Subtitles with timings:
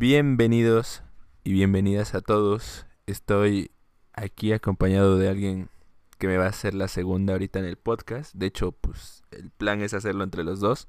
[0.00, 1.02] Bienvenidos
[1.44, 2.86] y bienvenidas a todos.
[3.04, 3.70] Estoy
[4.14, 5.68] aquí acompañado de alguien
[6.16, 8.34] que me va a hacer la segunda ahorita en el podcast.
[8.34, 10.88] De hecho, pues el plan es hacerlo entre los dos.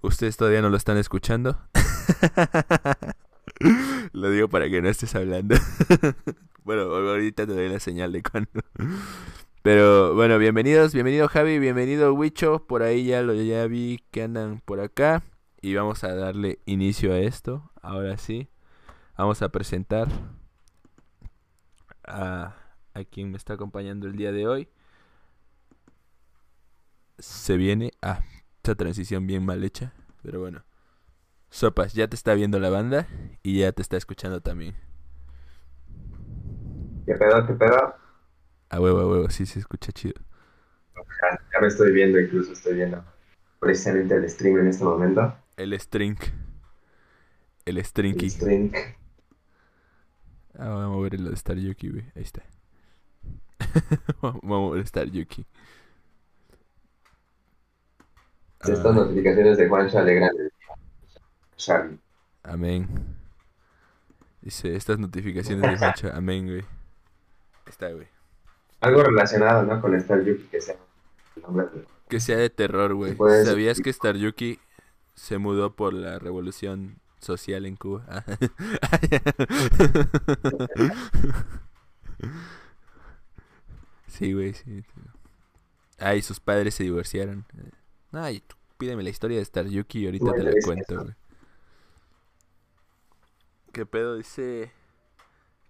[0.00, 1.58] Ustedes todavía no lo están escuchando.
[4.12, 5.56] lo digo para que no estés hablando.
[6.64, 8.62] bueno, ahorita te doy la señal de cuando.
[9.60, 12.66] Pero bueno, bienvenidos, bienvenido Javi, bienvenido Wicho.
[12.66, 15.22] Por ahí ya lo ya vi que andan por acá.
[15.60, 17.68] Y vamos a darle inicio a esto.
[17.82, 18.48] Ahora sí.
[19.18, 20.08] Vamos a presentar
[22.04, 22.56] a,
[22.94, 24.68] a quien me está acompañando el día de hoy.
[27.18, 27.92] Se viene.
[28.00, 28.20] Ah,
[28.56, 29.92] esta transición bien mal hecha.
[30.22, 30.64] Pero bueno.
[31.50, 33.06] Sopas, ya te está viendo la banda
[33.42, 34.74] y ya te está escuchando también.
[37.04, 37.94] ¿Qué pedo, qué pedo?
[38.70, 40.14] A huevo, a huevo, sí se escucha chido.
[40.94, 43.04] Ya, ya me estoy viendo, incluso estoy viendo
[43.60, 45.36] precisamente el stream en este momento.
[45.58, 46.16] El string.
[47.64, 48.26] El strinky.
[48.26, 48.96] El.
[50.58, 52.04] Ah, vamos a mover de Star Yuki, güey.
[52.14, 52.42] Ahí está.
[54.20, 55.46] vamos a mover Star Yuki.
[58.60, 59.68] Estas Ah, notificaciones de
[60.04, 60.30] el día.
[61.56, 61.98] Charlie.
[62.42, 62.88] amén.
[64.40, 66.64] Dice, estas notificaciones de Juancho, amén, güey.
[67.66, 68.08] Está, güey.
[68.80, 69.80] Algo relacionado, ¿no?
[69.80, 70.76] Con Star Yuki, que sea
[71.36, 73.16] el Que sea de terror, güey.
[73.44, 74.58] ¿Sabías que Star Yuki
[75.14, 78.04] se mudó por la revolución social en Cuba?
[84.08, 84.84] sí, güey, sí.
[85.98, 87.44] Ay, sus padres se divorciaron.
[88.12, 91.14] Ay, tú pídeme la historia de Star Yuki y ahorita te la cuento, güey.
[93.72, 94.72] ¿Qué pedo dice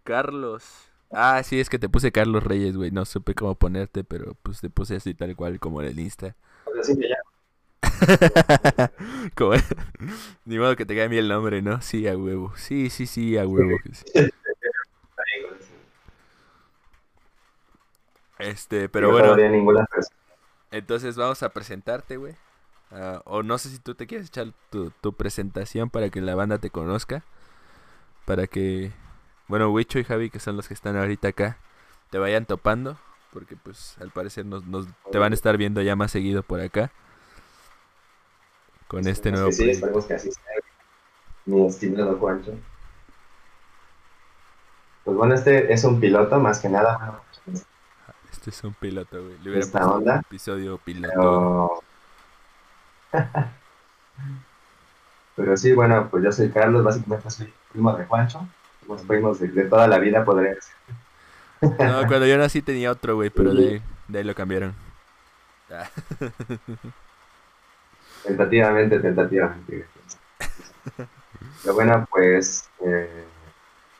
[0.03, 0.65] Carlos?
[1.11, 2.91] Ah, sí, es que te puse Carlos Reyes, güey.
[2.91, 6.35] No supe cómo ponerte, pero pues te puse así tal cual como en el Insta.
[6.81, 7.17] Así que ya.
[9.37, 9.55] Como-
[10.45, 11.81] Ni modo que te cambie el nombre, ¿no?
[11.83, 12.53] Sí, a huevo.
[12.57, 13.79] Sí, sí, sí, a huevo.
[18.39, 19.87] Este, pero No bueno, ninguna
[20.73, 22.35] entonces vamos a presentarte, güey.
[22.91, 26.35] Ah, o no sé si tú te quieres echar tu, tu presentación para que la
[26.35, 27.25] banda te conozca.
[28.25, 28.91] Para que,
[29.49, 31.59] bueno, Wicho y Javi, que son los que están ahorita acá,
[32.11, 32.97] te vayan topando.
[33.33, 36.61] Porque pues al parecer nos, nos- te van a estar viendo ya más seguido por
[36.61, 36.91] acá.
[38.93, 40.43] Con este nuevo que Sí, esperemos que así sea.
[41.47, 42.53] Mi estimado Juancho.
[45.03, 47.23] Pues bueno, este es un piloto, más que nada.
[48.31, 49.39] Este es un piloto, güey.
[49.39, 50.21] Le hubiera Esta onda.
[50.21, 51.83] episodio piloto.
[53.11, 53.23] Pero...
[55.37, 58.47] Pero sí, bueno, pues yo soy Carlos, básicamente soy primo de Juancho.
[58.87, 60.75] Somos primos de, de toda la vida, podría decir.
[61.63, 64.75] No, cuando yo nací tenía otro, güey, pero de, de ahí lo cambiaron.
[68.25, 69.87] Tentativamente, tentativamente.
[71.63, 73.25] Pero bueno, pues, eh,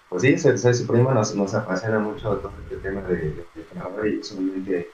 [0.09, 4.11] pues sí, soy, soy su primo, nos, nos apasiona mucho todo este tema de, de,
[4.11, 4.91] y usualmente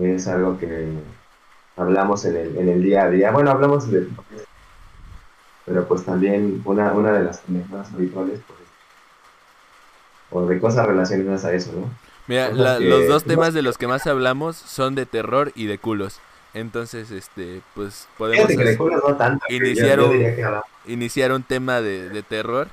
[0.00, 0.88] es algo que
[1.76, 3.30] hablamos en el, en el día a día.
[3.30, 4.06] Bueno, hablamos de
[5.64, 8.58] pero pues también una, una de las más habituales, pues,
[10.30, 11.90] o de cosas relacionadas a eso, ¿no?
[12.26, 15.66] Mira, la- que- los dos temas de los que más hablamos son de terror y
[15.66, 16.20] de culos.
[16.54, 20.16] Entonces, este, pues podemos hacer- no tanto, iniciar yo un-
[20.86, 22.68] iniciar tema de, de terror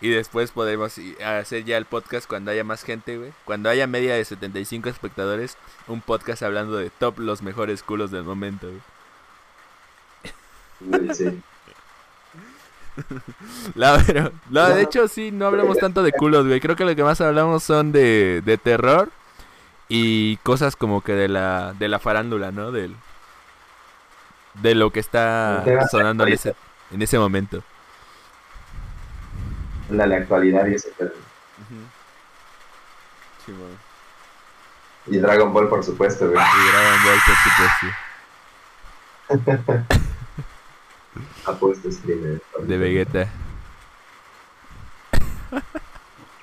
[0.00, 3.32] y después podemos hacer ya el podcast cuando haya más gente, güey.
[3.44, 5.56] Cuando haya media de 75 espectadores,
[5.86, 8.68] un podcast hablando de top los mejores culos del momento,
[10.80, 11.14] güey.
[11.14, 11.40] Sí.
[14.06, 16.60] Pero, no, de hecho sí, no hablamos tanto de culos, güey.
[16.60, 19.10] Creo que lo que más hablamos son de, de terror
[19.88, 22.72] y cosas como que de la, de la farándula, ¿no?
[22.72, 22.96] Del,
[24.54, 26.56] de lo que está sonando en ese,
[26.90, 27.62] en ese momento.
[29.88, 31.12] la, la actualidad y ese pedo.
[33.44, 33.78] Simón.
[35.06, 36.44] Y Dragon Ball, por supuesto, güey.
[36.44, 37.36] Y Dragon Ball, por
[39.76, 39.86] supuesto.
[41.46, 42.42] Apuesto streamer.
[42.58, 43.28] De Vegeta.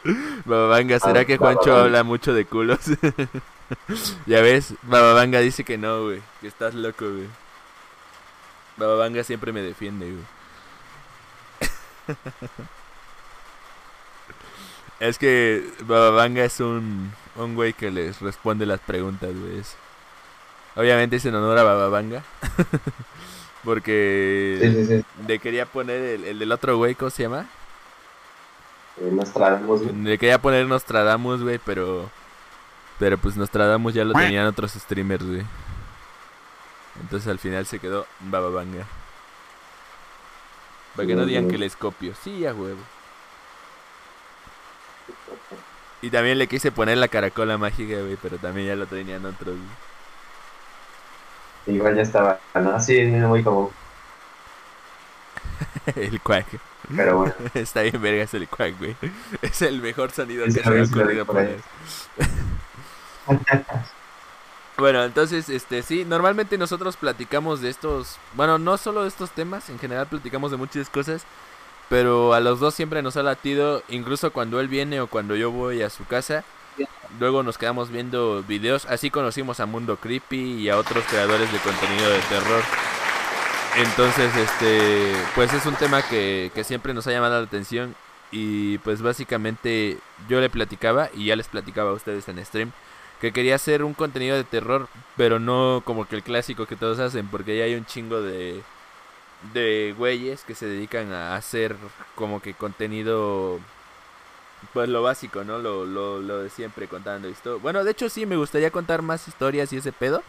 [0.45, 1.85] Bababanga, ¿será Ah, que Juancho Bababanga.
[1.85, 2.79] habla mucho de culos?
[4.25, 6.21] ya ves, Bababanga dice que no, güey.
[6.41, 7.27] Que estás loco, güey.
[8.77, 10.23] Bababanga siempre me defiende, güey.
[14.99, 19.61] es que Bababanga es un, un güey que les responde las preguntas, güey.
[20.75, 22.23] Obviamente es en honor a Bababanga.
[23.63, 25.05] Porque Sí, sí, sí.
[25.27, 27.45] le quería poner el, el del otro güey, ¿cómo se llama?
[28.97, 29.95] Eh, Nostradamus, güey.
[29.95, 32.09] Le quería poner Nostradamus, güey, pero.
[32.99, 35.43] Pero pues Nostradamus ya lo tenían otros streamers, güey.
[37.01, 38.85] Entonces al final se quedó Bababanga.
[40.95, 42.13] Para que no digan que les copio.
[42.23, 42.79] Sí, a huevo.
[46.01, 49.55] Y también le quise poner la caracola mágica, güey, pero también ya lo tenían otros.
[51.65, 52.79] Igual ya estaba, ¿no?
[52.79, 53.69] Sí, muy común.
[55.95, 56.47] el quack.
[56.95, 57.33] Pero bueno.
[57.53, 58.95] Está bien vergas el quack, güey.
[59.41, 61.59] Es el mejor sonido que se ha ocurrido poner.
[64.77, 69.69] bueno, entonces, este, sí, normalmente nosotros platicamos de estos, bueno, no solo de estos temas,
[69.69, 71.23] en general platicamos de muchas cosas,
[71.89, 75.51] pero a los dos siempre nos ha latido, incluso cuando él viene o cuando yo
[75.51, 76.43] voy a su casa.
[77.19, 81.59] Luego nos quedamos viendo videos, así conocimos a Mundo Creepy y a otros creadores de
[81.59, 82.63] contenido de terror.
[83.77, 87.95] Entonces, este, pues es un tema que, que siempre nos ha llamado la atención
[88.31, 89.97] y pues básicamente
[90.29, 92.71] yo le platicaba y ya les platicaba a ustedes en stream
[93.19, 96.99] que quería hacer un contenido de terror, pero no como que el clásico que todos
[96.99, 98.61] hacen, porque ya hay un chingo de
[99.53, 101.75] de güeyes que se dedican a hacer
[102.15, 103.59] como que contenido
[104.73, 105.59] pues lo básico, ¿no?
[105.59, 107.59] Lo, lo, lo de siempre contando esto.
[107.59, 110.23] Bueno, de hecho sí me gustaría contar más historias y ese pedo.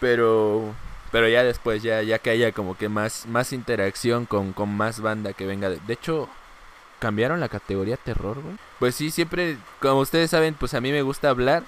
[0.00, 0.74] Pero
[1.12, 5.00] pero ya después ya ya que haya como que más más interacción con, con más
[5.00, 5.68] banda que venga.
[5.68, 6.28] De, de hecho
[6.98, 8.56] cambiaron la categoría terror, güey.
[8.78, 11.64] Pues sí, siempre como ustedes saben, pues a mí me gusta hablar,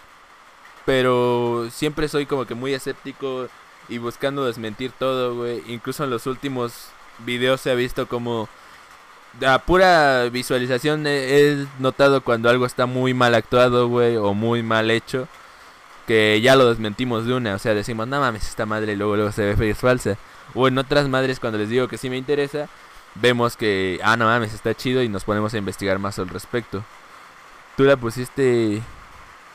[0.85, 3.49] pero siempre soy como que muy escéptico
[3.89, 5.63] y buscando desmentir todo, güey.
[5.67, 6.89] Incluso en los últimos
[7.25, 8.49] videos se ha visto como
[9.47, 14.91] a pura visualización he, notado cuando algo está muy mal actuado, güey, o muy mal
[14.91, 15.27] hecho,
[16.07, 19.33] que ya lo desmentimos de una, o sea, decimos, no mames, esta madre luego luego
[19.33, 20.17] se ve fe es falsa.
[20.55, 22.69] O en otras madres cuando les digo que sí me interesa,
[23.15, 26.85] vemos que, ah, no mames, está chido y nos ponemos a investigar más al respecto.
[27.77, 28.83] Tú la pusiste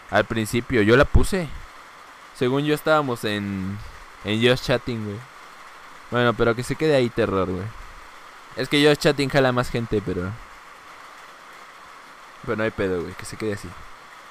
[0.10, 1.48] al principio, yo la puse.
[2.36, 3.78] Según yo estábamos en
[4.24, 5.18] en Just Chatting, güey.
[6.12, 7.66] Bueno, pero que se quede ahí terror, güey.
[8.56, 10.32] Es que Just Chatting jala más gente, pero...
[12.44, 13.14] Pero no hay pedo, güey.
[13.14, 13.70] Que se quede así.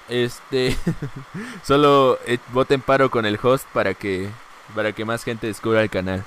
[0.09, 0.77] Este...
[1.65, 4.29] Solo eh, voten paro con el host para que...
[4.75, 6.25] Para que más gente descubra el canal.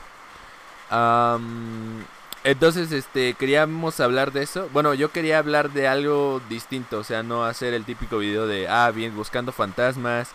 [2.44, 4.70] entonces, este, queríamos hablar de eso.
[4.72, 8.70] Bueno, yo quería hablar de algo distinto, o sea, no hacer el típico video de,
[8.70, 10.32] ah, bien, buscando fantasmas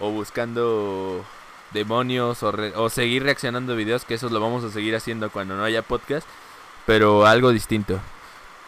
[0.00, 1.24] o buscando
[1.72, 5.82] demonios o, seguir reaccionando videos, que eso lo vamos a seguir haciendo cuando no haya
[5.82, 6.26] podcast,
[6.86, 8.00] pero algo distinto.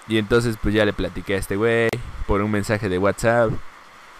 [0.09, 1.89] Y entonces pues ya le platiqué a este güey
[2.27, 3.51] por un mensaje de WhatsApp,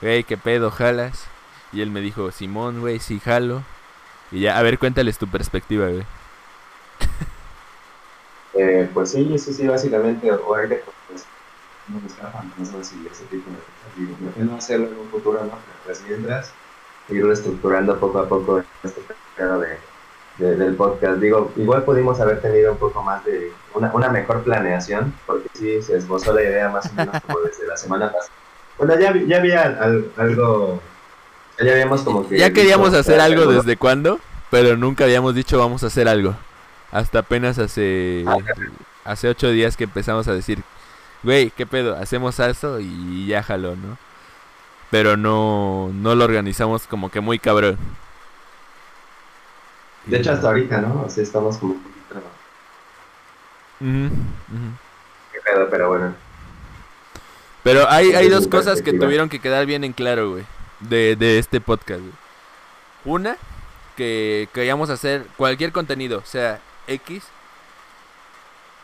[0.01, 1.27] güey, ¿qué pedo, jalas?
[1.73, 3.63] Y él me dijo, Simón, güey, sí, jalo.
[4.31, 6.05] Y ya, a ver, cuéntales tu perspectiva, güey.
[8.55, 11.25] Eh, pues sí, sí, sí, básicamente, ahorita pues,
[11.87, 14.37] no buscar fantasmas y ese tipo de cosas.
[14.37, 15.53] Y no hacerlo en un futuro, ¿no?
[15.85, 16.53] Pues mientras
[17.09, 19.01] ir reestructurando poco a poco este
[19.37, 21.21] pedo de, del podcast.
[21.21, 25.83] Digo, igual pudimos haber tenido un poco más de una, una mejor planeación, porque sí
[25.83, 28.33] se esbozó la idea más o menos como desde la semana pasada.
[28.79, 29.79] Bueno, ya, ya había
[30.17, 30.81] algo,
[31.59, 32.39] ya habíamos como que...
[32.39, 34.21] Ya queríamos hacer algo desde cuándo,
[34.51, 36.35] pero nunca habíamos dicho vamos a hacer algo.
[36.93, 38.37] Hasta apenas hace, ah,
[39.05, 40.63] hace ocho días que empezamos a decir,
[41.23, 41.97] güey, ¿qué pedo?
[41.97, 43.99] Hacemos eso y ya jaló, ¿no?
[44.91, 47.77] pero no, no lo organizamos como que muy cabrón.
[50.07, 51.03] De hecho, hasta ahorita, ¿no?
[51.03, 51.77] O sea, estamos como
[53.81, 56.15] Qué pedo, pero bueno.
[57.69, 60.45] Pero hay, hay dos cosas que tuvieron que quedar bien en claro, güey,
[60.81, 62.15] de, de este podcast, güey.
[63.05, 63.37] Una,
[63.95, 67.25] que queríamos hacer cualquier contenido, sea, X,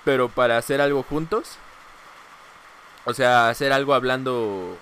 [0.04, 1.56] pero para hacer algo juntos.
[3.06, 4.76] O sea, hacer algo hablando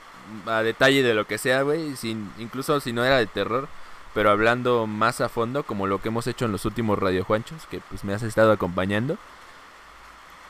[0.47, 3.68] a detalle de lo que sea, güey, sin, incluso si no era de terror,
[4.14, 7.66] pero hablando más a fondo, como lo que hemos hecho en los últimos Radio Juanchos,
[7.71, 9.16] que pues me has estado acompañando.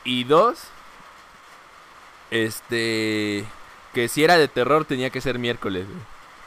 [0.04, 0.68] Y dos,
[2.32, 3.44] este,
[3.92, 5.86] que si era de terror tenía que ser miércoles,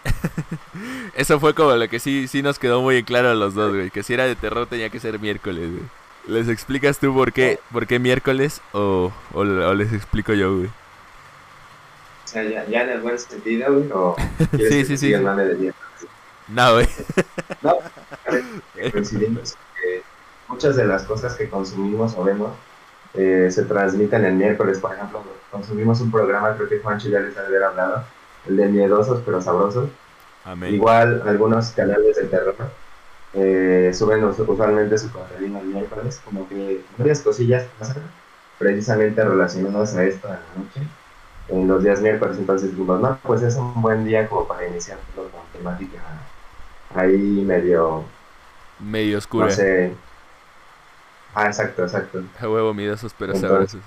[1.15, 3.73] Eso fue como lo que sí, sí nos quedó muy en claro a los dos,
[3.73, 3.89] güey.
[3.89, 5.83] Que si era de terror tenía que ser miércoles, güey.
[6.27, 10.67] ¿Les explicas tú por qué, por qué miércoles o, o les explico yo, güey?
[10.67, 14.15] O sea, ya, ya en el buen sentido, güey, o
[14.57, 15.13] sí, sí, sí.
[16.47, 16.87] No, güey.
[17.61, 17.77] No,
[18.91, 20.03] coincidimos que
[20.47, 22.51] muchas de las cosas que consumimos o vemos
[23.17, 24.79] eh, se transmiten el miércoles.
[24.79, 28.03] Por ejemplo, consumimos un programa, creo que Juancho ya les haber hablado,
[28.48, 29.89] el de Miedosos pero Sabrosos.
[30.43, 30.75] Amén.
[30.75, 32.55] Igual algunos canales de terror
[33.34, 38.03] eh, suben usualmente su contenido el miércoles, como que varias cosillas pasan
[38.60, 40.81] precisamente relacionadas a esto en la noche
[41.48, 44.98] en los días miércoles, entonces dijimos, no, pues es un buen día como para iniciar
[45.15, 46.01] con temática
[46.93, 48.03] ahí medio...
[48.79, 49.45] Medio oscura.
[49.45, 49.93] No sé.
[51.35, 52.23] Ah, exacto, exacto.
[52.39, 53.79] A huevo miedosos pero Entonces-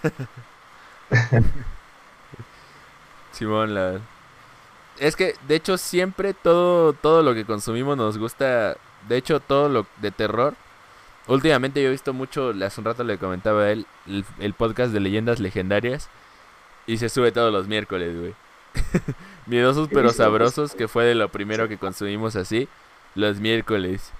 [0.00, 0.28] sabrosos.
[3.32, 4.00] Simón, la...
[4.98, 8.76] Es que, de hecho, siempre todo, todo lo que consumimos nos gusta.
[9.08, 10.54] De hecho, todo lo de terror.
[11.28, 14.92] Últimamente yo he visto mucho, hace un rato le comentaba a él, el, el podcast
[14.92, 16.08] de leyendas legendarias.
[16.86, 18.34] Y se sube todos los miércoles, güey.
[19.46, 22.68] Miedosos pero sabrosos, que fue de lo primero que consumimos así.
[23.14, 24.12] Los miércoles.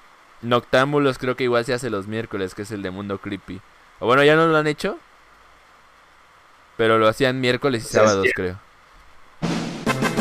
[0.42, 3.60] Noctámbulos creo que igual se hace los miércoles, que es el de Mundo Creepy.
[3.98, 4.98] O bueno, ya no lo han hecho.
[6.76, 8.56] Pero lo hacían miércoles y O sea, es sábados, creo.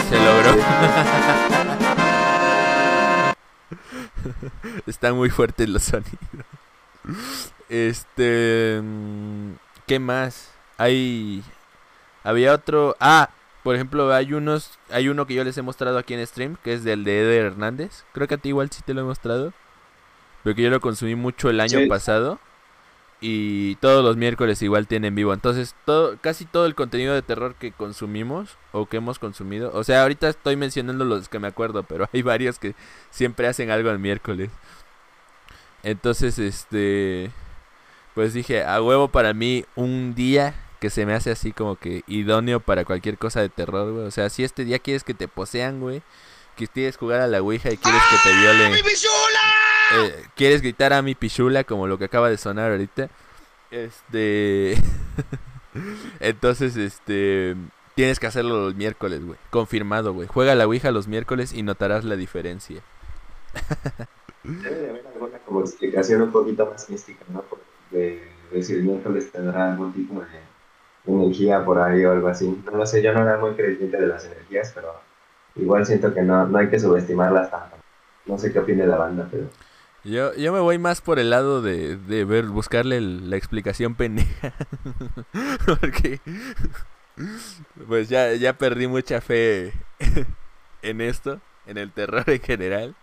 [0.10, 0.58] Se logró.
[4.88, 6.18] Están muy fuertes los sonidos.
[7.70, 8.80] Este.
[8.82, 9.52] mm,
[9.86, 10.52] ¿Qué más?
[10.78, 11.44] Hay.
[12.24, 12.96] Había otro.
[13.00, 13.30] Ah,
[13.64, 14.72] por ejemplo, hay unos.
[14.90, 17.46] Hay uno que yo les he mostrado aquí en stream, que es del de Eder
[17.46, 18.04] Hernández.
[18.14, 19.54] Creo que a ti igual sí te lo he mostrado.
[20.48, 21.88] Pero que yo lo consumí mucho el año Sí.
[21.88, 22.40] pasado.
[23.20, 25.34] Y todos los miércoles igual tienen vivo.
[25.34, 29.72] Entonces, todo, casi todo el contenido de terror que consumimos o que hemos consumido.
[29.74, 32.76] O sea, ahorita estoy mencionando los que me acuerdo, pero hay varios que
[33.10, 34.50] siempre hacen algo el miércoles.
[35.84, 37.30] Entonces, este.
[38.16, 42.04] Pues dije, a huevo para mí, un día que se me hace así como que
[42.08, 44.06] idóneo para cualquier cosa de terror, güey.
[44.06, 46.02] O sea, si este día quieres que te posean, güey.
[46.56, 48.72] Que quieres jugar a la Ouija y quieres que te violen.
[49.96, 53.10] Eh, quieres gritar a mi pichula como lo que acaba de sonar ahorita.
[53.72, 54.76] Este.
[56.20, 57.56] Entonces, este.
[57.96, 59.40] Tienes que hacerlo los miércoles, güey.
[59.50, 60.28] Confirmado, güey.
[60.28, 62.82] Juega la Ouija los miércoles y notarás la diferencia.
[64.44, 67.44] Debe de haber alguna como explicación un poquito más mística, ¿no?
[67.90, 72.62] De, de si el miércoles tendrá algún tipo de energía por ahí o algo así.
[72.66, 74.94] No lo sé, yo no era muy creyente de las energías, pero
[75.56, 77.78] igual siento que no, no hay que subestimarlas tanto.
[78.26, 79.48] No sé qué opina la banda, pero
[80.08, 83.96] Yo, yo me voy más por el lado de, de ver, buscarle el- la explicación
[83.96, 84.54] pendeja.
[85.66, 86.20] Porque.
[87.88, 89.74] Pues ya, ya perdí mucha fe
[90.82, 92.96] en esto, en el terror en general.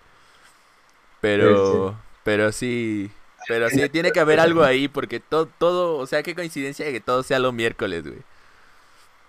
[1.21, 1.97] Pero.
[2.23, 3.11] Pero sí.
[3.47, 7.01] Pero sí, tiene que haber algo ahí, porque todo, todo, o sea, qué coincidencia que
[7.01, 8.23] todo sea lo miércoles, güey.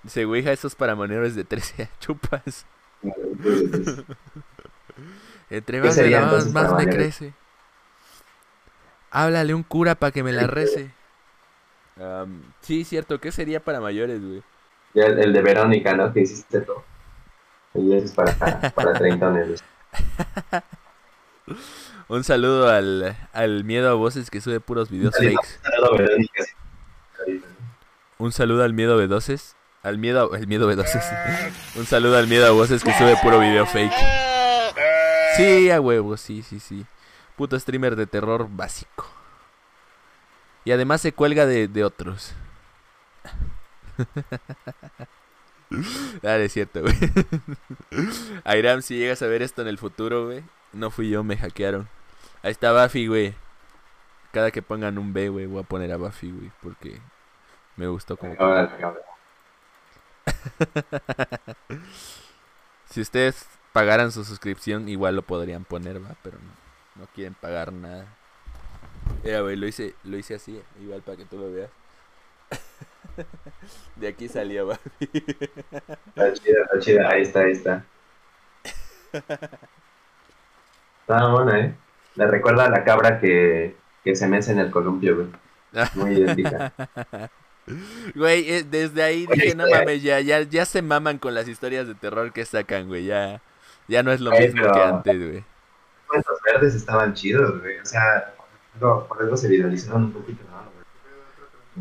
[0.03, 2.65] Dice, güey, eso es para menores de 13 chupas.
[5.49, 5.87] Entre ¿Qué
[6.21, 7.33] más más para me crece.
[9.15, 10.91] Háblale un cura para que me la rece.
[12.59, 14.43] Sí, cierto, ¿qué sería para mayores, güey?
[14.93, 16.11] el, el de Verónica, ¿no?
[16.11, 16.73] Que hiciste tú.
[17.75, 18.33] Y eso es para,
[18.71, 19.63] para treintones.
[22.09, 25.37] Un saludo al, al miedo a voces que sube puros videos Saludo.
[25.41, 25.59] fakes.
[25.63, 26.43] Saludo, Verónica.
[28.17, 29.55] Un saludo al miedo a voces.
[29.81, 31.05] Al miedo, el miedo a voces.
[31.77, 33.93] Un saludo al miedo a voces que sube puro video fake.
[35.37, 36.85] Sí, a huevo, sí, sí, sí.
[37.35, 39.05] Puto streamer de terror básico.
[40.63, 42.33] Y además se cuelga de, de otros.
[46.21, 46.95] Dale, es cierto, güey.
[48.43, 50.43] Airam, si llegas a ver esto en el futuro, güey.
[50.73, 51.87] No fui yo, me hackearon.
[52.43, 53.33] Ahí está Buffy, güey.
[54.31, 56.51] Cada que pongan un B, güey, voy a poner a Buffy, güey.
[56.61, 56.99] Porque
[57.75, 58.35] me gustó como...
[62.89, 66.54] Si ustedes pagaran su suscripción, igual lo podrían poner, va, pero no,
[66.95, 68.05] no quieren pagar nada.
[69.23, 71.69] Mira, güey, lo hice, lo hice así, igual para que tú lo veas.
[73.95, 74.79] De aquí salió, va.
[74.99, 77.09] Está chida, está chida.
[77.09, 77.85] Ahí está, ahí está.
[81.01, 81.75] Está buena, ¿eh?
[82.15, 85.27] Le recuerda a la cabra que, que se mece en el columpio, güey.
[85.95, 86.71] Muy idéntica.
[88.13, 91.47] Güey, eh, desde ahí Oye, dije, no mames, ya, ya, ya se maman con las
[91.47, 93.41] historias de terror que sacan, güey, ya,
[93.87, 95.43] ya no es lo mismo pero- que antes, güey.
[96.27, 97.79] Los verdes estaban chidos, güey.
[97.79, 98.33] O sea,
[98.79, 100.65] por por algo se viralizaron un poquito, ¿no?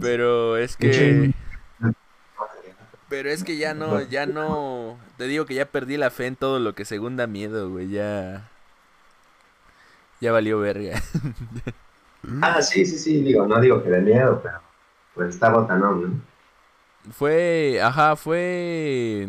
[0.01, 1.33] Pero es que...
[3.09, 4.99] Pero es que ya no, ya no.
[5.19, 7.89] Te digo que ya perdí la fe en todo lo que según da miedo, güey.
[7.91, 8.49] Ya.
[10.21, 11.01] Ya valió verga.
[12.41, 14.59] Ah, sí, sí, sí, digo, no digo que de miedo, pero
[15.13, 16.23] pues está botanón,
[17.05, 17.13] ¿no?
[17.13, 17.79] Fue.
[17.83, 19.29] Ajá, fue.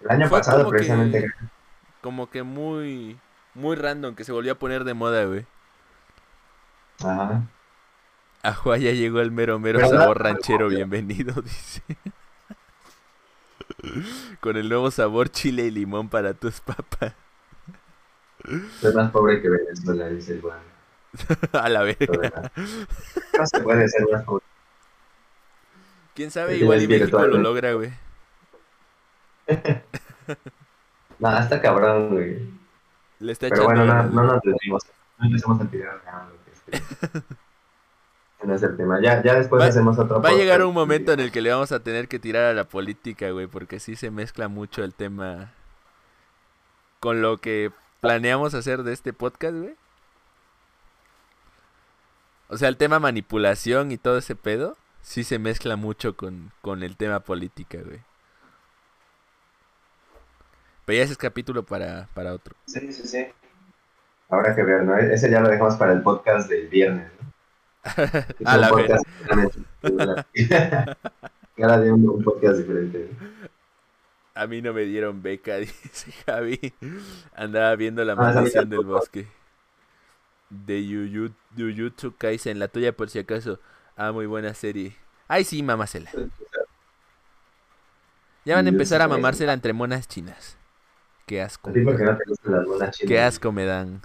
[0.00, 1.26] El año Fue pasado, como que- precisamente,
[2.08, 3.20] Como que muy.
[3.52, 5.44] Muy random que se volvió a poner de moda, güey.
[7.00, 7.42] ajá.
[8.42, 9.98] Ajá, ya llegó el mero mero ¿Verdad?
[9.98, 11.82] sabor ranchero, bienvenido, dice.
[14.40, 17.12] Con el nuevo sabor chile y limón para tus papas.
[18.82, 20.54] Es más pobre que Venezuela, dice el güey.
[21.52, 22.50] A la verga.
[23.36, 24.46] No se puede ser más pobre.
[26.14, 27.92] Quién sabe, igual y México lo logra, güey.
[31.18, 32.48] No, está cabrón, güey.
[33.20, 34.84] Le está Pero bueno, no, no nos desvimos.
[35.18, 36.00] no empecemos a tirar
[36.52, 37.22] este,
[38.44, 39.00] no es el tema.
[39.02, 40.22] Ya, ya después hacemos otro.
[40.22, 42.54] Va a llegar un momento en el que le vamos a tener que tirar a
[42.54, 45.52] la política, güey, porque sí se mezcla mucho el tema
[47.00, 49.74] con lo que planeamos hacer de este podcast, güey.
[52.48, 56.82] O sea, el tema manipulación y todo ese pedo, sí se mezcla mucho con, con
[56.82, 58.00] el tema política, güey.
[60.88, 62.56] Pero ya ese es capítulo para, para otro.
[62.64, 63.26] Sí, sí, sí.
[64.30, 64.96] Habrá que ver, ¿no?
[64.96, 67.30] Ese ya lo dejamos para el podcast del viernes, ¿no?
[68.46, 68.90] a la vez.
[71.58, 73.10] Cada día un, podcast diferente.
[74.34, 76.72] A mí no me dieron beca, dice Javi.
[77.34, 79.28] Andaba viendo la ah, maldición del bosque.
[80.48, 80.82] De
[81.54, 83.60] Jujutsu Kaisen, la tuya por si acaso.
[83.94, 84.96] Ah, muy buena serie.
[85.26, 86.10] Ay, sí, mamársela.
[88.46, 90.56] Ya van a empezar a mamársela entre monas chinas.
[91.28, 91.70] Qué asco.
[93.06, 94.00] Qué asco me dan.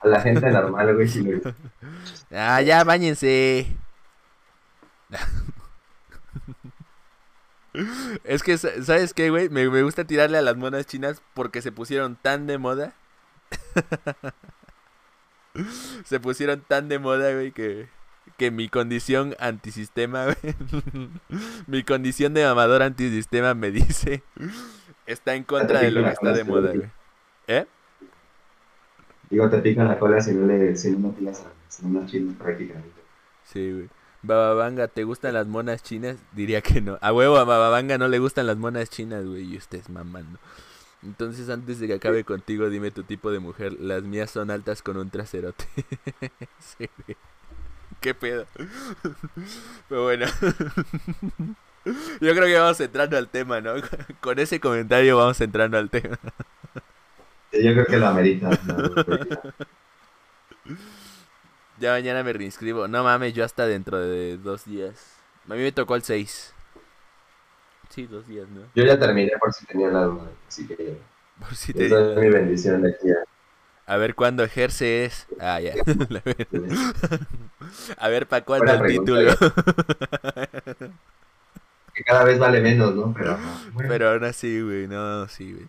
[0.00, 1.08] A la gente normal, güey,
[2.30, 3.74] Ah, ya, bañense.
[8.24, 9.48] Es que, ¿sabes qué, güey?
[9.48, 12.94] Me, me, gusta tirarle a las monas chinas porque se pusieron tan de moda.
[16.04, 17.88] se pusieron tan de moda, güey, que,
[18.36, 20.36] que mi condición antisistema, güey.
[21.68, 24.24] mi condición de mamador antisistema me dice
[25.12, 26.88] está en contra de lo que está de moda, güey.
[27.46, 27.66] ¿Eh?
[29.28, 33.00] Digo, te pican la cola si no le si no tiras a monas chinas prácticamente.
[33.44, 33.88] Sí, güey.
[34.22, 36.16] Bababanga, ¿te gustan las monas chinas?
[36.32, 36.98] Diría que no.
[37.00, 39.54] A huevo, a Bababanga no le gustan las monas chinas, güey.
[39.54, 40.38] Y usted es mamando.
[41.02, 43.80] Entonces, antes de que acabe contigo, dime tu tipo de mujer.
[43.80, 45.64] Las mías son altas con un traserote.
[46.58, 47.16] sí, güey.
[48.00, 48.46] ¿Qué pedo?
[49.88, 50.26] Pero bueno.
[51.84, 53.74] Yo creo que vamos entrando al tema, ¿no?
[54.20, 56.18] Con ese comentario vamos entrando al tema.
[57.52, 58.50] Yo creo que lo amerita.
[61.78, 62.86] ya mañana me reinscribo.
[62.86, 65.16] No mames, yo hasta dentro de dos días.
[65.48, 66.54] A mí me tocó el 6.
[67.88, 68.60] Sí, dos días, ¿no?
[68.74, 70.30] Yo ya terminé por si tenía la duda.
[70.46, 70.98] Así que.
[71.40, 72.12] Por si tenía.
[72.12, 73.08] es mi bendición de aquí
[73.86, 73.96] a...
[73.96, 75.26] ver cuándo ejerce es.
[75.40, 75.74] Ah, ya.
[77.98, 79.32] a ver para cuándo el título.
[82.00, 83.12] Que cada vez vale menos, ¿no?
[83.12, 83.38] Pero,
[83.76, 84.88] Pero aún así, güey.
[84.88, 85.68] No, sí, güey.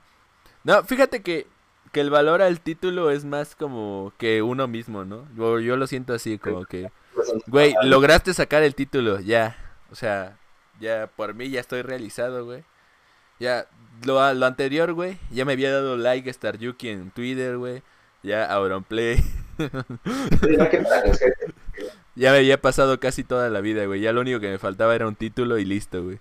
[0.64, 1.48] No, fíjate que
[1.92, 5.28] que el valor al título es más como que uno mismo, ¿no?
[5.36, 6.90] Yo, yo lo siento así, como que,
[7.48, 9.58] güey, lograste sacar el título, ya.
[9.92, 10.38] O sea,
[10.80, 12.64] ya por mí ya estoy realizado, güey.
[13.40, 13.68] Ya,
[14.06, 17.84] lo, lo anterior, güey, ya me había dado like a Star Yuki en Twitter, güey.
[18.24, 19.22] Ya Auronplay.
[22.16, 24.02] Ya me había pasado casi toda la vida, güey.
[24.02, 26.20] Ya lo único que me faltaba era un título y listo, güey.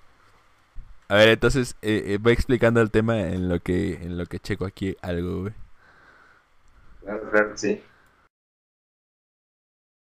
[1.09, 4.39] A ver, entonces eh, eh, voy explicando el tema en lo que en lo que
[4.39, 5.55] checo aquí algo, güey.
[7.57, 7.83] Sí.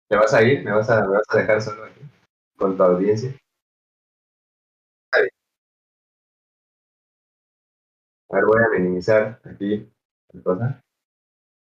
[0.08, 0.64] ¿Te vas a ir?
[0.64, 2.00] ¿Me vas a, me a dejar solo aquí?
[2.56, 3.34] Con tu audiencia.
[8.30, 9.88] A ver, voy a minimizar aquí
[10.32, 10.80] la cosa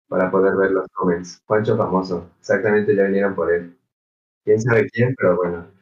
[0.07, 1.41] para poder ver los comments.
[1.45, 3.78] Juancho famoso, exactamente ya vinieron por él.
[4.49, 5.79] Quién sabe quién, pero bueno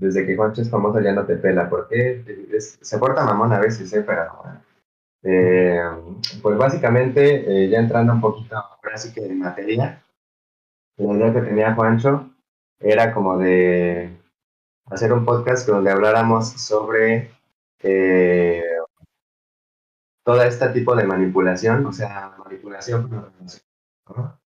[0.00, 1.68] desde que Juancho es famoso ya no te pela.
[1.68, 2.24] porque
[2.58, 4.02] se porta mamón a veces, ¿eh?
[4.06, 4.42] pero
[5.22, 5.82] eh,
[6.42, 10.02] pues básicamente, eh, ya entrando un poquito ahora sí que en materia,
[10.96, 12.30] la idea que tenía Juancho
[12.78, 14.16] era como de
[14.86, 17.30] hacer un podcast donde habláramos sobre
[17.82, 18.62] eh,
[20.24, 24.40] todo este tipo de manipulación, o sea, manipulación, ¿no?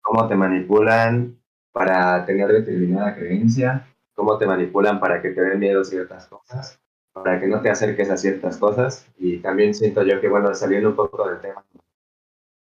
[0.00, 1.43] cómo te manipulan
[1.74, 3.84] para tener determinada creencia,
[4.14, 6.78] cómo te manipulan para que te den miedo ciertas cosas,
[7.12, 9.08] para que no te acerques a ciertas cosas.
[9.18, 11.64] Y también siento yo que, bueno, saliendo un poco del tema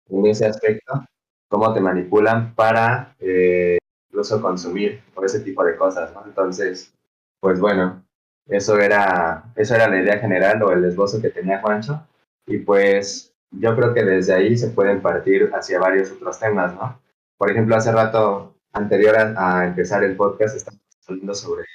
[0.09, 1.05] en ese aspecto,
[1.47, 3.77] cómo te manipulan para eh,
[4.09, 6.25] incluso consumir o ese tipo de cosas, ¿no?
[6.25, 6.93] Entonces,
[7.39, 8.03] pues bueno,
[8.47, 12.05] eso era, eso era la idea general o el esbozo que tenía Juancho.
[12.45, 16.99] Y pues yo creo que desde ahí se pueden partir hacia varios otros temas, ¿no?
[17.37, 21.65] Por ejemplo, hace rato anterior a, empezar el podcast, estamos hablando sobre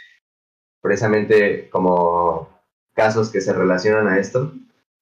[0.80, 2.48] precisamente como
[2.94, 4.52] casos que se relacionan a esto.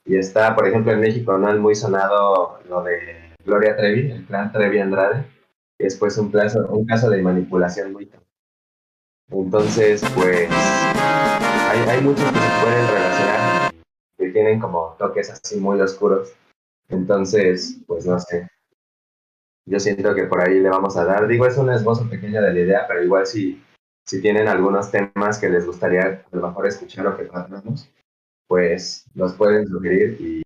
[0.04, 1.50] Y está, por ejemplo, en México, ¿no?
[1.50, 5.26] El muy sonado lo de Gloria Trevi, el clan Trevi Andrade,
[5.78, 8.10] que es pues un, caso, un caso de manipulación muy...
[9.30, 13.72] Entonces, pues, hay, hay muchos que se pueden relacionar,
[14.18, 16.32] que tienen como toques así muy oscuros.
[16.88, 18.48] Entonces, pues no sé.
[19.66, 21.26] Yo siento que por ahí le vamos a dar.
[21.26, 23.62] Digo, es un esbozo pequeño de la idea, pero igual si
[24.10, 27.88] si tienen algunos temas que les gustaría a lo mejor escuchar o que tratamos,
[28.48, 30.42] pues los pueden sugerir y,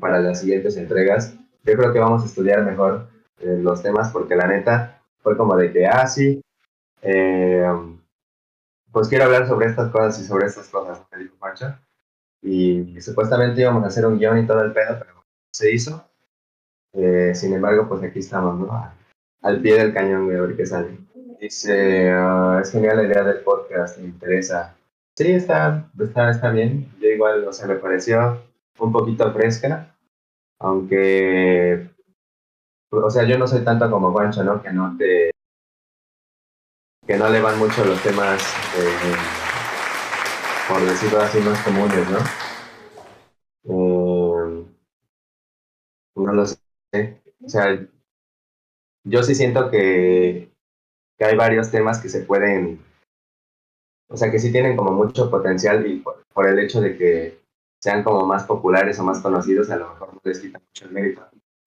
[0.00, 4.34] para las siguientes entregas yo creo que vamos a estudiar mejor eh, los temas porque
[4.34, 6.42] la neta fue como de que, ah, sí,
[7.02, 7.64] eh,
[8.90, 11.72] pues quiero hablar sobre estas cosas y sobre estas cosas, me dijo Pancho.
[12.42, 16.09] Y supuestamente íbamos a hacer un guion y todo el pedo, pero se hizo.
[16.92, 18.68] Eh, sin embargo, pues aquí estamos.
[19.42, 20.98] Al pie del cañón, güey, a sale.
[21.40, 24.76] Dice, ah, es genial la idea del podcast, me interesa.
[25.16, 26.92] Sí, está, está, está bien.
[27.00, 28.42] Yo igual, o sea, me pareció
[28.78, 29.94] un poquito fresca,
[30.58, 31.90] aunque,
[32.90, 34.62] o sea, yo no soy tanto como Juancho, ¿no?
[34.62, 35.30] Que no te,
[37.06, 38.42] que no le van mucho los temas,
[38.78, 39.14] eh,
[40.68, 42.18] por decirlo así, más comunes, ¿no?
[43.64, 44.64] Eh,
[46.16, 46.44] no lo.
[46.92, 47.86] O sea,
[49.04, 50.50] yo sí siento que,
[51.18, 52.84] que hay varios temas que se pueden,
[54.08, 57.40] o sea, que sí tienen como mucho potencial y por, por el hecho de que
[57.80, 60.92] sean como más populares o más conocidos, a lo mejor no les quita mucho el
[60.92, 61.22] mérito.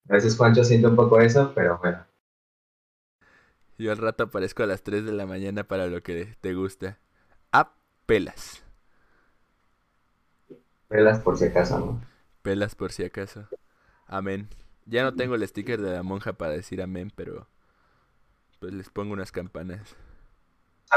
[0.10, 2.06] A veces Juancho siente un poco eso, pero bueno.
[3.78, 7.00] Yo al rato aparezco a las 3 de la mañana para lo que te gusta.
[7.52, 7.74] Ah,
[8.06, 8.64] pelas.
[10.88, 12.02] Pelas por si acaso, ¿no?
[12.44, 13.48] Pelas por si acaso.
[14.06, 14.48] Amén.
[14.86, 17.48] Ya no tengo el sticker de la monja para decir amén, pero
[18.60, 19.96] pues les pongo unas campanas.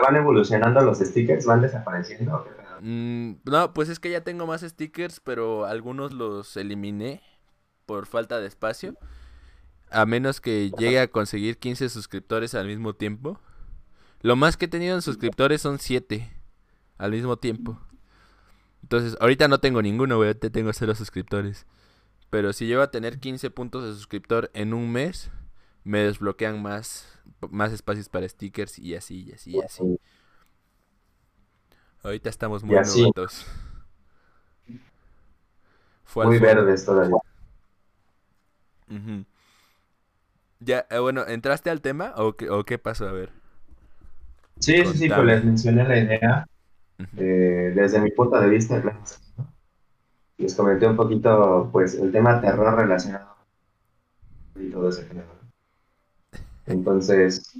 [0.00, 1.46] ¿Van evolucionando los stickers?
[1.46, 2.46] ¿Van desapareciendo?
[2.80, 7.22] Mm, no, pues es que ya tengo más stickers, pero algunos los eliminé
[7.86, 8.96] por falta de espacio.
[9.90, 13.40] A menos que llegue a conseguir 15 suscriptores al mismo tiempo.
[14.20, 16.30] Lo más que he tenido en suscriptores son 7
[16.98, 17.78] al mismo tiempo.
[18.82, 20.34] Entonces, ahorita no tengo ninguno, güey.
[20.34, 21.66] Te tengo 0 suscriptores.
[22.36, 25.30] Pero si llego a tener 15 puntos de suscriptor en un mes,
[25.84, 27.18] me desbloquean más,
[27.48, 29.98] más espacios para stickers y así, y así, y así.
[32.02, 33.46] Ahorita estamos muy novatos.
[36.14, 37.16] muy verdes todavía.
[40.60, 43.08] Ya, eh, bueno, ¿entraste al tema o qué, o qué pasó?
[43.08, 43.30] A ver.
[44.58, 46.46] Sí, sí, sí, pues les mencioné la idea
[47.16, 48.82] eh, desde mi punto de vista.
[50.38, 53.36] Les comenté un poquito, pues, el tema terror relacionado
[54.54, 55.28] y todo ese género.
[56.66, 57.58] Entonces,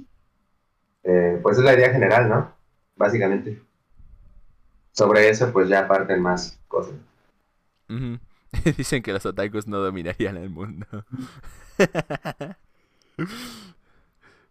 [1.03, 2.53] eh, pues es la idea general, ¿no?
[2.95, 3.61] Básicamente.
[4.91, 6.95] Sobre eso, pues ya parten más cosas.
[8.77, 10.85] Dicen que los otakus no dominarían el mundo.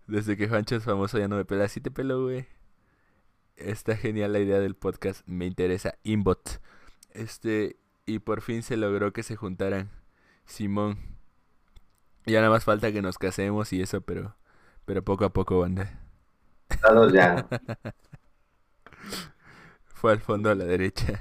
[0.06, 1.64] Desde que Juancho es famoso ya no me pela.
[1.64, 2.46] Así te pelo, güey.
[3.56, 5.26] Está genial la idea del podcast.
[5.26, 5.98] Me interesa.
[6.04, 6.60] Inbot.
[7.12, 7.76] Este.
[8.07, 9.90] Y por fin se logró que se juntaran.
[10.47, 10.99] Simón.
[12.25, 14.37] Ya nada más falta que nos casemos y eso, pero.
[14.85, 16.01] Pero poco a poco, banda.
[17.12, 17.49] ya.
[19.87, 21.21] Fue al fondo a la derecha.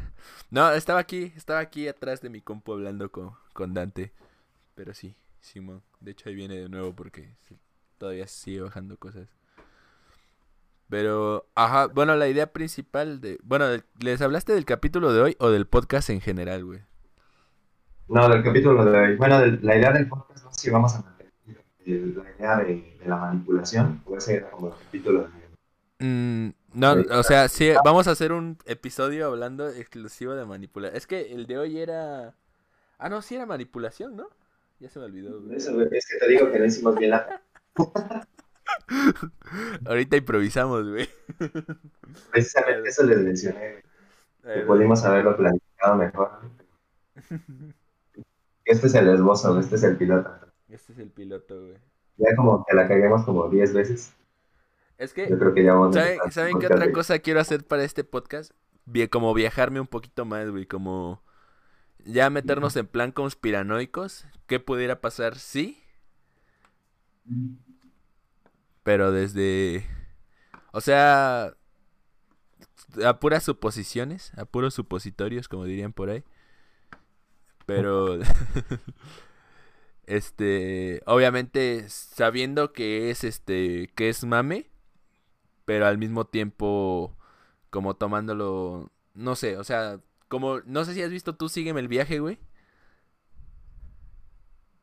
[0.51, 4.13] No, estaba aquí, estaba aquí atrás de mi compu hablando con, con Dante.
[4.75, 5.15] Pero sí.
[5.41, 5.81] Simón.
[5.99, 7.35] De hecho, ahí viene de nuevo porque
[7.97, 9.27] todavía sigue bajando cosas.
[10.89, 13.39] Pero, ajá, bueno, la idea principal de...
[13.43, 13.65] Bueno,
[13.99, 16.81] ¿les hablaste del capítulo de hoy o del podcast en general, güey?
[18.07, 19.15] No, del capítulo de hoy.
[19.15, 21.33] Bueno, la idea del podcast no sé si vamos a mantener
[21.85, 23.99] la idea de, la manipulación.
[24.05, 26.05] Puede ser como el capítulo de...
[26.05, 30.97] Mm, no, o sea, sí, vamos a hacer un episodio hablando exclusivo de manipulación.
[30.97, 32.35] Es que el de hoy era...
[32.99, 34.29] Ah, no, sí era manipulación, ¿no?
[34.79, 37.41] Ya se me olvidó, es que te digo que no hicimos bien la.
[39.85, 41.09] Ahorita improvisamos, güey.
[42.31, 43.83] Precisamente eso les mencioné.
[44.43, 46.31] Que pudimos haberlo planificado mejor.
[48.65, 50.31] Este es el esbozo, este es el piloto.
[50.69, 51.77] Este es el piloto, güey.
[52.17, 54.15] Ya como que la caguemos como 10 veces.
[54.97, 57.83] Es que, Yo creo que ya vamos ¿saben, ¿saben qué otra cosa quiero hacer para
[57.83, 58.51] este podcast?
[59.11, 61.21] como viajarme un poquito más, güey, como
[62.05, 65.81] ya meternos en plan conspiranoicos, ¿qué pudiera pasar si?
[68.85, 69.83] Pero desde...
[70.71, 71.55] O sea,
[73.03, 76.23] a puras suposiciones, a puros supositorios, como dirían por ahí.
[77.65, 78.19] Pero...
[80.05, 84.69] este, obviamente sabiendo que es este, que es mame,
[85.65, 87.17] pero al mismo tiempo
[87.71, 91.87] como tomándolo, no sé, o sea, como, no sé si has visto tú Sígueme el
[91.87, 92.37] viaje, güey.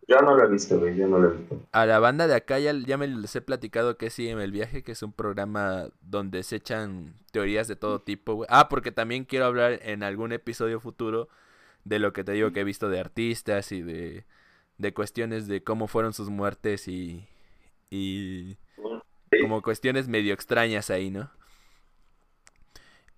[0.08, 1.60] Yo no lo he visto, güey, yo no lo he visto.
[1.72, 4.82] A la banda de acá ya, me les he platicado que es Sígueme el viaje,
[4.82, 8.48] que es un programa donde se echan teorías de todo tipo, güey.
[8.50, 11.28] Ah, porque también quiero hablar en algún episodio futuro
[11.84, 14.24] de lo que te digo que he visto de artistas y de,
[14.78, 17.28] de cuestiones de cómo fueron sus muertes y,
[17.90, 18.56] y
[19.40, 21.30] como cuestiones medio extrañas ahí, ¿no?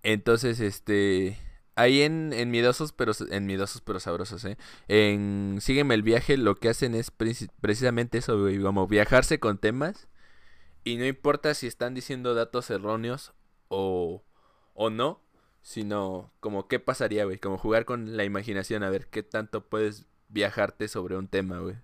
[0.02, 1.38] Entonces, este,
[1.76, 4.56] Ahí en, en Miedosos, pero en Miedosos pero sabrosos, ¿eh?
[4.86, 10.08] En Sígueme el viaje, lo que hacen es precisamente eso, güey, como viajarse con temas.
[10.84, 13.32] Y no importa si están diciendo datos erróneos
[13.68, 14.22] o,
[14.74, 15.20] o no,
[15.62, 17.38] sino como qué pasaría, güey.
[17.38, 21.76] Como jugar con la imaginación, a ver qué tanto puedes viajarte sobre un tema, güey.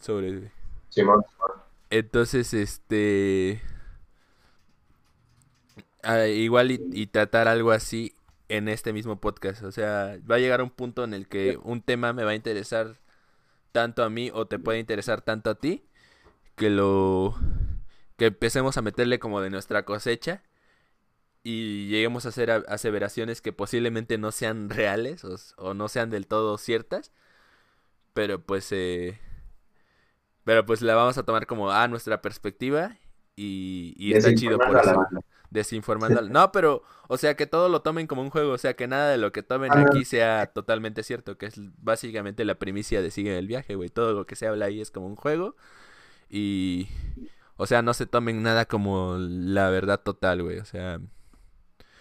[0.00, 0.50] Sobre,
[1.90, 3.62] Entonces, este...
[6.04, 8.14] Ah, igual y, tratar algo así
[8.48, 9.62] en este mismo podcast.
[9.62, 12.34] O sea, va a llegar un punto en el que un tema me va a
[12.34, 12.96] interesar
[13.72, 15.84] tanto a mí o te puede interesar tanto a ti
[16.56, 17.36] que lo
[18.16, 20.42] que empecemos a meterle como de nuestra cosecha
[21.42, 25.24] y lleguemos a hacer aseveraciones que posiblemente no sean reales
[25.56, 27.12] o, no sean del todo ciertas,
[28.14, 29.18] pero pues eh,
[30.44, 32.96] pero pues la vamos a tomar como a nuestra perspectiva
[33.36, 35.06] y, y está chido por eso.
[35.54, 36.20] Desinformando.
[36.22, 39.08] No, pero, o sea, que todo lo tomen como un juego, o sea, que nada
[39.10, 43.38] de lo que tomen aquí sea totalmente cierto, que es básicamente la primicia de Sigue
[43.38, 43.88] el viaje, güey.
[43.88, 45.54] Todo lo que se habla ahí es como un juego
[46.28, 46.88] y,
[47.56, 50.98] o sea, no se tomen nada como la verdad total, güey, o sea...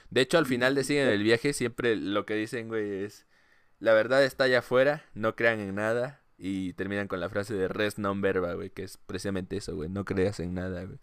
[0.10, 3.28] De hecho, al final de Sigue el viaje siempre lo que dicen, güey, es...
[3.80, 7.68] La verdad está allá afuera, no crean en nada, y terminan con la frase de
[7.68, 9.90] res non verba, güey, que es precisamente eso, güey.
[9.90, 10.98] No creas en nada, güey.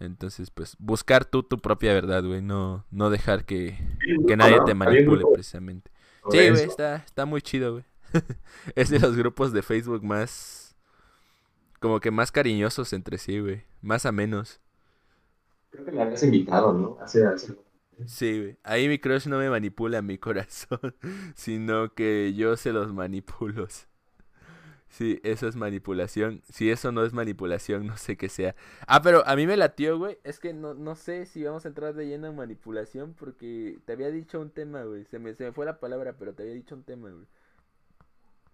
[0.00, 2.40] Entonces, pues, buscar tú tu propia verdad, güey.
[2.40, 3.78] No, no dejar que,
[4.26, 5.90] que nadie te manipule, precisamente.
[6.30, 7.84] Sí, güey, está, está muy chido, güey.
[8.74, 10.74] es de los grupos de Facebook más.
[11.80, 13.62] Como que más cariñosos entre sí, güey.
[13.82, 14.60] Más a menos.
[15.70, 16.98] Creo que me habías invitado, ¿no?
[17.00, 17.54] Hace, hace...
[18.06, 18.56] Sí, güey.
[18.62, 20.96] Ahí mi crush no me manipula mi corazón,
[21.34, 23.68] sino que yo se los manipulo.
[24.90, 26.42] Sí, eso es manipulación.
[26.52, 28.54] Si eso no es manipulación, no sé qué sea.
[28.86, 30.18] Ah, pero a mí me latió, güey.
[30.24, 33.92] Es que no, no sé si vamos a entrar de lleno en manipulación porque te
[33.92, 35.04] había dicho un tema, güey.
[35.04, 37.26] Se me, se me fue la palabra, pero te había dicho un tema, güey.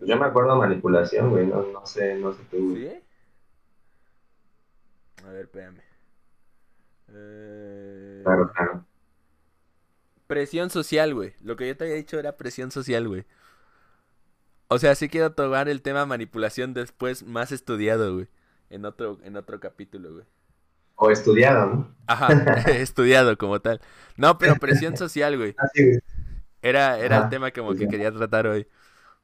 [0.00, 1.46] Yo me acuerdo de manipulación, güey.
[1.46, 2.76] No, no sé, no sé tú.
[2.76, 2.90] ¿Sí?
[5.24, 5.80] A ver, espérame.
[7.08, 8.20] Eh...
[8.24, 8.84] Claro, claro.
[10.26, 11.34] Presión social, güey.
[11.40, 13.24] Lo que yo te había dicho era presión social, güey.
[14.68, 18.28] O sea, sí quiero tomar el tema manipulación después más estudiado, güey.
[18.68, 20.24] En otro, en otro capítulo, güey.
[20.96, 21.94] O estudiado, ¿no?
[22.06, 22.28] Ajá,
[22.70, 23.80] estudiado como tal.
[24.16, 25.54] No, pero presión social, güey.
[25.58, 26.00] Ah, güey.
[26.62, 28.66] Era, era el tema como que quería tratar hoy.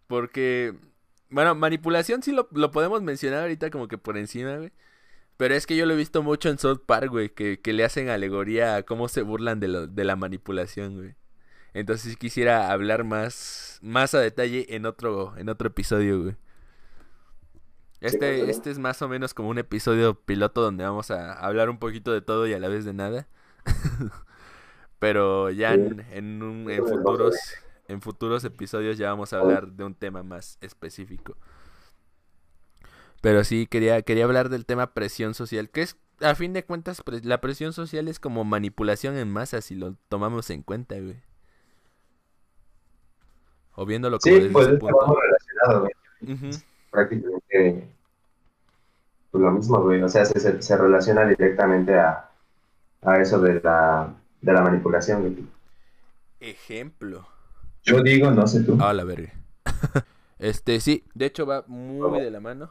[0.06, 0.74] Porque,
[1.28, 4.72] bueno, manipulación sí lo, lo, podemos mencionar ahorita como que por encima, güey.
[5.38, 7.84] Pero es que yo lo he visto mucho en South Park, güey, que, que le
[7.84, 11.14] hacen alegoría a cómo se burlan de, lo, de la manipulación, güey.
[11.74, 16.36] Entonces quisiera hablar más, más a detalle en otro, en otro episodio, güey.
[18.00, 21.78] Este, este es más o menos como un episodio piloto donde vamos a hablar un
[21.78, 23.28] poquito de todo y a la vez de nada.
[24.98, 27.36] Pero ya en, en, en, futuros,
[27.88, 31.36] en futuros episodios ya vamos a hablar de un tema más específico.
[33.20, 37.02] Pero sí, quería, quería hablar del tema presión social, que es, a fin de cuentas,
[37.22, 41.22] la presión social es como manipulación en masa si lo tomamos en cuenta, güey.
[43.74, 45.16] O viéndolo como sí, pues, punto.
[45.20, 46.50] relacionado, güey.
[46.90, 47.88] Prácticamente
[49.30, 50.02] pues, lo mismo, güey.
[50.02, 52.28] O sea, se, se, relaciona directamente a,
[53.02, 55.46] a eso de la, de la manipulación, güey.
[56.40, 57.26] Ejemplo.
[57.82, 58.76] Yo digo, no sé tú.
[58.80, 59.32] Ah, la verga.
[60.38, 62.70] este, sí, de hecho va muy de la mano.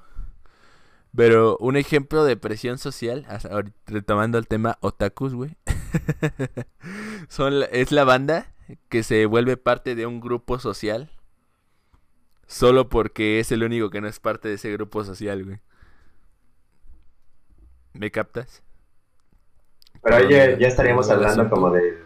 [1.16, 3.28] Pero un ejemplo de presión social,
[3.86, 5.58] retomando el tema otakus, güey.
[7.28, 8.51] Son, es la banda
[8.90, 11.12] que se vuelve parte de un grupo social
[12.48, 15.60] solo porque es el único que no es parte de ese grupo social, güey.
[17.94, 18.62] ¿Me captas?
[20.02, 22.00] Pero ahí ya, estaríamos hablando como del,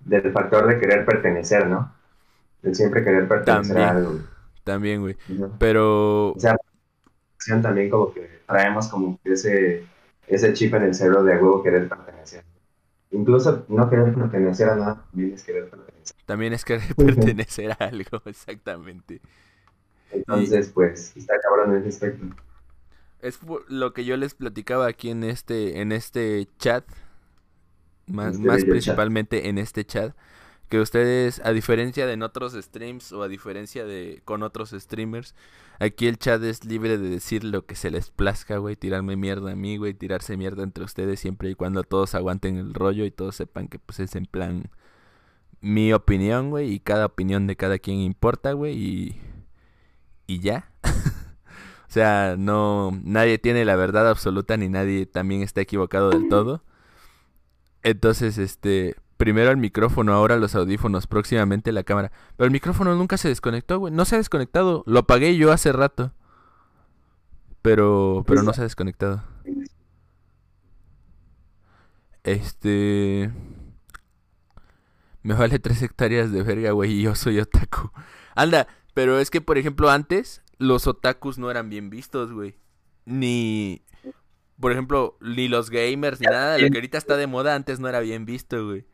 [0.00, 1.92] del factor de querer pertenecer, ¿no?
[2.62, 4.20] De siempre querer pertenecer a algo.
[4.62, 5.16] También, güey.
[5.58, 6.32] Pero...
[6.32, 6.56] O sea,
[7.62, 9.86] también como que traemos como ese,
[10.26, 12.13] ese chip en el cerebro de algo querer pertenecer.
[13.14, 16.16] Incluso no querer pertenecer a nada también es querer pertenecer.
[16.26, 19.20] También es querer pertenecer a algo, exactamente.
[20.10, 22.34] Entonces, pues, está cabrón en ese aspecto.
[23.20, 26.84] Es lo que yo les platicaba aquí en este, en este chat,
[28.08, 30.14] más, este más principalmente en este chat,
[30.68, 35.34] que ustedes, a diferencia de en otros streams o a diferencia de con otros streamers,
[35.78, 39.52] aquí el chat es libre de decir lo que se les plazca, güey, tirarme mierda
[39.52, 43.10] a mí, güey, tirarse mierda entre ustedes siempre y cuando todos aguanten el rollo y
[43.10, 44.70] todos sepan que pues es en plan
[45.60, 49.20] mi opinión, güey, y cada opinión de cada quien importa, güey, y
[50.26, 50.70] y ya.
[50.84, 56.62] o sea, no nadie tiene la verdad absoluta ni nadie también está equivocado del todo.
[57.82, 62.12] Entonces, este, primero el micrófono, ahora los audífonos, próximamente la cámara.
[62.36, 63.90] Pero el micrófono nunca se desconectó, güey.
[63.90, 64.84] No se ha desconectado.
[64.86, 66.12] Lo apagué yo hace rato.
[67.62, 69.24] Pero, pero no se ha desconectado.
[72.22, 73.32] Este...
[75.22, 77.92] Me vale tres hectáreas de verga, güey, y yo soy otaku.
[78.34, 82.58] Anda, pero es que, por ejemplo, antes los otakus no eran bien vistos, güey.
[83.06, 83.86] Ni,
[84.60, 86.58] por ejemplo, ni los gamers, ni nada.
[86.58, 88.84] Lo que ahorita está de moda antes no era bien visto, güey.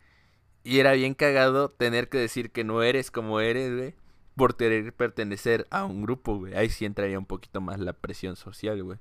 [0.63, 3.95] Y era bien cagado tener que decir que no eres como eres, güey.
[4.37, 6.55] Por querer pertenecer a un grupo, güey.
[6.55, 8.99] Ahí sí entraría un poquito más la presión social, güey.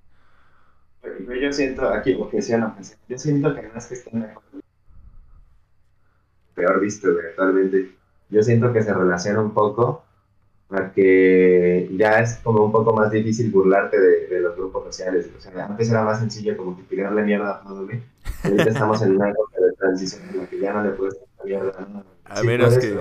[1.41, 2.74] Yo siento, aquí, objeción,
[3.08, 4.43] Yo siento que no es que estén mejor.
[6.56, 7.91] Peor visto, güey, actualmente.
[8.30, 10.04] Yo siento que se relaciona un poco
[10.69, 15.30] a que ya es como un poco más difícil burlarte de, los grupos sociales.
[15.36, 18.02] O sea, antes era más sencillo como que tirarle mierda a todo, güey.
[18.43, 21.29] Ahorita estamos en una época de transición en la que ya no le puedes.
[22.25, 22.97] A, menos que,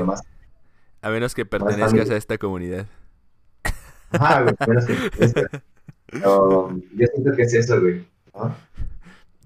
[1.02, 2.86] a menos que pertenezcas a esta comunidad.
[4.12, 5.60] Ah, güey, menos que
[6.06, 8.06] Pero yo siento que es eso, güey.
[8.34, 8.54] ¿no?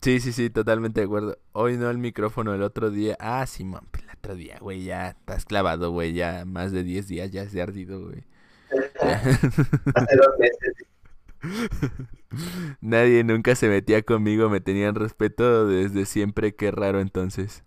[0.02, 1.38] Sí, sí, sí, totalmente de acuerdo.
[1.52, 3.16] Hoy no el micrófono, el otro día.
[3.20, 7.09] Ah, sí, man, el otro día, güey, ya estás clavado, güey, ya más de 10
[7.09, 8.24] días ya se ha ardido, güey.
[9.00, 10.74] Hace dos meses.
[12.81, 17.62] Nadie nunca se metía conmigo, me tenían respeto desde siempre, qué raro entonces.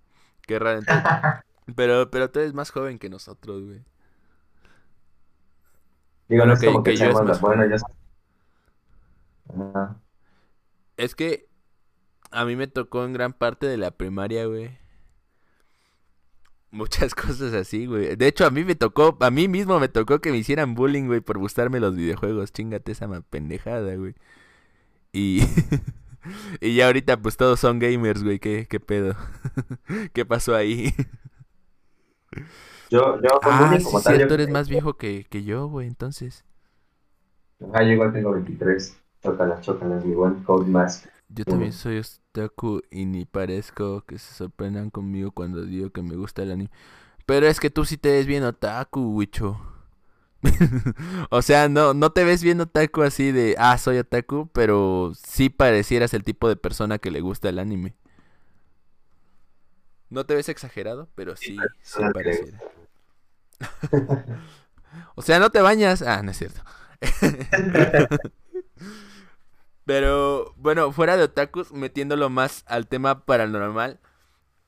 [0.46, 0.82] Qué raro.
[1.76, 3.82] Pero, pero tú eres más joven que nosotros, güey.
[6.28, 7.42] Digo, no es como que, yo es más...
[7.42, 7.78] bueno, ya...
[10.96, 11.48] Es que
[12.30, 14.78] a mí me tocó en gran parte de la primaria, güey.
[16.70, 18.16] Muchas cosas así, güey.
[18.16, 21.08] De hecho, a mí me tocó, a mí mismo me tocó que me hicieran bullying,
[21.08, 22.54] güey, por gustarme los videojuegos.
[22.54, 24.14] Chingate esa pendejada, güey.
[25.14, 25.42] Y...
[26.62, 28.40] y ya ahorita pues todos son gamers, güey.
[28.40, 29.16] ¿Qué, qué pedo?
[30.14, 30.94] ¿Qué pasó ahí?
[32.92, 36.46] Yo, yo ah, sí, cierto, eres más viejo que, que yo, güey, entonces.
[37.74, 39.02] Ah, yo igual tengo 23.
[39.24, 41.12] Chócalas, chócalas, mi buen Codemaster.
[41.30, 46.16] Yo también soy otaku y ni parezco que se sorprendan conmigo cuando digo que me
[46.16, 46.70] gusta el anime.
[47.26, 49.60] Pero es que tú sí te ves bien otaku, Wicho.
[51.30, 55.50] o sea, no, no te ves bien otaku así de, ah, soy otaku, pero sí
[55.50, 57.96] parecieras el tipo de persona que le gusta el anime.
[60.10, 62.60] No te ves exagerado, pero sí, sí pareciera.
[65.16, 66.02] o sea, no te bañas.
[66.02, 66.62] Ah, no es cierto.
[69.86, 74.00] Pero bueno, fuera de otakus, metiéndolo más al tema paranormal,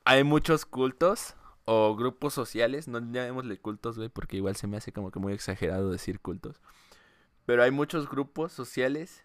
[0.04, 1.34] hay muchos cultos
[1.70, 5.34] o grupos sociales, no llamémosle cultos, güey, porque igual se me hace como que muy
[5.34, 6.62] exagerado decir cultos.
[7.44, 9.22] Pero hay muchos grupos sociales.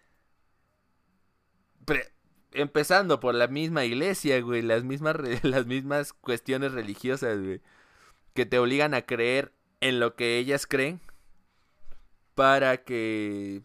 [2.52, 7.62] empezando por la misma iglesia, güey, las mismas, las mismas cuestiones religiosas, güey,
[8.34, 11.00] que te obligan a creer en lo que ellas creen
[12.34, 13.62] para que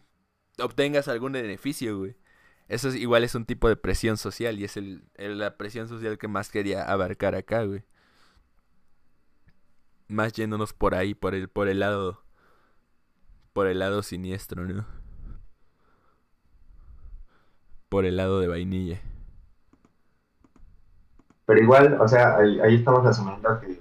[0.58, 2.16] obtengas algún beneficio, güey.
[2.68, 6.16] Eso es, igual es un tipo de presión social y es el, la presión social
[6.16, 7.84] que más quería abarcar acá, güey.
[10.10, 12.20] Más yéndonos por ahí, por el, por el lado,
[13.52, 14.84] por el lado siniestro, ¿no?
[17.88, 19.00] Por el lado de vainilla.
[21.46, 23.80] Pero igual, o sea, ahí, estamos asumiendo que,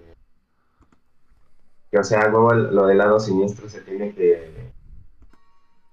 [1.91, 4.71] que, o sea, luego lo del lado siniestro se tiene que,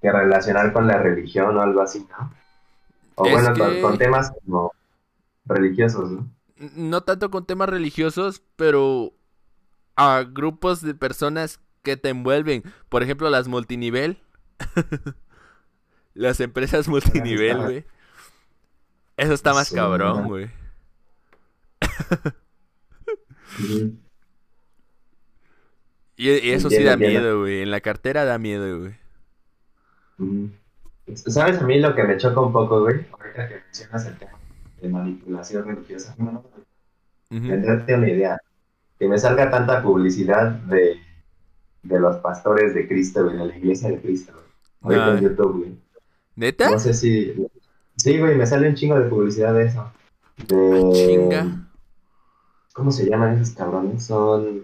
[0.02, 2.32] que relacionar con la religión o algo así, ¿no?
[3.16, 4.72] O bueno, con, temas como
[5.46, 6.28] religiosos, ¿no?
[6.56, 9.15] No tanto con temas religiosos, pero
[9.96, 12.62] a grupos de personas que te envuelven.
[12.88, 14.18] Por ejemplo, las multinivel.
[16.14, 17.84] las empresas multinivel, güey.
[19.16, 20.50] Eso está más cabrón, güey.
[26.16, 27.62] y, eso sí da miedo, güey.
[27.62, 28.94] En la cartera da miedo, güey.
[31.14, 33.06] ¿Sabes a mí lo que me choca un poco, güey?
[33.12, 34.38] Ahorita que mencionas el tema
[34.80, 36.14] de manipulación religiosa.
[36.18, 36.44] No, no,
[37.30, 38.38] una idea.
[38.98, 40.96] Que me salga tanta publicidad de,
[41.82, 44.32] de los pastores de Cristo, güey, de la iglesia de Cristo,
[44.82, 44.98] güey.
[44.98, 45.78] Ahorita en YouTube, güey.
[46.36, 46.70] ¿Neta?
[46.70, 47.46] No sé si...
[47.96, 49.90] Sí, güey, me sale un chingo de publicidad de eso.
[50.48, 50.90] De...
[50.92, 51.68] Chinga.
[52.74, 54.04] ¿Cómo se llaman esos cabrones?
[54.04, 54.62] Son...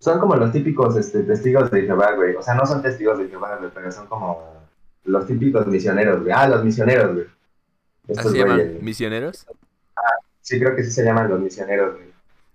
[0.00, 2.36] Son como los típicos este, testigos de Jehová, güey.
[2.36, 4.40] O sea, no son testigos de Jehová, güey, pero son como
[5.04, 6.32] los típicos misioneros, güey.
[6.32, 7.26] Ah, los misioneros, güey.
[8.16, 9.46] ¿Así se llaman misioneros?
[9.96, 12.07] Ah, sí, creo que sí se llaman los misioneros, güey.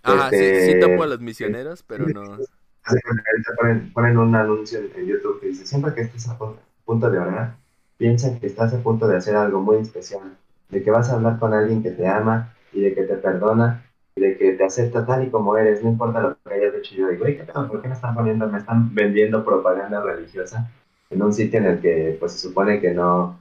[0.03, 2.21] Ah, sí, sí este, topo a los misioneros, pero no.
[2.21, 6.37] Ahorita ponen, un anuncio en YouTube que dice, siempre que estés a
[6.85, 7.55] punto de orar,
[7.97, 10.37] piensa que estás a punto de hacer algo muy especial,
[10.69, 13.83] de que vas a hablar con alguien que te ama y de que te perdona
[14.15, 16.95] de que te acepta tal y como eres, no importa lo que hayas hecho.
[16.95, 17.45] Yo digo, ¿qué?
[17.53, 20.69] ¿Por qué me están poniendo, me están vendiendo propaganda religiosa
[21.09, 23.39] en un sitio en el que, pues, se supone que no,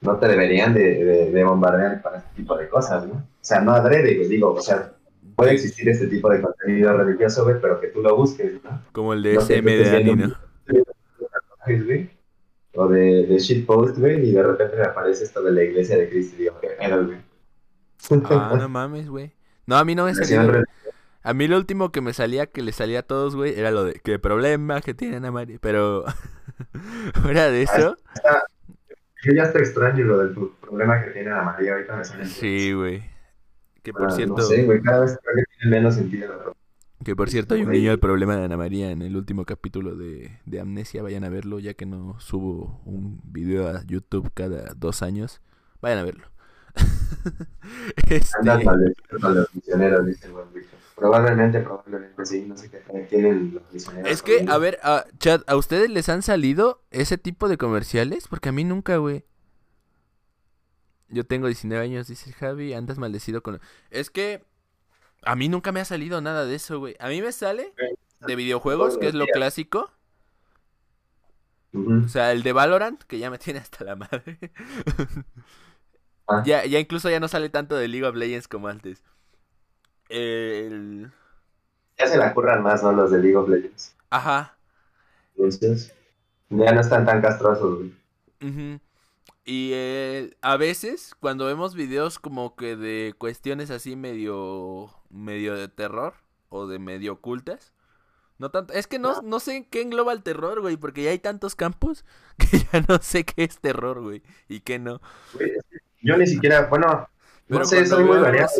[0.00, 3.14] no te deberían de, de, bombardear para este tipo de cosas, ¿no?
[3.14, 4.92] O sea, no adrede, digo, o sea,
[5.36, 8.82] puede existir este tipo de contenido religioso, güey, pero que tú lo busques, ¿no?
[8.92, 10.34] Como el de SM de Ani, ¿no?
[12.74, 16.08] O de, de shitpost, güey, y de repente me aparece esto de la iglesia de
[16.08, 17.18] Cristo y digo, qué pedo, güey.
[18.24, 19.32] Ah, no mames, güey.
[19.66, 20.64] No, a mí no me salía.
[21.24, 23.84] A mí lo último que me salía, que le salía a todos, güey, era lo
[23.84, 25.58] de qué problema que tienen a María.
[25.60, 26.04] Pero
[27.22, 27.96] fuera de eso.
[29.22, 31.72] Yo ya estoy extraño lo del problema que tiene Ana María.
[31.74, 32.26] Ahorita me sale.
[32.26, 33.11] Sí, güey.
[33.82, 34.36] Que por cierto.
[34.36, 36.54] No sé, güey, cada vez creo que tiene menos sentido.
[37.04, 39.96] Que por cierto, hay un niño el problema de Ana María en el último capítulo
[39.96, 41.02] de, de Amnesia.
[41.02, 45.40] Vayan a verlo, ya que no subo un video a YouTube cada dos años.
[45.80, 46.26] Vayan a verlo.
[48.08, 48.64] este...
[49.20, 50.32] los misioneros, dice el
[50.94, 52.78] Probablemente, probablemente sí, no sé qué
[53.10, 54.08] tienen los misioneros.
[54.08, 58.28] Es que, a ver, a, Chad, ¿a ustedes les han salido ese tipo de comerciales?
[58.28, 59.24] Porque a mí nunca, güey.
[61.12, 63.60] Yo tengo 19 años, dice Javi, andas maldecido con...
[63.90, 64.42] Es que
[65.22, 66.96] a mí nunca me ha salido nada de eso, güey.
[66.98, 67.74] A mí me sale
[68.20, 69.90] de videojuegos, que es lo clásico.
[71.74, 74.38] O sea, el de Valorant, que ya me tiene hasta la madre.
[76.28, 76.42] Ah.
[76.46, 79.02] Ya, ya incluso ya no sale tanto de League of Legends como antes.
[80.08, 81.10] El...
[81.98, 82.92] Ya se la curran más, ¿no?
[82.92, 83.96] Los de League of Legends.
[84.08, 84.56] Ajá.
[85.36, 85.92] Entonces,
[86.48, 88.80] ya no están tan castrosos, güey.
[89.44, 89.72] Y
[90.40, 96.14] a veces, cuando vemos videos como que de cuestiones así medio, medio de terror
[96.48, 97.72] o de medio ocultas,
[98.38, 101.18] no tanto, es que no, no sé qué engloba el terror, güey, porque ya hay
[101.18, 102.04] tantos campos
[102.38, 105.00] que ya no sé qué es terror, güey, y qué no.
[106.00, 107.08] Yo ni siquiera, bueno,
[107.48, 108.50] no sé, soy muy variado.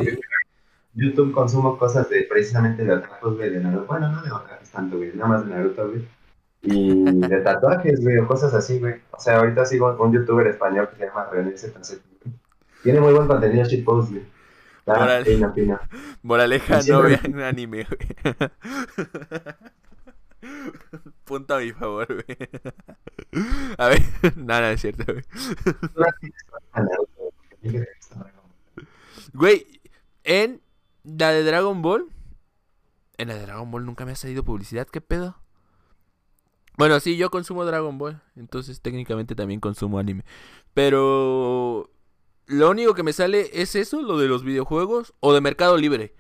[0.95, 3.87] YouTube consumo cosas de precisamente de tatuajes, güey, de Naruto.
[3.87, 6.07] Bueno, no de otakus tanto, güey, nada más de Naruto, güey.
[6.63, 8.95] Y de tatuajes, güey, o cosas así, güey.
[9.11, 11.55] O sea, ahorita sigo un youtuber español que se llama René.
[12.83, 14.25] Tiene muy buen contenido shitpost, güey.
[14.87, 15.25] Moral...
[15.25, 15.81] Pina, pina.
[16.23, 18.37] Moraleja, no vean anime, güey.
[21.25, 22.39] Punto a mi favor, güey.
[23.79, 24.03] A ver,
[24.37, 25.25] nada, no, es cierto, güey.
[29.33, 29.67] Güey,
[30.25, 30.61] en
[31.05, 32.09] la de Dragon Ball.
[33.19, 35.42] En la de Dragon Ball nunca me ha salido publicidad, ¿qué pedo?
[36.77, 38.21] Bueno, sí, yo consumo Dragon Ball.
[38.37, 40.25] Entonces técnicamente también consumo anime.
[40.75, 41.91] Pero...
[42.47, 45.15] Lo único que me sale es eso, lo de los videojuegos.
[45.21, 46.15] O de Mercado Libre.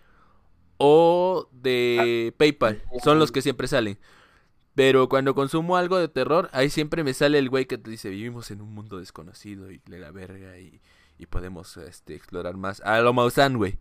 [0.78, 2.36] O de ah.
[2.38, 2.82] PayPal.
[3.03, 3.98] Son los que siempre salen.
[4.74, 8.09] Pero cuando consumo algo de terror, ahí siempre me sale el güey que te dice,
[8.09, 10.80] vivimos en un mundo desconocido y le la verga y
[11.22, 12.80] y podemos este, explorar más.
[12.80, 13.78] A lo Mausan, güey.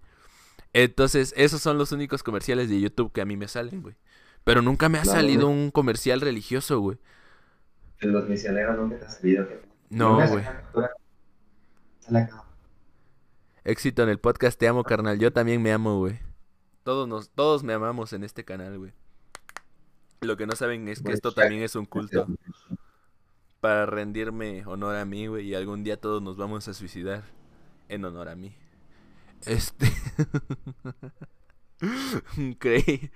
[0.74, 3.96] Entonces, esos son los únicos comerciales de YouTube que a mí me salen, güey.
[4.44, 6.98] Pero nunca me ha salido un comercial religioso, güey.
[8.00, 9.48] De los misioneros nunca te ha salido.
[9.90, 10.46] No, güey.
[13.64, 15.20] Éxito en el podcast, te amo, carnal.
[15.20, 16.20] Yo también me amo, güey.
[16.84, 18.94] Todos, nos, todos me amamos en este canal, güey.
[20.22, 22.28] Lo que no saben es que esto también es un culto
[23.60, 27.24] para rendirme honor a mí, güey, y algún día todos nos vamos a suicidar
[27.90, 28.56] en honor a mí.
[29.46, 29.92] Este
[32.60, 33.12] creí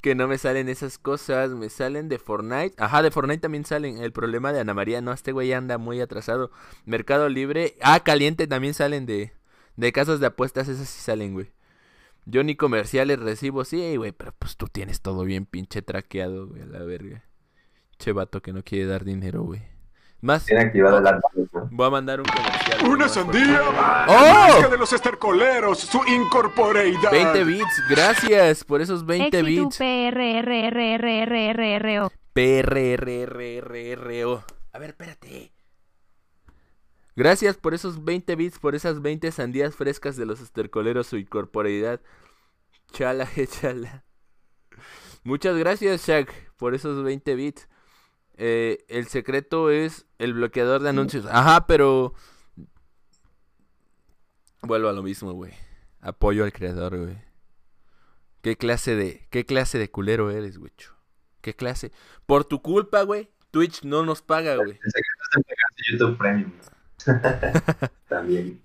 [0.00, 2.74] que no me salen esas cosas, me salen de Fortnite.
[2.78, 3.98] Ajá, de Fortnite también salen.
[3.98, 6.50] El problema de Ana María, no, este güey anda muy atrasado.
[6.84, 9.32] Mercado Libre, ah, caliente también salen de
[9.80, 11.50] de casas de apuestas, esas sí salen, güey.
[12.26, 16.62] Yo ni comerciales recibo, sí, güey, pero pues tú tienes todo bien pinche traqueado, güey,
[16.62, 17.24] a la verga.
[17.98, 19.62] Che vato que no quiere dar dinero, güey.
[20.20, 20.44] Más.
[20.44, 21.20] Tiene activado la
[21.70, 22.88] Voy a mandar un comercial.
[22.88, 23.62] ¡Una sandía!
[24.06, 24.68] ¡Oh!
[24.68, 27.10] de los estercoleros, su incorporeidad.
[27.10, 29.78] 20 bits, gracias por esos 20 bits.
[29.78, 30.52] PRRRRRRRO.
[32.34, 33.64] PRRRRRRO.
[34.72, 35.52] A ver, espérate.
[37.16, 42.00] Gracias por esos 20 bits, por esas 20 sandías frescas de los estercoleros, su incorporeidad.
[42.92, 43.28] Chala,
[43.60, 44.04] chala.
[45.22, 47.68] Muchas gracias, Shaq, por esos 20 bits.
[48.42, 51.26] Eh, el secreto es el bloqueador de anuncios.
[51.26, 52.14] Ajá, pero...
[54.62, 55.52] Vuelvo a lo mismo, güey.
[56.00, 57.18] Apoyo al creador, güey.
[58.40, 59.26] ¿Qué clase de...
[59.28, 60.72] ¿Qué clase de culero eres, güey?
[61.42, 61.92] ¿Qué clase?
[62.24, 63.28] Por tu culpa, güey.
[63.50, 64.70] Twitch no nos paga, güey.
[64.70, 66.52] El secreto es entregarse YouTube Premium.
[68.08, 68.62] También.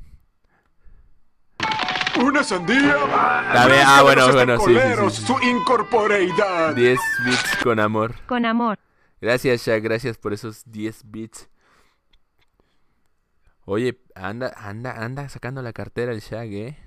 [2.23, 2.95] Una sandía.
[2.97, 6.73] ah, bueno, bueno, sí, sí, sí, Su incorporeidad.
[6.73, 8.15] 10 bits con amor.
[8.25, 8.79] Con amor.
[9.21, 11.49] Gracias, Shaq, gracias por esos 10 bits.
[13.65, 16.77] Oye, anda, anda, anda sacando la cartera el Shaq, ¿eh?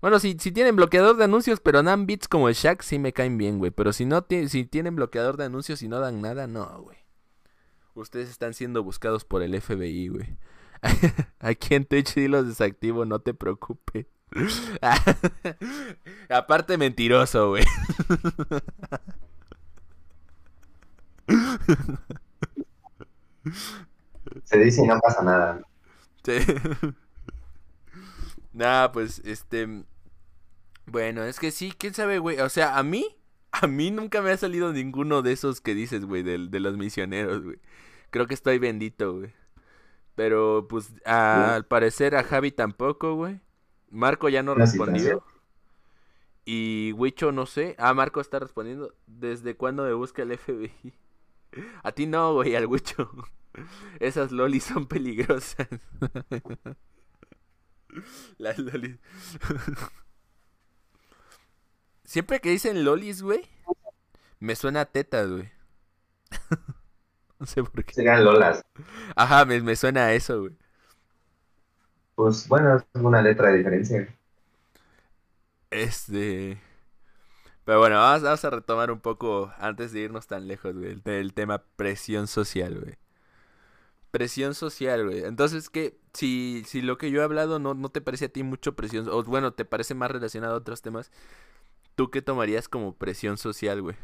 [0.00, 3.14] Bueno, si, si tienen bloqueador de anuncios, pero dan bits como el Shaq, sí me
[3.14, 3.70] caen bien, güey.
[3.70, 6.98] Pero si no si tienen bloqueador de anuncios y no dan nada, no, güey.
[7.94, 10.36] Ustedes están siendo buscados por el FBI, güey.
[11.38, 14.06] Aquí en Twitch sí los desactivo, no te preocupes.
[16.28, 17.64] Aparte mentiroso, güey.
[24.44, 25.60] Se dice y no pasa nada.
[26.24, 26.32] Sí.
[28.52, 29.84] Nah, pues, este...
[30.86, 32.38] Bueno, es que sí, quién sabe, güey.
[32.38, 33.04] O sea, a mí,
[33.50, 36.76] a mí nunca me ha salido ninguno de esos que dices, güey, del- de, los
[36.76, 37.58] misioneros, güey.
[38.10, 39.34] Creo que estoy bendito, güey.
[40.14, 43.40] Pero, pues, a- al parecer a Javi tampoco, güey.
[43.90, 45.24] Marco ya no respondió.
[46.44, 47.74] Y Wicho, no sé.
[47.78, 48.94] Ah, Marco está respondiendo.
[49.08, 50.92] ¿Desde cuándo me busca el FBI?
[51.82, 53.10] A ti no, güey, al Wicho.
[54.00, 55.68] Esas lolis son peligrosas.
[58.38, 58.98] Las lolis.
[62.04, 63.48] Siempre que dicen lolis, güey,
[64.40, 65.50] me suena a tetas, güey.
[67.40, 67.92] No sé por qué.
[67.92, 68.64] Serían Lolas.
[69.16, 70.56] Ajá, me, me suena a eso, güey.
[72.16, 74.08] Pues bueno, es una letra de diferencia.
[75.70, 76.58] Este.
[77.64, 80.92] Pero bueno, vamos, a retomar un poco antes de irnos tan lejos, güey.
[80.92, 82.96] El, el tema presión social, güey.
[84.10, 85.24] Presión social, güey.
[85.24, 85.98] Entonces, ¿qué?
[86.12, 89.08] Si, si lo que yo he hablado no, no te parece a ti mucho presión,
[89.08, 91.10] o bueno, te parece más relacionado a otros temas,
[91.94, 93.96] ¿tú qué tomarías como presión social, güey?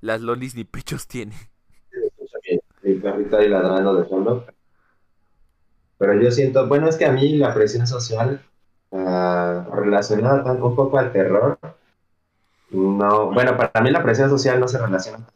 [0.00, 1.38] Las lolis ni pechos tienen.
[2.82, 4.46] Mi perrito ahí ladrando de fondo.
[5.98, 8.44] Pero yo siento, bueno, es que a mí la presión social
[8.92, 11.58] ah, relacionada un poco al terror,
[12.74, 15.26] no, bueno, para mí la presión social no se relaciona,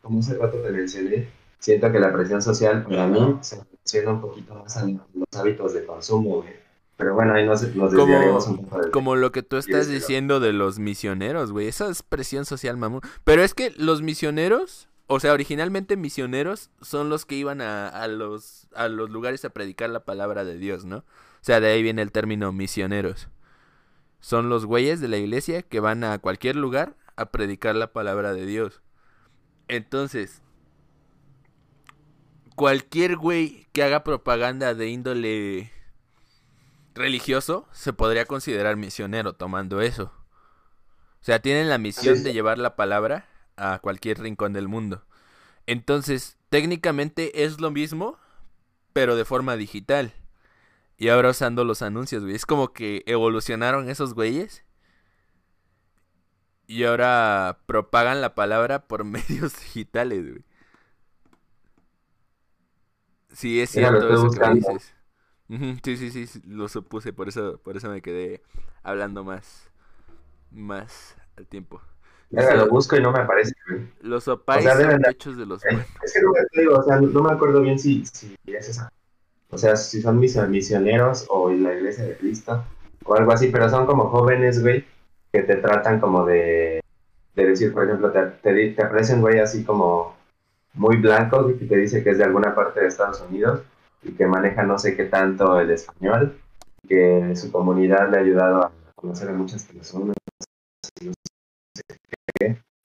[0.00, 4.20] como hace rato te mencioné, siento que la presión social para mí se relaciona un
[4.20, 5.00] poquito más a los
[5.38, 6.62] hábitos de consumo, güey.
[6.96, 9.88] Pero bueno, ahí nos, nos Como- desviaremos un poco del Como lo que tú estás
[9.88, 11.66] diciendo de los misioneros, güey.
[11.66, 13.00] Esa es presión social, mamón.
[13.24, 18.06] Pero es que los misioneros, o sea, originalmente misioneros son los que iban a, a
[18.06, 20.98] los, a los lugares a predicar la palabra de Dios, ¿no?
[20.98, 21.04] O
[21.44, 23.26] sea, de ahí viene el término misioneros.
[24.22, 28.32] Son los güeyes de la iglesia que van a cualquier lugar a predicar la palabra
[28.32, 28.80] de Dios.
[29.66, 30.42] Entonces,
[32.54, 35.72] cualquier güey que haga propaganda de índole
[36.94, 40.12] religioso se podría considerar misionero tomando eso.
[41.20, 45.04] O sea, tienen la misión de llevar la palabra a cualquier rincón del mundo.
[45.66, 48.18] Entonces, técnicamente es lo mismo,
[48.92, 50.14] pero de forma digital.
[51.02, 52.36] Y ahora usando los anuncios, güey.
[52.36, 54.64] Es como que evolucionaron esos güeyes.
[56.68, 60.44] Y ahora propagan la palabra por medios digitales, güey.
[63.32, 64.94] Sí, es cierto eso que dices.
[65.48, 68.44] Ujú, Sí, sí, sí, sí, lo supuse, por eso, por eso me quedé
[68.84, 69.72] hablando más,
[70.52, 71.82] más al tiempo.
[72.30, 73.88] Verga, lo busco y no me aparece, güey.
[74.02, 75.86] Los opais O sea, son deben de- los buenos.
[76.04, 78.88] Es que no digo, o sea, no me acuerdo bien si, si es esa.
[79.52, 82.64] O sea, si son mis- misioneros o la iglesia de Cristo
[83.04, 84.84] o algo así, pero son como jóvenes, güey,
[85.30, 86.80] que te tratan como de,
[87.34, 90.16] de decir, por ejemplo, te, te, te güey así como
[90.72, 93.60] muy blanco y te dice que es de alguna parte de Estados Unidos
[94.02, 96.38] y que maneja no sé qué tanto el español,
[96.88, 100.16] que su comunidad le ha ayudado a conocer a muchas personas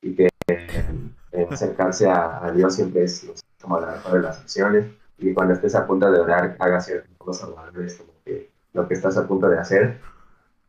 [0.01, 3.25] y que eh, acercarse a, Dios siempre es
[3.61, 4.85] como la mejor de las opciones
[5.17, 8.49] y cuando estés a punto de orar hagas cierta cosa o algo es como que
[8.73, 9.97] lo que estás a punto de hacer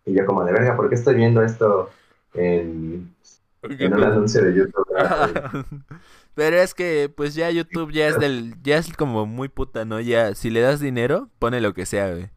[0.05, 1.91] y yo como de verga, ¿por qué estoy viendo esto
[2.35, 3.15] en,
[3.63, 4.87] en un anuncio de YouTube?
[6.35, 10.01] Pero es que, pues ya YouTube ya es del, ya es como muy puta, ¿no?
[10.01, 12.31] Ya, si le das dinero, pone lo que sea, güey.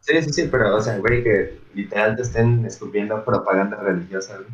[0.00, 4.36] Sí, sí, sí, pero o sea, güey, que literal te estén escupiendo propaganda religiosa.
[4.36, 4.48] güey.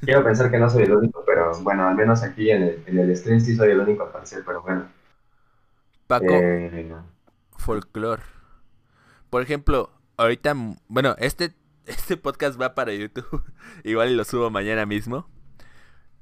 [0.00, 2.98] Quiero pensar que no soy el único, pero bueno, al menos aquí en el, en
[2.98, 4.88] el stream sí soy el único al parecer, pero bueno.
[6.06, 6.86] Paco, Eh,
[7.58, 8.22] folclore.
[9.30, 10.54] Por ejemplo, ahorita,
[10.88, 11.54] bueno, este,
[11.86, 13.44] este podcast va para YouTube.
[13.84, 15.28] Igual lo subo mañana mismo.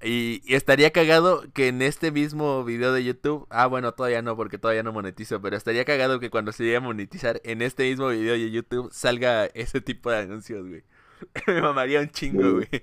[0.04, 4.36] Y, y estaría cagado que en este mismo video de YouTube, ah bueno, todavía no
[4.36, 7.84] porque todavía no monetizo, pero estaría cagado que cuando se llegue a monetizar en este
[7.88, 10.84] mismo video de YouTube salga ese tipo de anuncios, güey.
[11.46, 12.68] Me mamaría un chingo, güey.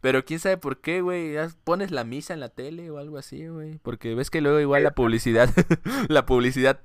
[0.00, 1.36] Pero quién sabe por qué, güey.
[1.64, 3.78] Pones la misa en la tele o algo así, güey.
[3.82, 5.50] Porque ves que luego igual la publicidad,
[6.08, 6.80] la publicidad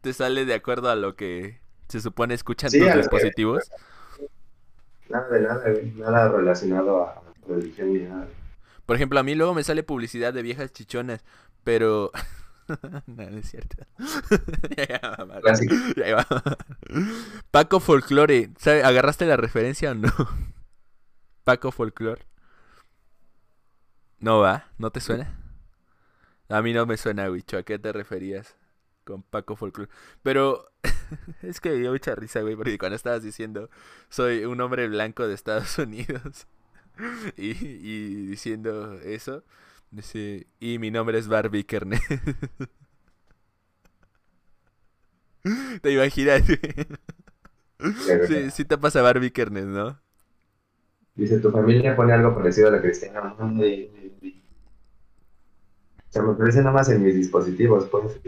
[0.00, 3.70] te sale de acuerdo a lo que se supone escuchan Sí, tus que- dispositivos.
[5.08, 8.28] nada de nada, güey, nada relacionado a religión ni nada.
[8.86, 11.24] Por ejemplo, a mí luego me sale publicidad de viejas chichonas,
[11.62, 12.10] pero
[13.06, 13.86] no, no es cierto.
[14.76, 15.40] Ya, ya, mamá.
[17.50, 18.82] Paco Folklore, ¿sabe?
[18.82, 20.12] ¿agarraste la referencia o no?
[21.44, 22.26] Paco Folklore.
[24.20, 25.34] No va, ¿no te suena?
[26.48, 27.58] A mí no me suena, Wicho.
[27.58, 28.56] ¿A qué te referías
[29.04, 29.90] con Paco Folklore?
[30.22, 30.70] Pero
[31.42, 33.70] es que me dio mucha risa, güey, porque cuando estabas diciendo
[34.08, 36.46] soy un hombre blanco de Estados Unidos
[37.36, 39.44] y, y diciendo eso,
[39.90, 42.00] dice, y mi nombre es Barbie Kerner.
[45.82, 46.42] ¿Te imaginas?
[48.26, 50.00] Sí, sí te pasa Barbie Kernes, ¿no?
[51.14, 53.34] Dice, tu familia pone algo parecido a la cristiana.
[56.10, 58.18] Se me parece nada más en mis dispositivos, pues.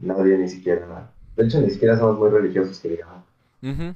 [0.00, 1.12] Nadie ni siquiera.
[1.36, 3.24] De hecho, ni siquiera somos muy religiosos, que digamos.
[3.62, 3.94] Ujú.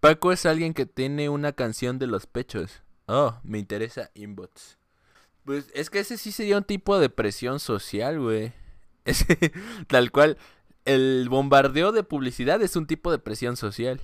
[0.00, 2.82] Paco es alguien que tiene una canción de los pechos.
[3.06, 4.78] Oh, me interesa Inbots.
[5.44, 8.52] Pues es que ese sí sería un tipo de presión social, güey.
[9.88, 10.38] Tal cual,
[10.84, 14.00] el bombardeo de publicidad es un tipo de presión social.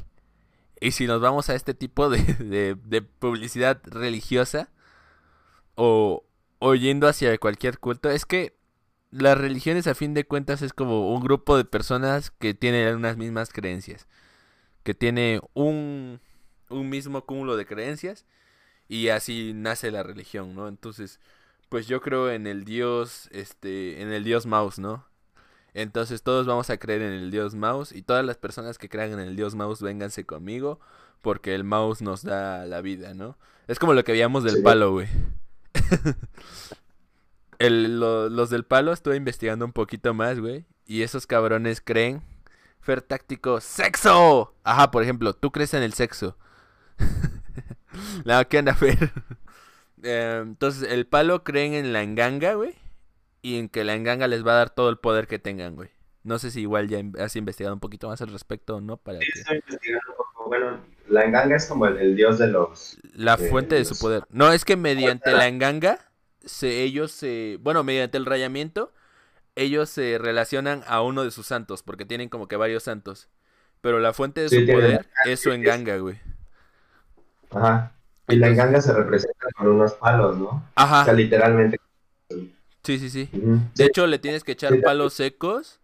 [0.81, 4.71] Y si nos vamos a este tipo de, de- de publicidad religiosa
[5.75, 6.25] o,
[6.59, 8.57] o yendo hacia cualquier culto, es que
[9.11, 13.17] las religiones a fin de cuentas es como un grupo de personas que tienen unas
[13.17, 14.07] mismas creencias,
[14.85, 16.21] que tiene un,
[16.71, 18.27] un mismo cúmulo de creencias
[18.89, 20.67] y así nace la religión, ¿no?
[20.69, 21.21] Entonces,
[21.69, 25.05] pues yo creo en el Dios, este, en el Dios Mouse, ¿no?
[25.75, 29.13] Entonces todos vamos a creer en el Dios Mouse y todas las personas que crean
[29.13, 30.81] en el Dios Mouse vénganse conmigo
[31.21, 33.37] porque el mouse nos da la vida, ¿no?
[33.67, 34.63] Es como lo que veíamos del Sí.
[34.63, 35.09] palo, güey.
[37.61, 40.65] Lo- los del palo estuve investigando un poquito más, güey.
[40.87, 42.23] Y esos cabrones creen.
[42.81, 44.55] Fer táctico, ¡sexo!
[44.65, 46.37] Ajá, por ejemplo, tú crees en el sexo.
[48.25, 48.99] no, ¿qué anda, Fer?
[50.05, 52.77] Eh, entonces, el palo creen en la enganga, güey.
[53.43, 55.91] Y en que la enganga les va a dar todo el poder que tengan, güey.
[56.23, 59.19] No sé si igual ya has investigado un poquito más al respecto o no para
[59.19, 59.41] Sí, que...
[59.41, 60.49] estoy investigando un poco.
[60.49, 62.97] Bueno, la enganga es como el, el dios de los.
[63.13, 64.23] La de fuente de su poder.
[64.31, 65.99] No, es que mediante la enganga,
[66.45, 67.59] se, ellos se...
[67.61, 68.93] Bueno, mediante el rayamiento,
[69.57, 73.29] ellos se relacionan a uno de sus santos, porque tienen como que varios santos.
[73.81, 76.21] Pero la fuente de Sí, su poder es su enganga, güey.
[77.51, 77.93] Ajá.
[78.29, 80.47] Y la enganga se representa con unos palos, ¿no?
[80.49, 81.81] O sea, Ajá, literalmente.
[82.83, 83.29] sí, sí, sí.
[83.75, 85.81] De hecho, le tienes que echar palos secos.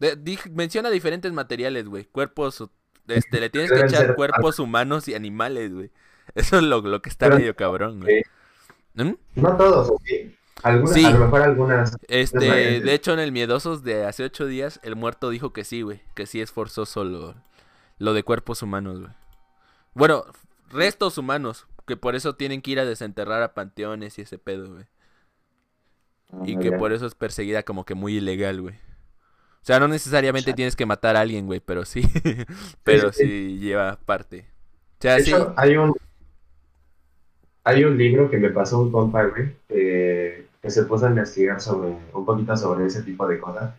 [0.00, 2.04] De- di- menciona diferentes materiales, güey.
[2.06, 2.64] Cuerpos,
[3.06, 5.90] este, le tienes que Deben echar cuerpos humanos y animales, güey.
[6.34, 8.22] Eso es lo, lo que está Pero- medio cabrón, güey.
[8.94, 9.12] ¿Mm?
[9.36, 10.34] No todos, ¿o sí?
[10.62, 11.04] Algunas, Sí.
[11.04, 11.96] A lo mejor algunas.
[12.08, 15.82] Este, de hecho, en el Miedosos de hace ocho días, el muerto dijo que sí,
[15.82, 16.00] güey.
[16.14, 17.34] Que sí es forzoso lo,
[17.98, 19.12] lo de cuerpos humanos, güey.
[19.94, 20.24] Bueno,
[20.74, 21.66] restos humanos.
[21.86, 24.86] Que por eso tienen que ir a desenterrar a panteones y ese pedo, güey.
[26.42, 26.78] Y Ah, que ya.
[26.78, 28.74] por eso es perseguida como que muy ilegal, güey.
[28.76, 32.02] O sea, no necesariamente tienes que matar a alguien, güey, pero sí.
[32.84, 33.26] pero sí.
[33.26, 34.48] sí lleva parte.
[34.98, 35.30] O sea, De sí.
[35.30, 35.94] hecho, hay un,
[37.64, 41.60] hay un libro que me pasó un compa, güey, que, que se puso a investigar
[41.60, 43.74] sobre, un poquito sobre ese tipo de cosas.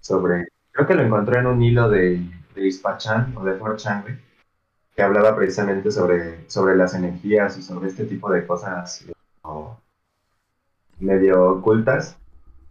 [0.00, 2.20] Sobre, creo que lo encontré en un hilo de,
[2.54, 4.16] de Ispachan o de 4chan, güey,
[4.94, 9.12] que hablaba precisamente sobre, sobre las energías y sobre este tipo de cosas eh,
[11.00, 12.16] medio ocultas.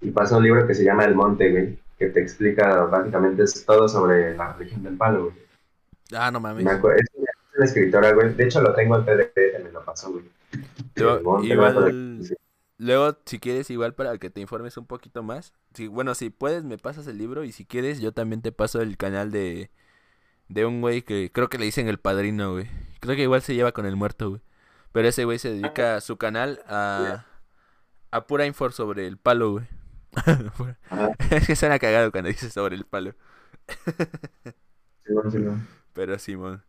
[0.01, 3.87] Y pasó un libro que se llama El Monte, güey, que te explica básicamente todo
[3.87, 5.35] sobre la religión del palo, güey.
[6.15, 6.65] Ah, no mames.
[6.65, 7.07] Es una, es
[7.55, 8.33] una escritora, güey.
[8.33, 10.25] De hecho, lo tengo en PDF, me lo pasó, güey.
[10.95, 12.33] Yo- monte, igual- sí.
[12.79, 15.53] Luego, si quieres, igual para que te informes un poquito más.
[15.73, 17.43] Si, bueno, si puedes, me pasas el libro.
[17.45, 19.71] Y si quieres, yo también te paso el canal de,
[20.53, 22.69] de un güey que creo que le dicen el padrino, güey.
[22.99, 24.41] Creo que igual se lleva con el muerto, güey.
[24.91, 27.25] Pero ese güey se dedica a su canal a,
[28.11, 29.65] a pura info sobre el palo, güey.
[31.31, 33.15] Es que suena cagado cuando dices sobre el palo.
[35.05, 35.67] Simón, Simón.
[35.93, 36.63] Pero Simón.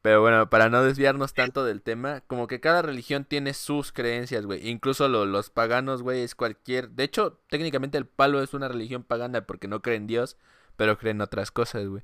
[0.00, 4.46] Pero bueno, para no desviarnos tanto del tema, como que cada religión tiene sus creencias,
[4.46, 4.68] güey.
[4.68, 6.90] Incluso lo- los paganos, güey, es cualquier...
[6.90, 10.36] De hecho, técnicamente el palo es una religión pagana porque no cree en Dios,
[10.76, 12.02] pero cree en otras cosas, güey.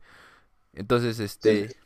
[0.73, 1.77] Entonces, este...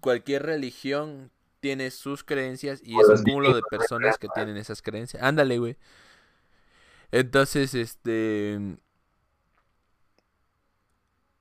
[0.00, 1.30] Cualquier religión
[1.60, 5.22] tiene sus creencias y es un cúmulo de personas que tienen esas creencias.
[5.22, 5.76] Ándale, güey.
[7.12, 8.76] Entonces, este...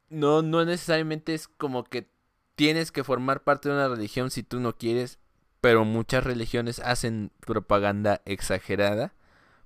[0.10, 2.08] No, no necesariamente es como que
[2.56, 5.18] tienes que formar parte de una religión si tú no quieres,
[5.60, 9.14] pero muchas religiones hacen propaganda exagerada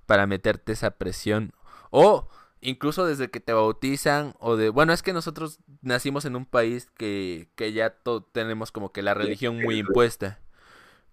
[0.06, 1.52] para meterte esa presión.
[1.90, 2.28] O
[2.60, 4.70] incluso desde que te bautizan o de...
[4.70, 9.02] Bueno, es que nosotros nacimos en un país que, que ya to- tenemos como que
[9.02, 10.40] la religión muy impuesta.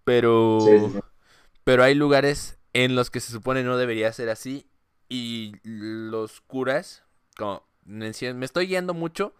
[0.03, 0.59] Pero...
[0.61, 0.99] Sí, sí, sí.
[1.63, 4.69] Pero hay lugares en los que se supone no debería ser así
[5.09, 7.03] y los curas,
[7.37, 9.33] como, me estoy guiando mucho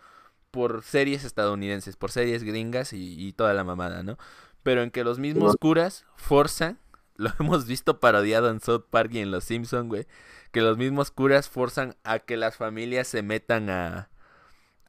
[0.52, 4.18] por series estadounidenses, por series gringas y, toda la mamada, ¿no?
[4.64, 6.80] Pero en que los mismos curas forzan,
[7.18, 10.08] lo hemos visto parodiado en South Park y en Los Simpsons, güey,
[10.56, 14.10] que los mismos curas forzan a que las familias se metan a,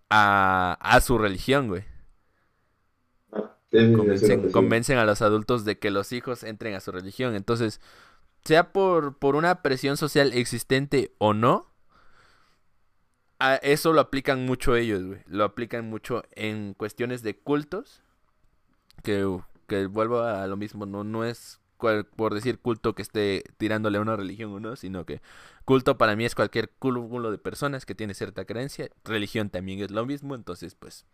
[0.08, 1.82] a, a su religión, güey.
[4.52, 7.34] Convencen, a los adultos de que los hijos entren a su religión.
[7.34, 7.80] Entonces,
[8.44, 11.66] sea por, por una presión social existente o no,
[13.40, 15.18] a eso lo aplican mucho ellos, güey.
[15.26, 18.04] Lo aplican mucho en cuestiones de cultos.
[19.02, 19.36] Que,
[19.66, 24.00] que vuelvo a lo mismo, no, no es por decir culto que esté tirándole a
[24.00, 25.20] una religión o no, sino que
[25.64, 28.88] culto para mí es cualquier cúmulo de personas que tiene cierta creencia.
[29.04, 31.06] Religión también es lo mismo, entonces pues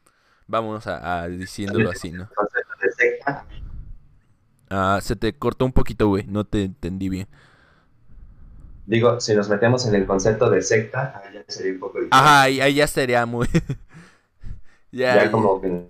[0.46, 2.28] vamos a, diciéndolo así, ¿no?
[4.70, 7.28] Ah, se te cortó un poquito, güey, no te entendí bien.
[8.86, 12.10] Digo, si nos metemos en el concepto de secta, ahí ya sería un poco difícil.
[12.12, 13.46] Ajá, ahí, ya sería muy...
[14.92, 15.88] ya, como que...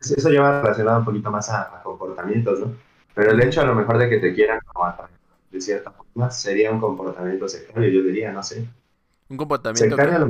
[0.00, 2.74] Eso lleva relacionado un poquito más a, comportamientos, ¿no?
[3.20, 4.90] Pero el hecho a lo mejor de que te quieran como
[5.50, 8.66] de cierta forma sería un comportamiento sectario, yo diría, no sé.
[9.28, 10.26] Un comportamiento sectario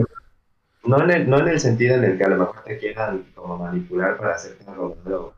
[0.82, 3.26] no, en el, no en el sentido en el que a lo mejor te quieran
[3.36, 5.34] como manipular para hacerte algo malo,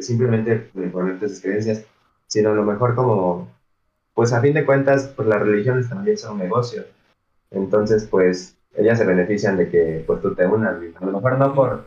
[0.00, 1.84] simplemente ponerte sus creencias,
[2.26, 3.48] sino a lo mejor como
[4.12, 6.86] pues a fin de cuentas, pues las religiones también son negocios.
[7.52, 11.54] Entonces, pues ellas se benefician de que pues tú te unas, a lo mejor no
[11.54, 11.84] por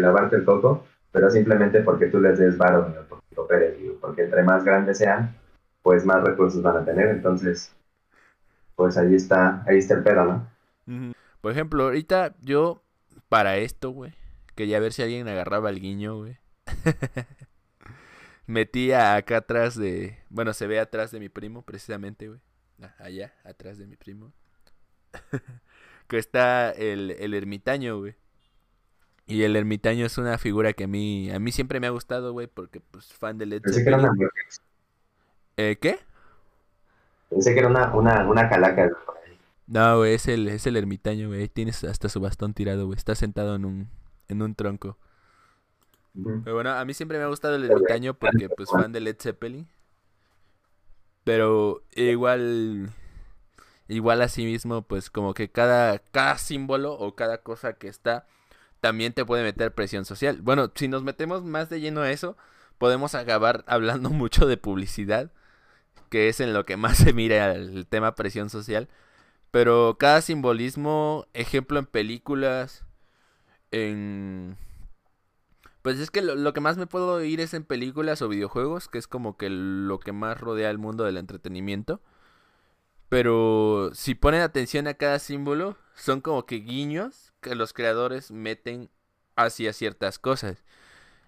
[0.00, 2.92] lavarte el coco, pero simplemente porque tú les des varo,
[3.36, 5.34] porque porque entre más grandes sean,
[5.82, 7.74] pues más recursos van a tener, entonces,
[8.74, 11.12] pues ahí está, ahí está el pedo, ¿no?
[11.40, 12.82] Por ejemplo, ahorita yo,
[13.28, 14.12] para esto, güey,
[14.54, 16.38] quería ver si alguien agarraba el guiño, güey.
[18.46, 20.18] metía acá atrás de.
[20.28, 22.40] Bueno, se ve atrás de mi primo, precisamente, güey.
[22.80, 24.32] Ah, allá, atrás de mi primo.
[26.08, 28.14] que está el, el ermitaño, güey.
[29.26, 32.32] Y el ermitaño es una figura que a mí, a mí siempre me ha gustado,
[32.32, 34.12] güey, porque pues fan de Led Pensé que era una
[35.56, 35.98] ¿Eh, ¿Qué?
[37.30, 38.90] Pensé que era una, una, una calaca.
[39.66, 41.48] No, güey, es el, es el ermitaño, güey.
[41.48, 42.96] Tienes hasta su bastón tirado, güey.
[42.96, 43.88] Está sentado en un,
[44.28, 44.98] en un tronco.
[46.14, 49.16] Pero bueno, a mí siempre me ha gustado el ermitaño porque pues fan de Led
[49.18, 49.66] Zeppelin.
[51.24, 52.90] Pero igual
[53.88, 58.26] igual así mismo pues como que cada cada símbolo o cada cosa que está
[58.82, 60.42] también te puede meter presión social.
[60.42, 62.36] Bueno, si nos metemos más de lleno a eso,
[62.78, 65.30] podemos acabar hablando mucho de publicidad,
[66.10, 68.88] que es en lo que más se mira el tema presión social.
[69.52, 72.84] Pero cada simbolismo, ejemplo en películas,
[73.70, 74.56] en
[75.82, 78.98] pues es que lo, que más me puedo oír es en películas o videojuegos, que
[78.98, 82.00] es como que lo que más rodea el mundo del entretenimiento.
[83.08, 88.88] Pero si ponen atención a cada símbolo, son como que guiños que los creadores meten
[89.36, 90.64] hacia ciertas cosas.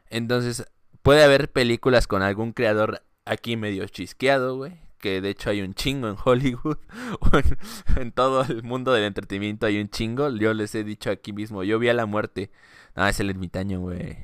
[0.09, 0.65] Entonces,
[1.03, 4.81] puede haber películas con algún creador aquí medio chisqueado, güey.
[4.99, 6.79] Que de hecho hay un chingo en Hollywood.
[7.33, 10.31] en, en, todo el mundo del entretenimiento hay un chingo.
[10.31, 11.63] Yo les he dicho aquí mismo.
[11.63, 12.51] Yo vi a la muerte.
[12.95, 14.17] Ah, es el ermitaño, güey.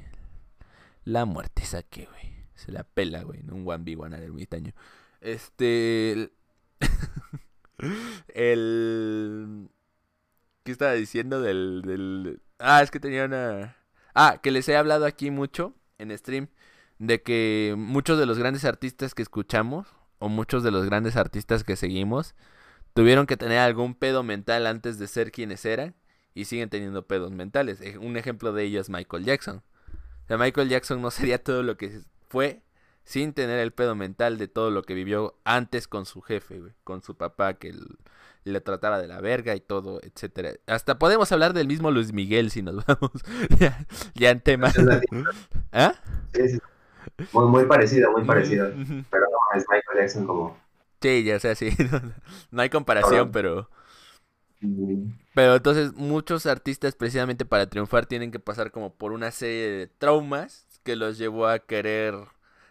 [1.04, 2.46] La muerte saque, güey.
[2.54, 3.40] Se la pela, güey.
[3.40, 4.72] Un 1v1 al ermitaño.
[5.20, 6.30] Este.
[8.28, 9.68] El...
[10.64, 12.42] ¿Qué estaba diciendo del, del...
[12.58, 13.76] Ah, es que tenía una...
[14.14, 16.48] Ah, que les he hablado aquí mucho en stream
[16.98, 19.88] de que muchos de los grandes artistas que escuchamos
[20.18, 22.34] o muchos de los grandes artistas que seguimos
[22.92, 25.94] tuvieron que tener algún pedo mental antes de ser quienes eran
[26.34, 27.80] y siguen teniendo pedos mentales.
[27.98, 29.62] Un ejemplo de ello es Michael Jackson.
[30.28, 32.62] Michael Jackson no sería todo lo que fue
[33.04, 37.02] sin tener el pedo mental de todo lo que vivió antes con su jefe, con
[37.02, 37.74] su papá que
[38.44, 40.52] le tratara de la verga y todo, etcétera.
[40.66, 43.10] Hasta podemos hablar del mismo Luis Miguel si nos vamos
[44.14, 44.72] ya, en tema.
[45.72, 45.94] ¿Ah?
[46.34, 46.58] Sí, sí.
[47.32, 48.70] Muy, muy parecido, muy parecido.
[49.10, 50.58] pero no, es Michael Jackson como...
[51.00, 51.70] Sí, ya sea, sí.
[52.50, 53.68] no hay comparación, pero...
[55.34, 59.86] Pero entonces muchos artistas precisamente para triunfar tienen que pasar como por una serie de
[59.86, 62.14] traumas que los llevó a querer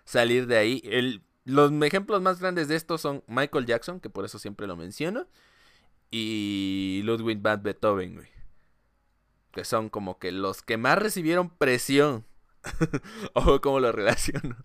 [0.05, 0.81] salir de ahí.
[0.85, 4.75] El, los ejemplos más grandes de esto son Michael Jackson, que por eso siempre lo
[4.75, 5.27] menciono,
[6.11, 8.27] y Ludwig van Beethoven, güey.
[9.51, 12.25] Que son como que los que más recibieron presión.
[13.33, 14.57] o como lo relaciono.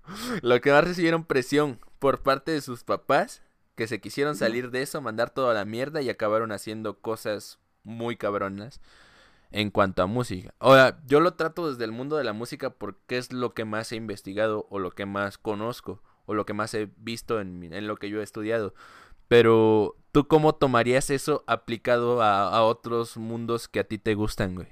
[0.43, 3.43] Los que más recibieron presión por parte de sus papás
[3.75, 7.59] que se quisieron salir de eso, mandar todo a la mierda y acabaron haciendo cosas
[7.83, 8.81] muy cabronas
[9.51, 10.55] en cuanto a música.
[10.59, 13.91] Ahora, yo lo trato desde el mundo de la música porque es lo que más
[13.93, 17.87] he investigado o lo que más conozco o lo que más he visto en, en
[17.87, 18.75] lo que yo he estudiado.
[19.29, 24.55] Pero ¿tú cómo tomarías eso aplicado a, a otros mundos que a ti te gustan,
[24.55, 24.69] güey?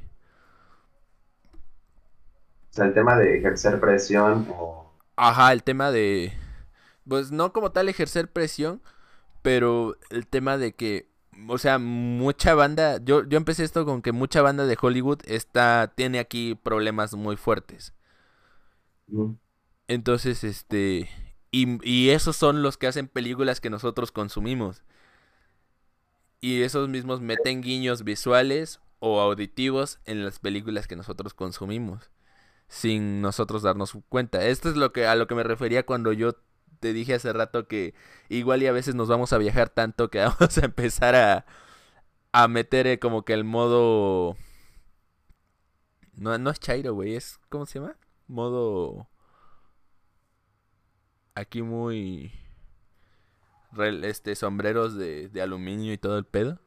[2.71, 4.91] O sea, el tema de ejercer presión o...
[5.17, 6.33] Ajá, el tema de...
[7.09, 8.81] Pues no como tal ejercer presión,
[9.43, 11.09] pero el tema de que,
[11.49, 15.93] o sea, mucha banda, yo, yo empecé esto con que mucha banda de Hollywood está,
[15.97, 17.95] tiene aquí problemas muy fuertes.
[19.89, 21.11] Entonces, este,
[21.51, 24.85] y, y esos son los que hacen películas que nosotros consumimos.
[26.43, 32.11] Y esos mismos meten guiños visuales o auditivos en las películas que nosotros consumimos.
[32.67, 34.45] Sin nosotros darnos cuenta.
[34.45, 36.35] Esto es lo que, a lo que me refería cuando yo
[36.81, 37.95] te dije hace rato que
[38.29, 41.47] igual y a veces nos vamos a viajar tanto que vamos a empezar a,
[42.33, 44.37] a meter eh, como que el modo...
[46.15, 47.39] No, no es Chairo, güey, es...
[47.51, 47.97] ¿Cómo se llama?
[48.27, 49.09] Modo...
[51.35, 52.33] Aquí muy...
[54.03, 56.59] Este, sombreros de, de aluminio y todo el pedo.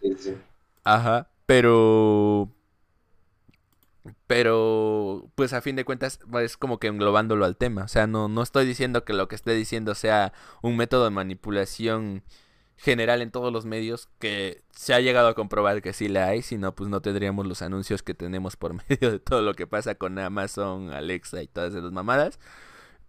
[0.00, 0.36] Sí, sí.
[0.84, 2.50] Ajá, pero...
[4.26, 7.84] Pero, pues a fin de cuentas, es como que englobándolo al tema.
[7.84, 10.32] O sea, no, no estoy diciendo que lo que esté diciendo sea
[10.62, 12.22] un método de manipulación
[12.76, 16.42] general en todos los medios, que se ha llegado a comprobar que sí la hay,
[16.42, 19.66] si no, pues no tendríamos los anuncios que tenemos por medio de todo lo que
[19.66, 22.38] pasa con Amazon, Alexa y todas esas mamadas.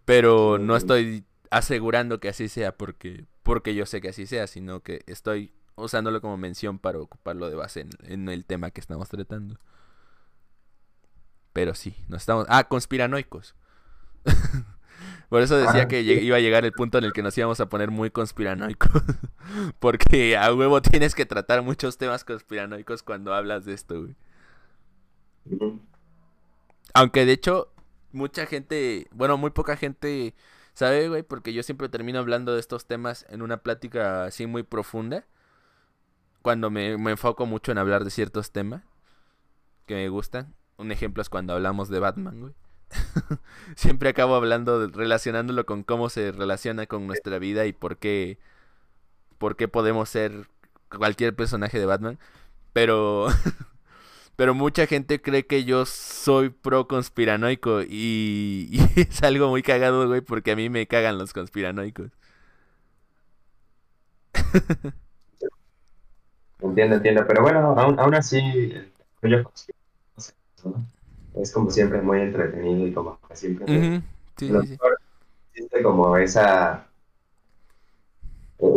[0.04, 4.82] Pero no estoy asegurando que así sea porque, porque yo sé que así sea, sino
[4.82, 9.08] que estoy usándolo como mención para ocuparlo de base en, en el tema que estamos
[9.08, 9.58] tratando.
[11.52, 12.46] Pero sí, nos estamos...
[12.48, 13.54] Ah, conspiranoicos.
[15.28, 16.12] Por eso decía Ah, que sí.
[16.24, 18.90] iba a llegar el punto en el que nos íbamos a poner muy conspiranoicos.
[19.78, 24.16] Porque a huevo tienes que tratar muchos temas conspiranoicos cuando hablas de esto, güey.
[26.94, 27.72] Aunque de hecho,
[28.12, 30.34] mucha gente, bueno, muy poca gente
[30.76, 34.62] sabe, güey, porque yo siempre termino hablando de estos temas en una plática así muy
[34.62, 35.26] profunda.
[36.42, 38.82] Cuando me, me enfoco mucho en hablar de ciertos temas
[39.86, 40.54] que me gustan.
[40.76, 42.54] Un ejemplo es cuando hablamos de Batman, güey.
[43.76, 48.38] siempre acabo hablando, de- relacionándolo con cómo se relaciona con nuestra vida y por qué,
[49.38, 50.48] por qué podemos ser
[50.96, 52.18] cualquier personaje de Batman.
[52.72, 53.28] Pero
[54.36, 60.06] Pero mucha gente cree que yo soy pro conspiranoico y, y es algo muy cagado,
[60.08, 62.10] güey, porque a mí me cagan los conspiranoicos.
[66.60, 67.24] Entiendo, entiendo.
[67.26, 68.40] Pero bueno, aún, aún así,
[69.20, 69.52] conspiranoico,
[70.64, 70.86] ¿no?
[71.34, 73.66] es como siempre muy entretenido y como siempre
[74.36, 74.80] Sí, a lo sí, sí.
[74.80, 74.98] mejor
[75.52, 76.86] existe como esa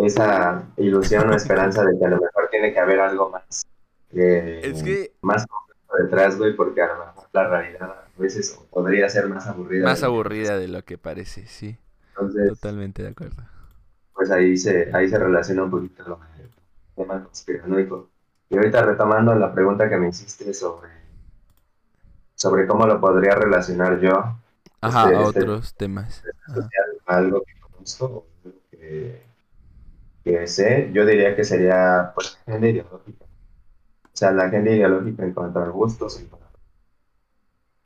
[0.05, 3.65] esa ilusión o esperanza de que a lo mejor tiene que haber algo más
[4.13, 5.45] eh, Es que más
[6.01, 9.85] detrás, güey, porque a lo mejor la realidad a veces podría ser más aburrida.
[9.85, 11.77] más aburrida de lo que parece, sí.
[12.09, 13.43] Entonces, Totalmente de acuerdo.
[14.13, 16.49] pues ahí se, ahí se relaciona un poquito lo del
[16.95, 18.09] tema conspiranoico.
[18.49, 20.89] Y ahorita retomando la pregunta que me hiciste sobre,
[22.35, 24.37] sobre cómo lo podría relacionar yo
[24.81, 26.23] Ajá, Este- a este- otros temas.
[26.47, 26.55] Ajá.
[26.61, 28.25] social a algo que conozco
[28.71, 29.21] que,
[30.23, 33.25] que sé, yo diría que sería pues ideológica.
[34.13, 36.23] O sea, la agenda ideológica en cuanto a gustos,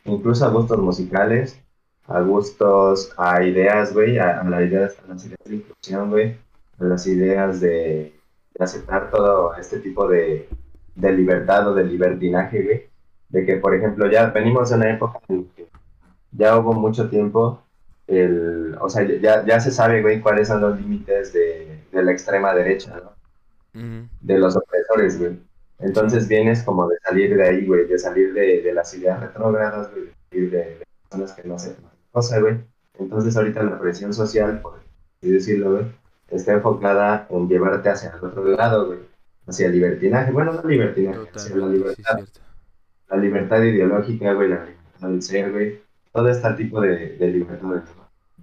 [0.05, 1.59] incluso a gustos musicales,
[2.07, 6.38] a gustos, a ideas, güey, a, a las ideas, a las ideas de inclusión, güey,
[6.80, 8.19] a las ideas de,
[8.53, 10.49] de aceptar todo este tipo de,
[10.95, 12.89] de libertad o de libertinaje, güey.
[13.30, 15.67] De que, por ejemplo, ya venimos de una época en que
[16.32, 17.61] ya hubo mucho tiempo
[18.07, 22.11] el, o sea, ya, ya se sabe, güey, cuáles son los límites de, de la
[22.11, 23.13] extrema derecha, ¿no?
[24.21, 25.39] De los opresores, güey.
[25.84, 29.92] Entonces vienes como de salir de ahí, güey, de salir de, de las ideas retrógradas,
[29.92, 31.76] güey, de salir de, de personas que no hacen
[32.12, 32.58] cosa, güey.
[32.98, 34.76] Entonces ahorita la presión social, por
[35.20, 35.86] así decirlo, güey,
[36.30, 39.00] está enfocada en llevarte hacia el otro lado, güey,
[39.46, 40.32] hacia el libertinaje.
[40.32, 42.20] Bueno, no libertinaje, hacia la sí, libertad
[43.10, 45.82] la libertad ideológica, güey, la libertad del ser, güey,
[46.12, 47.84] todo este tipo de, de libertades,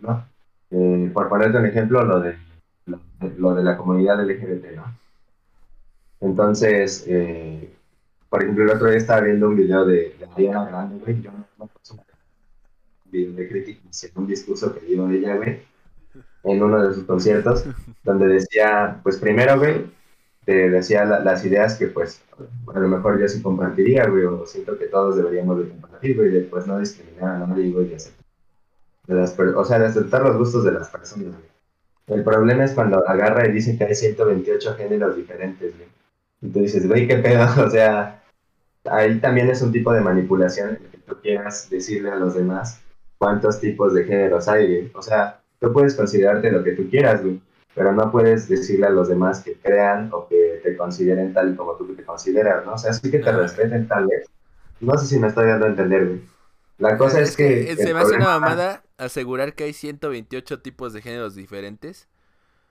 [0.01, 0.25] ¿no?
[0.71, 2.37] Eh, por ponerte un ejemplo, lo de,
[2.87, 3.01] lo,
[3.39, 5.00] lo de la comunidad LGBT, ¿no?
[6.21, 7.73] Entonces, eh,
[8.29, 11.33] por ejemplo, el otro día estaba viendo un video de, de Ariana Grande, güey, yo
[11.33, 12.05] no, no consumo
[13.07, 15.63] un video de crítica, sino un discurso que dio ella, güey,
[16.45, 17.65] en uno de sus conciertos,
[18.05, 19.87] donde decía, pues primero, güey,
[20.45, 22.23] te decía la- las ideas que, pues,
[22.75, 26.31] a lo mejor yo sí compartiría, güey, o siento que todos deberíamos de compartir, güey,
[26.31, 28.25] de pues no discriminar a nadie, güey, de aceptar,
[29.07, 31.51] de las per- o sea, de aceptar los gustos de las personas, güey.
[32.19, 35.89] El problema es cuando agarra y dice que hay 128 géneros diferentes, güey.
[36.41, 38.23] Y tú dices, güey, qué pedo, o sea,
[38.85, 42.35] ahí también es un tipo de manipulación en el que tú quieras decirle a los
[42.35, 42.81] demás
[43.19, 44.93] cuántos tipos de géneros hay, güey.
[44.95, 47.41] O sea, tú puedes considerarte lo que tú quieras, güey,
[47.75, 51.77] pero no puedes decirle a los demás que crean o que te consideren tal como
[51.77, 52.75] tú te consideras, ¿no?
[52.75, 54.29] O sea, sí que te respeten tal vez.
[54.81, 56.21] No sé si me estoy dando a entender, güey.
[56.79, 57.77] La cosa es, que...
[57.77, 62.09] se el me hace una mamada asegurar que hay 128 tipos de géneros diferentes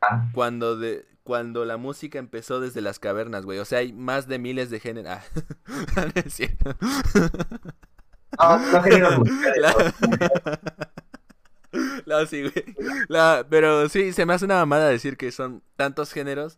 [0.01, 3.59] Ah, cuando de cuando la música empezó desde las cavernas, güey.
[3.59, 5.11] O sea, hay más de miles de géneros.
[5.13, 5.21] Ah,
[6.15, 6.75] no es cierto.
[8.39, 9.19] No, no géneros
[12.07, 12.65] La- sí, güey.
[13.09, 16.57] La- pero sí, se me hace una mamada decir que son tantos géneros.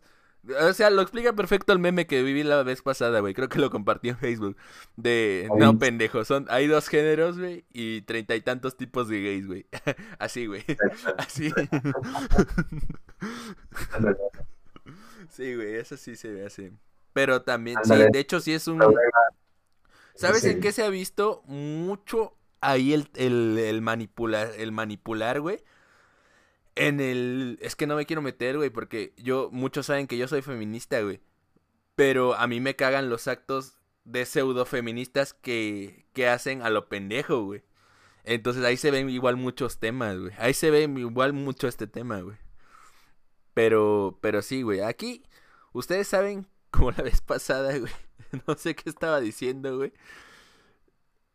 [0.66, 3.34] O sea, lo explica perfecto el meme que viví la vez pasada, güey.
[3.34, 4.56] Creo que lo compartí en Facebook.
[4.96, 9.46] De, no, pendejo, son, hay dos géneros, güey, y treinta y tantos tipos de gays,
[9.46, 9.66] güey.
[10.18, 10.64] Así, güey.
[11.18, 11.52] Así.
[15.30, 16.70] Sí, güey, eso sí se ve así.
[17.12, 18.80] Pero también, sí, de hecho sí es un...
[20.14, 25.62] ¿Sabes en qué se ha visto mucho ahí el, el, el manipular, el manipular, güey?
[26.74, 27.58] En el...
[27.60, 29.50] Es que no me quiero meter, güey, porque yo...
[29.52, 31.20] Muchos saben que yo soy feminista, güey.
[31.94, 36.88] Pero a mí me cagan los actos de pseudo feministas que, que hacen a lo
[36.88, 37.62] pendejo, güey.
[38.24, 40.32] Entonces ahí se ven igual muchos temas, güey.
[40.38, 42.36] Ahí se ve igual mucho este tema, güey.
[43.54, 44.80] Pero, pero sí, güey.
[44.80, 45.24] Aquí,
[45.72, 47.92] ustedes saben, como la vez pasada, güey.
[48.46, 49.92] No sé qué estaba diciendo, güey.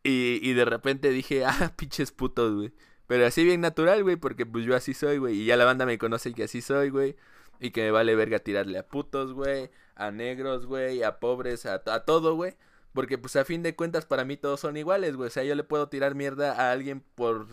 [0.02, 2.72] Y, y de repente dije, ah, pinches putos, güey.
[3.06, 5.42] Pero así bien natural, güey, porque pues yo así soy, güey.
[5.42, 7.16] Y ya la banda me conoce que así soy, güey.
[7.60, 9.70] Y que me vale verga tirarle a putos, güey.
[9.94, 11.02] A negros, güey.
[11.02, 12.56] A pobres, a, a todo, güey.
[12.92, 15.28] Porque pues a fin de cuentas para mí todos son iguales, güey.
[15.28, 17.46] O sea, yo le puedo tirar mierda a alguien por,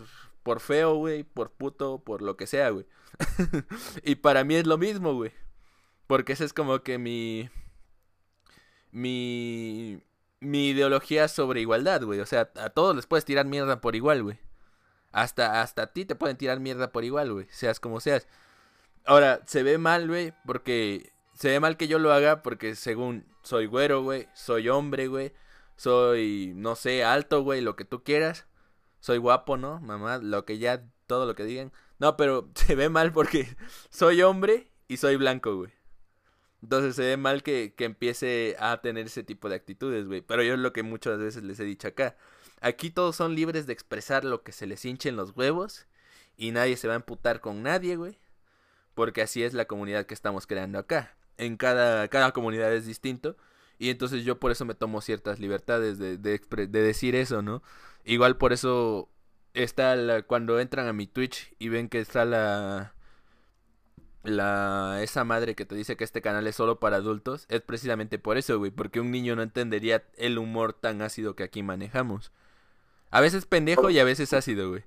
[0.46, 1.24] por feo, güey.
[1.24, 2.86] Por puto, por lo que sea, güey.
[4.04, 5.32] y para mí es lo mismo, güey.
[6.06, 7.50] Porque esa es como que mi...
[8.92, 10.00] Mi...
[10.38, 12.20] Mi ideología sobre igualdad, güey.
[12.20, 14.38] O sea, a todos les puedes tirar mierda por igual, güey.
[15.10, 17.48] Hasta, hasta a ti te pueden tirar mierda por igual, güey.
[17.50, 18.28] Seas como seas.
[19.04, 21.12] Ahora, se ve mal, güey, porque...
[21.34, 24.28] Se ve mal que yo lo haga porque según soy güero, güey.
[24.32, 25.32] Soy hombre, güey.
[25.74, 28.46] Soy, no sé, alto, güey, lo que tú quieras.
[29.06, 29.78] Soy guapo, ¿no?
[29.78, 31.72] Mamá, lo que ya, todo lo que digan.
[32.00, 33.46] No, pero se ve mal porque
[33.88, 35.70] soy hombre y soy blanco, güey.
[36.60, 40.22] Entonces se ve mal que, que empiece a tener ese tipo de actitudes, güey.
[40.22, 42.16] Pero yo es lo que muchas veces les he dicho acá.
[42.60, 45.86] Aquí todos son libres de expresar lo que se les hinchen los huevos.
[46.36, 48.18] Y nadie se va a emputar con nadie, güey.
[48.94, 51.16] Porque así es la comunidad que estamos creando acá.
[51.36, 53.36] En cada, cada comunidad es distinto.
[53.78, 57.62] Y entonces yo por eso me tomo ciertas libertades de, de, de decir eso, ¿no?
[58.04, 59.10] Igual por eso
[59.54, 62.94] está la- cuando entran a mi Twitch y ven que está la
[64.22, 68.18] la esa madre que te dice que este canal es solo para adultos, es precisamente
[68.18, 72.32] por eso, güey, porque un niño no entendería el humor tan ácido que aquí manejamos.
[73.10, 74.84] A veces pendejo y a veces ácido, güey.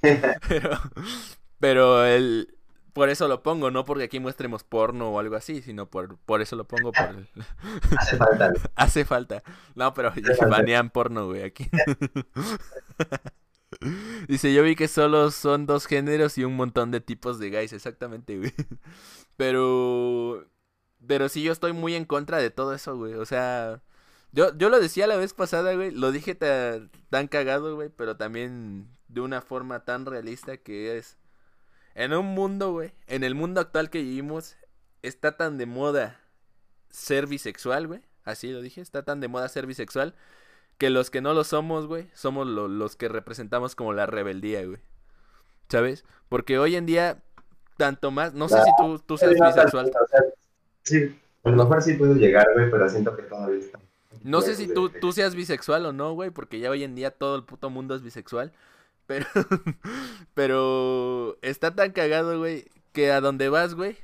[0.48, 0.70] pero
[1.58, 2.54] pero el
[2.94, 6.40] por eso lo pongo, no porque aquí muestremos porno o algo así, sino por por
[6.40, 7.28] eso lo pongo por el-
[7.98, 8.52] Hace falta.
[8.76, 9.42] Hace falta.
[9.74, 10.46] No, pero falta.
[10.46, 11.68] banean porno, güey, aquí.
[14.28, 17.72] Dice, yo vi que solo son dos géneros y un montón de tipos de guys,
[17.72, 18.52] exactamente, güey.
[19.36, 20.46] Pero...
[21.06, 23.12] Pero sí, yo estoy muy en contra de todo eso, güey.
[23.14, 23.82] O sea,
[24.32, 25.90] yo, yo lo decía la vez pasada, güey.
[25.90, 26.80] Lo dije ta-
[27.10, 31.18] tan cagado, güey, pero también de una forma tan realista que es...
[31.94, 34.56] En un mundo, güey, en el mundo actual que vivimos,
[35.02, 36.20] está tan de moda
[36.90, 38.00] ser bisexual, güey.
[38.24, 40.14] Así lo dije, está tan de moda ser bisexual
[40.78, 44.64] que los que no lo somos, güey, somos lo- los que representamos como la rebeldía,
[44.66, 44.80] güey.
[45.68, 46.04] ¿Sabes?
[46.28, 47.22] Porque hoy en día,
[47.76, 49.92] tanto más, no sé si tú, tú seas no, bisexual.
[50.82, 53.78] sí, a lo mejor sí puedo llegar, güey, pero siento que todavía está.
[54.22, 57.10] No sé si tú, tú seas bisexual o no, güey, porque ya hoy en día
[57.10, 58.52] todo el puto mundo es bisexual.
[59.06, 59.26] Pero,
[60.34, 63.98] pero está tan cagado, güey, que a donde vas, güey,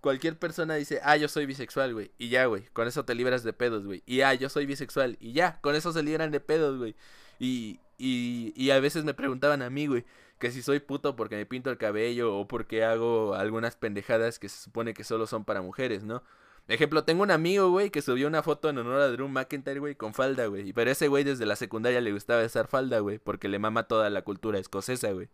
[0.00, 3.44] cualquier persona dice, ah, yo soy bisexual, güey, y ya, güey, con eso te libras
[3.44, 6.40] de pedos, güey, y ah, yo soy bisexual, y ya, con eso se libran de
[6.40, 6.96] pedos, güey.
[7.38, 10.04] Y, y, y a veces me preguntaban a mí, güey,
[10.40, 14.48] que si soy puto porque me pinto el cabello o porque hago algunas pendejadas que
[14.48, 16.22] se supone que solo son para mujeres, ¿no?
[16.70, 19.96] Ejemplo, tengo un amigo, güey, que subió una foto en honor a Drew McIntyre, güey,
[19.96, 20.72] con falda, güey.
[20.72, 24.08] Pero ese güey desde la secundaria le gustaba usar falda, güey, porque le mama toda
[24.08, 25.28] la cultura escocesa, güey.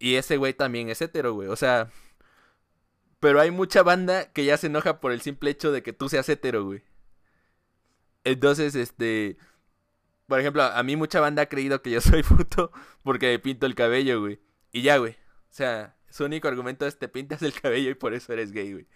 [0.00, 1.48] Y ese güey también es hetero, güey.
[1.48, 1.90] O sea,
[3.20, 6.08] pero hay mucha banda que ya se enoja por el simple hecho de que tú
[6.08, 6.82] seas hetero, güey.
[8.24, 9.36] Entonces, este...
[10.26, 12.72] Por ejemplo, a mí mucha banda ha creído que yo soy puto
[13.02, 14.40] porque me pinto el cabello, güey.
[14.72, 15.12] Y ya, güey.
[15.12, 18.72] O sea, su único argumento es te pintas el cabello y por eso eres gay,
[18.72, 18.86] güey.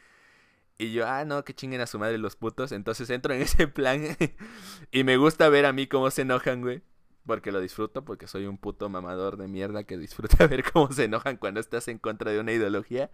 [0.78, 2.72] Y yo, ah, no, que chinguen a su madre los putos.
[2.72, 4.02] Entonces entro en ese plan
[4.90, 6.82] y me gusta ver a mí cómo se enojan, güey.
[7.26, 11.04] porque lo disfruto, porque soy un puto mamador de mierda que disfruta ver cómo se
[11.04, 13.10] enojan cuando estás en contra de una ideología.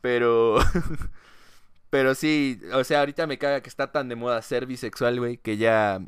[0.00, 0.58] Pero.
[1.90, 5.38] Pero sí, o sea, ahorita me caga que está tan de moda ser bisexual, güey,
[5.38, 6.00] que ya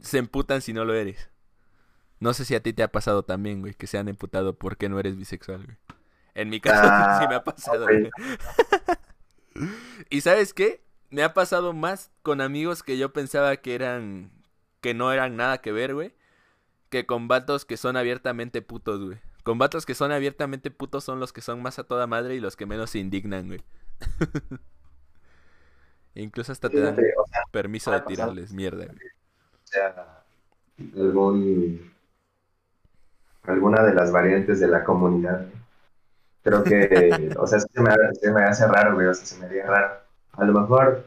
[0.00, 1.30] se emputan si no lo eres.
[2.20, 4.88] No sé si a ti te ha pasado también, güey, que se han emputado porque
[4.88, 5.76] no eres bisexual, güey.
[6.34, 8.10] En mi caso Ah, sí me ha pasado, ok.
[10.10, 10.82] ¿Y sabes qué?
[11.10, 14.30] Me ha pasado más con amigos que yo pensaba que eran
[14.80, 16.14] que no eran nada que ver, güey,
[16.90, 19.18] que con vatos que son abiertamente putos, güey.
[19.42, 22.40] Con vatos que son abiertamente putos son los que son más a toda madre y
[22.40, 23.62] los que menos se indignan, güey.
[26.14, 28.98] Incluso hasta te dan o sea, permiso de tirarles mierda, güey.
[29.64, 30.24] sea
[30.96, 31.92] algún
[33.44, 35.46] alguna de las variantes de la comunidad.
[36.48, 39.38] Creo que, o sea, sí se me, se me hace raro, güey, o sea, se
[39.38, 39.96] me haría raro.
[40.32, 41.04] A lo mejor,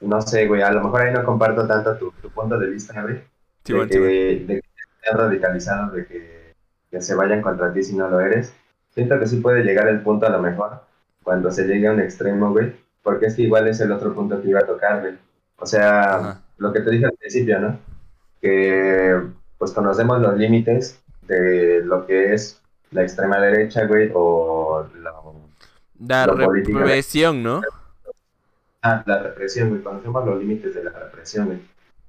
[0.00, 3.00] no sé, güey, a lo mejor ahí no comparto tanto tu, tu punto de vista,
[3.00, 3.22] güey,
[3.64, 4.08] Simón, de, Simón.
[4.08, 4.68] que, de que
[5.02, 6.54] estén radicalizados, de que,
[6.90, 8.52] que se vayan contra ti si no lo eres.
[8.90, 10.80] Siento que sí puede llegar el punto a lo mejor,
[11.22, 12.74] cuando se llegue a un extremo, güey,
[13.04, 15.14] porque es que igual es el otro punto que iba a tocar, güey.
[15.58, 16.42] O sea, Ajá.
[16.58, 17.78] lo que te dije al principio, ¿no?
[18.40, 19.20] Que
[19.58, 22.60] pues conocemos los límites de lo que es
[22.94, 25.12] la extrema derecha, güey, o la,
[26.06, 27.60] La represión, ¿no?
[28.82, 29.82] ah, la represión, güey.
[29.82, 31.58] Conocemos los límites de la represión, güey.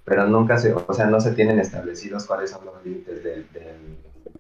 [0.04, 3.98] Pero nunca se, o sea, no se tienen establecidos cuáles son los límites del, del,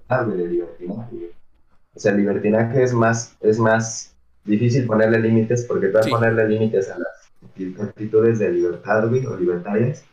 [0.07, 1.31] ah, del libertinaje, güey.
[1.95, 6.91] O sea, el libertinaje es más, es más difícil ponerle límites porque tú ponerle límites
[6.91, 7.31] a las
[7.81, 10.03] actitudes de libertad, güey, o libertarias,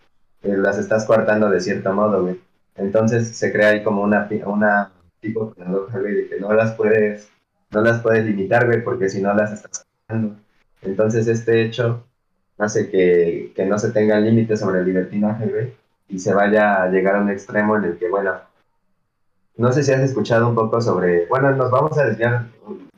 [0.42, 2.40] eh, las estás coartando de cierto modo, güey.
[2.76, 4.92] Entonces se crea ahí como una, una
[5.22, 7.30] tipo paradoja, güey, de que no las puedes,
[7.70, 9.86] no las puedes limitar, güey, porque si no las estás.
[10.82, 12.04] Entonces este hecho
[12.58, 15.72] hace que, que no se tengan límites sobre el libertinaje, güey,
[16.08, 18.34] y se vaya a llegar a un extremo en el que, bueno,
[19.56, 22.46] no sé si has escuchado un poco sobre, bueno, nos vamos a desviar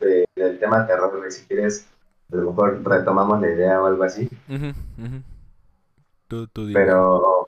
[0.00, 1.86] de- del tema terror, güey, si quieres,
[2.32, 4.28] a lo mejor retomamos la idea o algo así.
[6.26, 7.46] Tú, tú pero,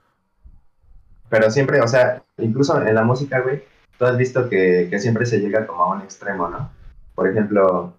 [1.31, 3.63] pero siempre, o sea, incluso en la música, güey,
[3.99, 6.71] tú has visto que, que siempre se llega como a un extremo, ¿no?
[7.15, 7.95] Por ejemplo,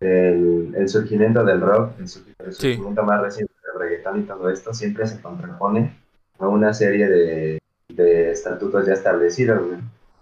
[0.00, 2.60] el, el surgimiento del rock, el, surgi- el Sí.
[2.74, 5.96] surgimiento más reciente del reggaetón y todo esto, siempre se contrapone
[6.38, 9.78] a una serie de, de estatutos ya establecidos, güey.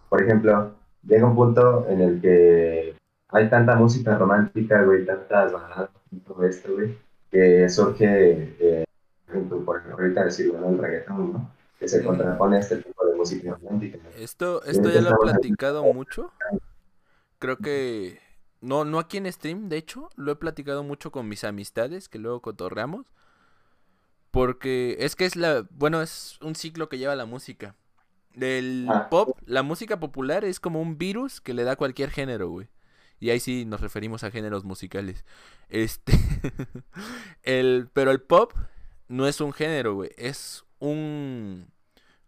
[0.09, 0.73] Por ejemplo,
[1.07, 2.95] llega un punto en el que
[3.29, 6.99] hay tanta música romántica, güey, tantas baladas y todo esto, güey,
[7.31, 8.85] que surge, eh,
[9.27, 11.51] por ejemplo, por ejemplo, ahorita decir, bueno, el reggaetón, ¿no?
[11.81, 13.59] Que se contrapone a este tipo de música.
[14.19, 16.31] Esto, esto ya lo he platicado mucho.
[17.39, 18.21] Creo que.
[18.61, 20.11] No, no aquí en stream, de hecho.
[20.17, 23.07] Lo he platicado mucho con mis amistades, que luego cotorreamos.
[24.31, 25.67] Porque es que es la.
[25.71, 27.75] Bueno, es un ciclo que lleva la música.
[28.39, 29.09] El Ah.
[29.09, 32.69] pop, la música popular es como un virus que le da cualquier género, güey.
[33.19, 35.25] Y ahí sí nos referimos a géneros musicales.
[35.69, 36.13] Este.
[37.43, 38.53] el, pero el pop
[39.09, 40.11] no es un género, güey.
[40.17, 41.71] Es un.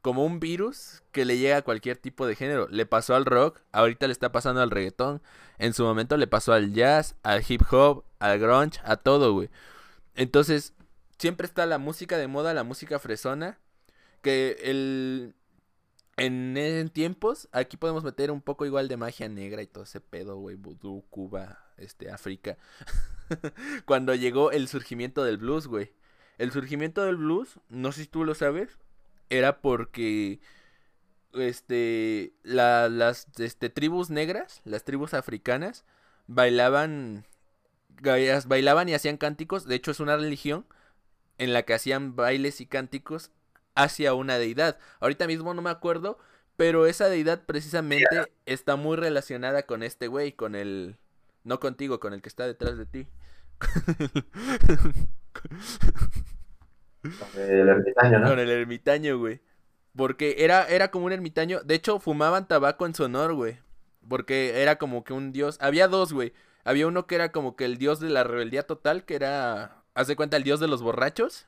[0.00, 2.68] Como un virus que le llega a cualquier tipo de género.
[2.70, 5.22] Le pasó al rock, ahorita le está pasando al reggaetón.
[5.58, 9.48] En su momento le pasó al jazz, al hip hop, al grunge, a todo, güey.
[10.16, 10.74] Entonces,
[11.18, 13.58] siempre está la música de moda, la música fresona.
[14.22, 15.34] Que el.
[16.16, 20.00] En, en tiempos, aquí podemos meter un poco igual de magia negra y todo ese
[20.00, 20.56] pedo, güey.
[20.56, 22.58] Vudú, Cuba, este, África.
[23.86, 25.92] Cuando llegó el surgimiento del blues, güey.
[26.38, 28.78] El surgimiento del blues, no sé si tú lo sabes,
[29.30, 30.40] era porque
[31.34, 35.84] este la- las este, tribus negras, las tribus africanas,
[36.28, 37.24] bailaban
[38.46, 40.66] bailaban y hacían cánticos, de hecho es una religión
[41.38, 43.30] en la que hacían bailes y cánticos
[43.74, 44.78] hacia una deidad.
[45.00, 46.18] Ahorita mismo no me acuerdo,
[46.56, 50.96] pero esa deidad precisamente está muy relacionada con este güey, con el
[51.44, 53.08] no contigo, con el que está detrás de ti.
[57.36, 58.28] El ermitaño, ¿no?
[58.28, 59.40] Con el ermitaño, güey.
[59.96, 61.60] Porque era, era como un ermitaño.
[61.64, 63.58] De hecho, fumaban tabaco en su honor, güey.
[64.08, 65.58] Porque era como que un dios.
[65.60, 66.32] Había dos, güey.
[66.64, 69.82] Había uno que era como que el dios de la rebeldía total, que era.
[69.94, 71.46] Haz de cuenta, el dios de los borrachos.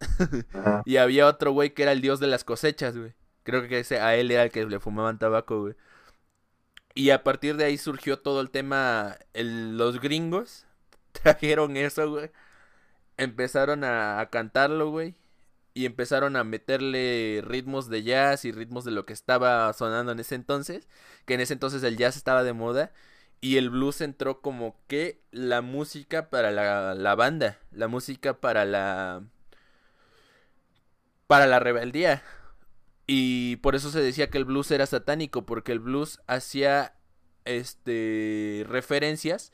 [0.84, 3.14] Y había otro güey que era el dios de las cosechas, güey.
[3.44, 5.74] Creo que ese, a él era el que le fumaban tabaco, güey.
[6.94, 9.16] Y a partir de ahí surgió todo el tema.
[9.34, 10.65] el- los gringos
[11.22, 12.30] trajeron eso, güey.
[13.16, 15.14] Empezaron a, cantarlo, güey.
[15.74, 20.20] Y empezaron a meterle ritmos de jazz y ritmos de lo que estaba sonando en
[20.20, 20.88] ese entonces.
[21.26, 22.92] Que en ese entonces el jazz estaba de moda.
[23.40, 27.58] Y el blues entró como que la música para la, la banda.
[27.72, 29.22] La música para la.
[31.26, 32.22] Para la rebeldía.
[33.06, 36.94] Y por eso se decía que el blues era satánico, porque el blues hacía
[37.44, 39.52] este referencias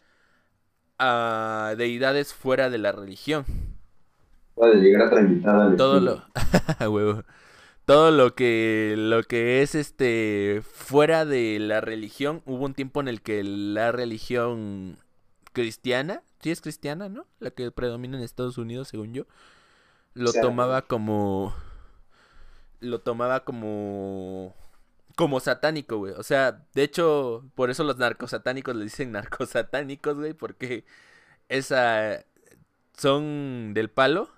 [1.05, 3.45] a deidades fuera de la religión.
[4.55, 6.23] Puede llegar al Todo lo
[7.85, 13.09] todo lo que lo que es este fuera de la religión, hubo un tiempo en
[13.09, 14.97] el que la religión
[15.53, 17.27] cristiana, sí es cristiana, ¿no?
[17.41, 19.27] La que predomina en Estados Unidos, según yo,
[20.15, 21.53] lo tomaba como
[22.79, 24.55] lo tomaba como
[25.17, 26.15] como satánico, güey.
[26.15, 30.85] O sea, de hecho, por eso los narcosatánicos le dicen narcosatánicos, güey, porque
[31.49, 32.25] esa
[32.97, 34.31] son del palo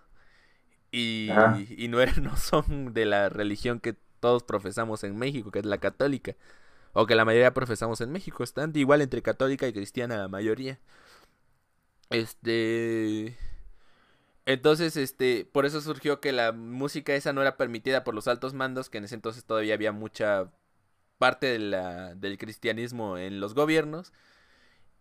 [0.91, 1.31] y,
[1.77, 5.67] y no, eran- no son de la religión que todos profesamos en México, que es
[5.67, 6.37] la católica.
[6.95, 8.45] O que la mayoría profesamos en México.
[8.45, 10.81] Están igual entre católica y cristiana la mayoría.
[12.11, 13.37] Este...
[14.47, 18.53] Entonces, este, por eso surgió que la música esa no era permitida por los altos
[18.53, 20.51] mandos, que en ese entonces todavía había mucha
[21.19, 24.13] parte de la, del cristianismo en los gobiernos.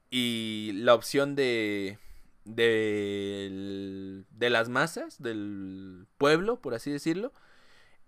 [0.10, 1.98] Y la opción de,
[2.46, 7.34] del- de las masas, del pueblo, por así decirlo,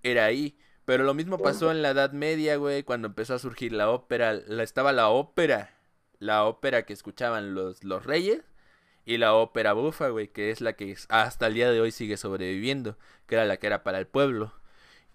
[0.03, 0.57] era ahí.
[0.85, 4.33] Pero lo mismo pasó en la Edad Media, güey, cuando empezó a surgir la ópera.
[4.47, 5.75] La, estaba la ópera,
[6.19, 8.43] la ópera que escuchaban los, los reyes.
[9.05, 12.17] Y la ópera bufa, güey, que es la que hasta el día de hoy sigue
[12.17, 14.53] sobreviviendo, que era la que era para el pueblo.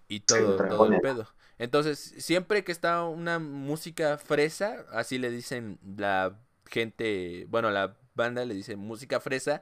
[0.07, 1.27] Y todo, todo el pedo.
[1.61, 6.35] Entonces, siempre que está una música fresa, así le dicen la
[6.65, 9.61] gente, bueno, la banda le dice música fresa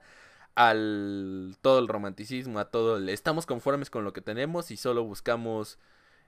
[0.55, 5.03] al todo el romanticismo, a todo el estamos conformes con lo que tenemos y solo
[5.03, 5.77] buscamos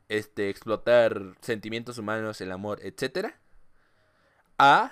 [0.09, 3.39] este explotar sentimientos humanos, el amor, etcétera.
[4.57, 4.91] A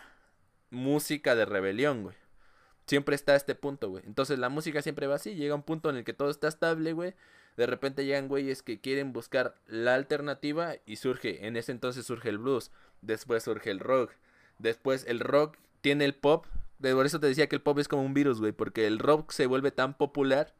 [0.69, 2.15] música de rebelión, güey.
[2.87, 4.05] Siempre está este punto, güey.
[4.05, 6.93] Entonces la música siempre va así, llega un punto en el que todo está estable,
[6.93, 7.15] güey.
[7.59, 12.29] De repente llegan güeyes que quieren buscar la alternativa y surge, en ese entonces surge
[12.29, 12.71] el blues,
[13.01, 14.13] después surge el rock,
[14.59, 16.45] después el rock tiene el pop,
[16.79, 19.33] por eso te decía que el pop es como un virus, güey, porque el rock
[19.33, 20.53] se vuelve tan popular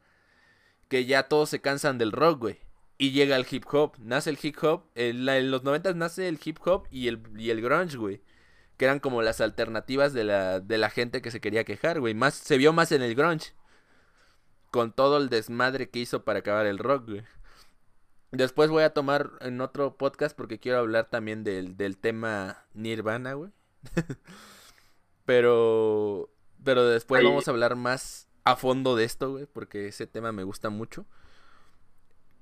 [0.88, 2.58] que ya todos se cansan del rock, güey.
[2.98, 6.38] Y llega el hip hop, nace el hip hop, en, en los 90 nace el
[6.44, 8.20] hip hop y el, y el grunge, güey.
[8.76, 12.12] Que eran como las alternativas de la, de la gente que se quería quejar, güey.
[12.12, 13.54] Más, se vio más en el grunge.
[14.70, 17.22] Con todo el desmadre que hizo para acabar el rock, güey.
[18.30, 23.32] Después voy a tomar en otro podcast porque quiero hablar también del, del tema Nirvana,
[23.34, 23.50] güey.
[25.24, 26.30] pero,
[26.64, 30.32] pero después Ahí- vamos a hablar más a fondo de esto, güey, porque ese tema
[30.32, 31.06] me gusta mucho.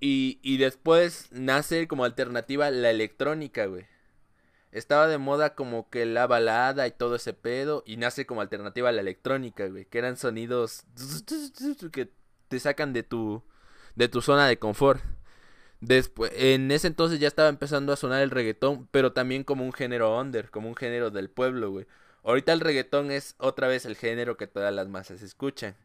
[0.00, 3.86] Y, y después nace como alternativa la electrónica, güey.
[4.70, 7.82] Estaba de moda como que la balada y todo ese pedo.
[7.86, 9.86] Y nace como alternativa la electrónica, güey.
[9.86, 10.84] Que eran sonidos
[11.92, 12.10] que
[12.48, 13.42] te sacan de tu,
[13.94, 15.02] de tu zona de confort.
[15.80, 19.72] Después, en ese entonces ya estaba empezando a sonar el reggaetón, pero también como un
[19.72, 21.86] género under, como un género del pueblo, güey.
[22.24, 25.76] Ahorita el reggaetón es otra vez el género que todas las masas escuchan.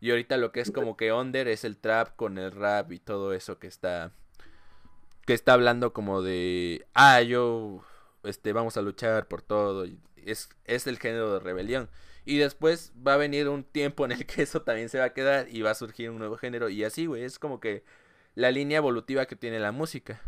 [0.00, 2.98] Y ahorita lo que es como que under es el trap con el rap y
[3.00, 4.12] todo eso que está
[5.26, 7.84] que está hablando como de ah, yo
[8.22, 9.86] este vamos a luchar por todo
[10.16, 11.88] es es el género de rebelión.
[12.28, 15.14] Y después va a venir un tiempo en el que eso también se va a
[15.14, 17.84] quedar y va a surgir un nuevo género y así, güey, es como que
[18.34, 20.20] la línea evolutiva que tiene la música.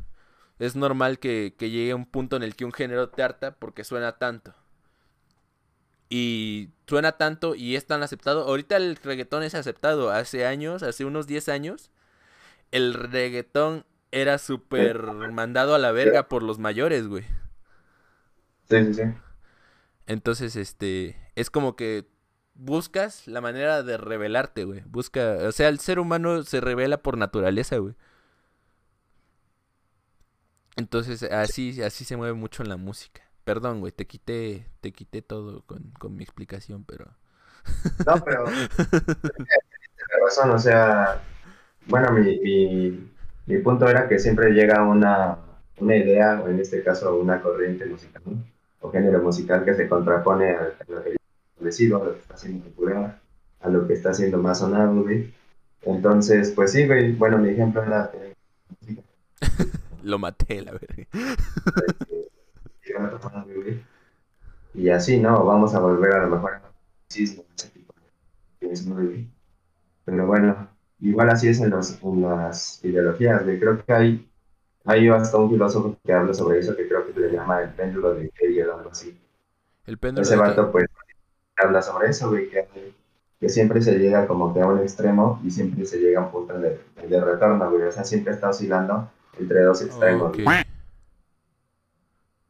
[0.59, 3.85] Es normal que, que llegue un punto en el que un género te harta porque
[3.85, 4.55] suena tanto.
[6.09, 8.43] Y suena tanto y es tan aceptado.
[8.44, 10.10] Ahorita el reggaetón es aceptado.
[10.10, 11.90] Hace años, hace unos 10 años,
[12.72, 17.24] el reggaetón era súper mandado a la verga por los mayores, güey.
[18.70, 19.02] Sí, sí, sí.
[20.11, 22.05] Entonces, este, es como que
[22.55, 24.82] buscas la manera de revelarte, güey.
[24.87, 27.95] Busca, o sea, el ser humano se revela por naturaleza, güey.
[30.74, 33.23] Entonces, así, así se mueve mucho en la música.
[33.45, 37.07] Perdón, güey, te quité, te quité todo con, con mi explicación, pero...
[38.05, 39.47] No, pero tienes
[40.24, 41.23] razón, o sea,
[41.87, 43.09] bueno, mi,
[43.47, 45.39] mi, punto era que siempre llega una,
[45.78, 48.60] una idea, o en este caso una corriente musical, ¿no?
[48.81, 52.65] O género musical que se contrapone a, a lo establecido, a lo que está siendo
[52.66, 53.20] popular,
[53.61, 55.32] a lo que está siendo más sonado, güey.
[55.82, 58.11] Entonces, pues sí, güey, bueno, mi ejemplo era
[60.02, 61.07] Lo maté, la verga.
[62.82, 63.85] este.
[64.74, 65.44] Y así, ¿no?
[65.44, 67.93] Vamos a volver a lo mejor marxismo, ese tipo
[69.05, 69.27] de.
[70.05, 70.69] Pero bueno,
[71.01, 73.59] igual así es en, los, en las ideologías, güey.
[73.59, 74.30] Creo que hay,
[74.90, 78.12] hay hasta un filósofo que habla sobre eso, que creo que le llama el péndulo
[78.14, 79.16] de Hegel o algo así.
[79.86, 80.86] El péndulo Ese de vato, pues,
[81.56, 82.66] habla sobre eso, güey, que,
[83.38, 86.32] que siempre se llega como que a un extremo y siempre se llega a un
[86.32, 87.82] punto de, de retorno, güey.
[87.82, 89.08] O sea, siempre está oscilando
[89.38, 90.36] entre dos extremos.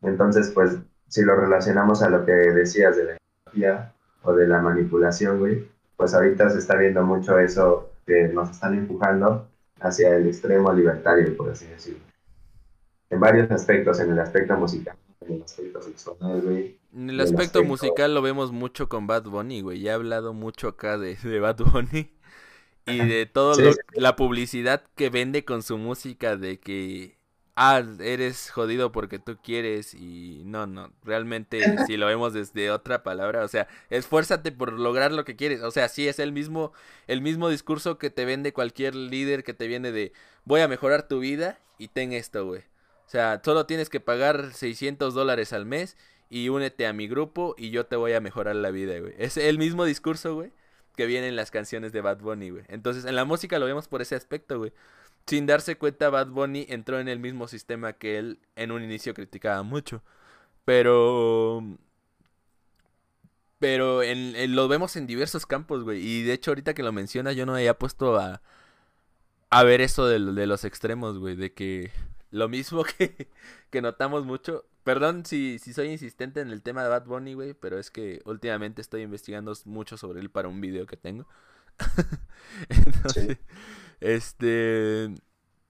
[0.00, 3.92] Entonces, pues, si lo relacionamos a lo que decías de la ideología
[4.22, 8.78] o de la manipulación, güey, pues ahorita se está viendo mucho eso que nos están
[8.78, 9.46] empujando
[9.80, 12.09] hacia el extremo libertario, por así decirlo.
[13.10, 16.78] En varios aspectos, en el aspecto musical, en el aspecto sexual, güey.
[16.94, 19.80] En el aspecto aspecto- musical lo vemos mucho con Bad Bunny, güey.
[19.80, 22.12] Ya he hablado mucho acá de, de Bad Bunny.
[22.86, 23.78] Y de todo Sí, lo, sí.
[23.94, 27.18] la publicidad que vende con su música de que,
[27.54, 33.02] ah, eres jodido porque tú quieres y no, no, realmente si lo vemos desde otra
[33.04, 36.72] palabra, o sea, esfuérzate por lograr lo que quieres, o sea, sí es el mismo,
[37.06, 40.12] el mismo discurso que te vende cualquier líder que te viene de,
[40.44, 42.62] voy a mejorar tu vida y ten esto, güey.
[43.10, 45.96] O sea, solo tienes que pagar 600 dólares al mes
[46.28, 49.14] y únete a mi grupo y yo te voy a mejorar la vida, güey.
[49.18, 50.52] Es el mismo discurso, güey,
[50.94, 52.62] que viene en las canciones de Bad Bunny, güey.
[52.68, 54.72] Entonces, en la música lo vemos por ese aspecto, güey.
[55.26, 59.12] Sin darse cuenta, Bad Bunny entró en el mismo sistema que él en un inicio
[59.12, 60.04] criticaba mucho.
[60.64, 61.64] Pero...
[63.58, 66.00] Pero en, lo vemos en diversos campos, güey.
[66.00, 68.40] Y de hecho, ahorita que lo menciona, yo no me había puesto a,
[69.50, 71.34] a ver eso de, de los extremos, güey.
[71.34, 71.90] De que
[72.30, 73.28] lo mismo que,
[73.70, 74.66] que notamos mucho.
[74.84, 77.54] Perdón si, si soy insistente en el tema de Bad Bunny, güey.
[77.54, 81.26] Pero es que últimamente estoy investigando mucho sobre él para un video que tengo.
[82.68, 83.38] Entonces,
[84.00, 85.14] este.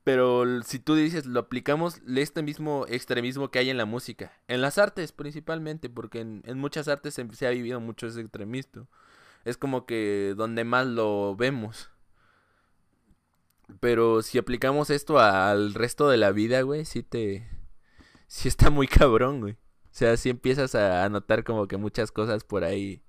[0.03, 4.63] Pero si tú dices, lo aplicamos este mismo extremismo que hay en la música, en
[4.63, 8.89] las artes principalmente, porque en, en muchas artes se, se ha vivido mucho ese extremismo.
[9.45, 11.91] Es como que donde más lo vemos.
[13.81, 17.49] Pero si aplicamos esto al resto de la vida, güey, sí te...
[18.27, 19.53] Sí está muy cabrón, güey.
[19.53, 23.03] O sea, sí empiezas a, notar como que muchas cosas por ahí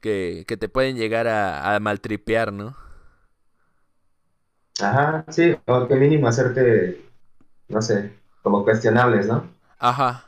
[0.00, 2.76] que, que te pueden llegar a, a maltripear, ¿no?
[4.80, 7.00] Ajá, sí, o que mínimo hacerte,
[7.68, 8.12] no sé,
[8.42, 9.48] como cuestionables, ¿no?
[9.78, 10.24] Ajá.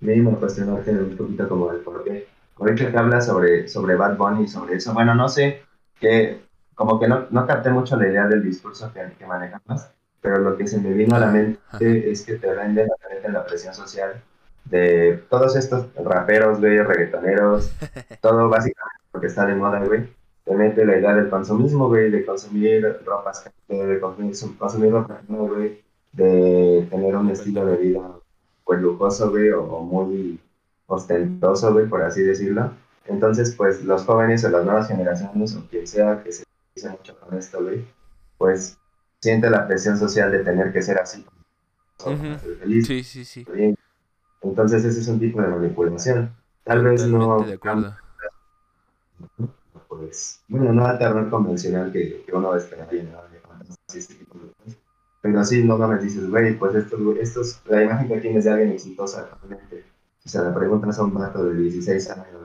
[0.00, 2.28] Mínimo cuestionarte un poquito como el por qué.
[2.56, 5.62] Ahorita que hablas sobre, sobre Bad Bunny y sobre eso, bueno, no sé,
[6.00, 6.42] que
[6.74, 9.90] como que no, no capté mucho la idea del discurso que, que manejas,
[10.20, 13.44] pero lo que se me vino a la mente es que te venden la, la
[13.44, 14.22] presión social
[14.64, 17.72] de todos estos raperos, güey, reggaetoneros,
[18.20, 20.08] todo básicamente porque está de moda, güey.
[20.44, 25.46] Te mete la idea del consumismo, güey, de consumir ropas, de consumir, consumir ropa, ¿no,
[25.46, 25.82] güey,
[26.12, 28.00] de tener un estilo de vida
[28.64, 30.40] pues lujoso, güey, o, o muy
[30.86, 32.70] ostentoso, güey, por así decirlo.
[33.06, 36.44] Entonces, pues los jóvenes o las nuevas generaciones o quien sea que se
[36.74, 37.84] dice mucho con esto, güey,
[38.38, 38.78] pues
[39.20, 41.24] siente la presión social de tener que ser así.
[42.04, 42.16] Ujú.
[42.16, 43.46] ser feliz, Sí, sí, sí.
[43.52, 43.76] bien.
[44.42, 46.34] Entonces ese es un tipo de manipulación.
[46.64, 47.96] Tal vez no, Totalmente de acuerdo.
[49.88, 53.20] pues, bueno, no al terror convencional que, que uno esperaría, ¿no?
[53.94, 54.16] Este.
[55.20, 58.72] Pero sí, no mames, dices, güey, pues estos, estos, la imagen que tienes de alguien
[58.72, 59.84] exitoso actualmente.
[60.24, 62.44] O sea, la pregunta es a un vato de 16 años.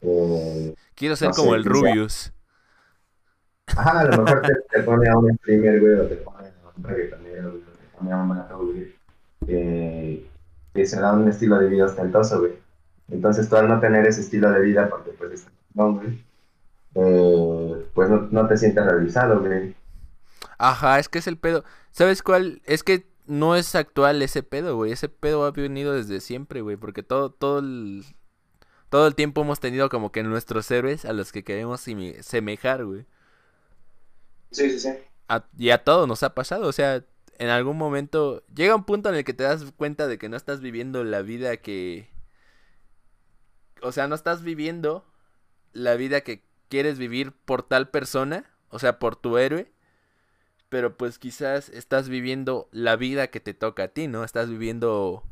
[0.00, 2.32] Eh, Quiero ser no como sé, el Rubius.
[3.76, 6.52] Ajá, a lo mejor te, te pone a un streamer, güey, o te pone a
[6.76, 8.94] un reggaetonero, güey, o te pone a un vato, güey,
[9.46, 10.26] que,
[10.74, 12.52] que se da un estilo de vida ostentoso, güey.
[13.10, 16.24] Entonces, tú al no tener ese estilo de vida, porque pues está no, güey,
[16.94, 19.74] eh, pues no, no te sientes realizado, güey.
[20.58, 21.64] Ajá, es que es el pedo.
[21.90, 22.60] ¿Sabes cuál?
[22.64, 24.92] Es que no es actual ese pedo, güey.
[24.92, 26.76] Ese pedo ha venido desde siempre, güey.
[26.76, 28.04] Porque todo, todo el.
[28.88, 31.80] Todo el tiempo hemos tenido como que nuestros héroes a los que queremos
[32.20, 33.06] semejar, güey.
[34.50, 34.68] Sí,
[35.56, 37.04] y a todos nos ha pasado, o sea,
[37.38, 40.36] en algún momento llega un punto en el que te das cuenta de que no
[40.36, 42.08] estás viviendo la vida que...
[43.82, 45.06] O sea, no estás viviendo
[45.72, 49.72] la vida que quieres vivir por tal persona, o sea, por tu héroe,
[50.68, 54.24] pero pues quizás estás viviendo la vida que te toca a ti, ¿no?
[54.24, 55.24] Estás viviendo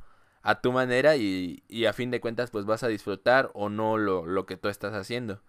[0.43, 3.99] a tu manera y, y a fin de cuentas pues vas a disfrutar o no
[3.99, 5.43] lo, lo que tú estás haciendo.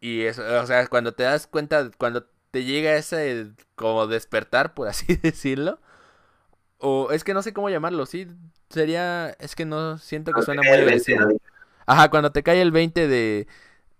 [0.00, 2.26] Y eso, o sea, cuando te das cuenta, cuando
[2.56, 5.78] te llega ese como despertar, por así decirlo,
[6.78, 8.28] o es que no sé cómo llamarlo, sí,
[8.70, 11.38] sería, es que no siento que suena muy agresivo.
[11.84, 13.46] Ajá, cuando te cae el 20 de,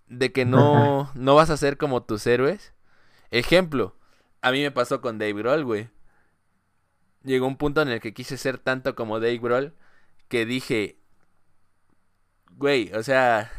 [0.07, 2.73] de que no, no vas a ser como tus héroes.
[3.31, 3.95] Ejemplo,
[4.41, 5.91] a mí me pasó con Dave Grohl, güey.
[7.24, 9.74] Llegó un punto en el que quise ser tanto como Dave Grohl
[10.28, 10.97] que dije,
[12.53, 13.51] güey, o sea,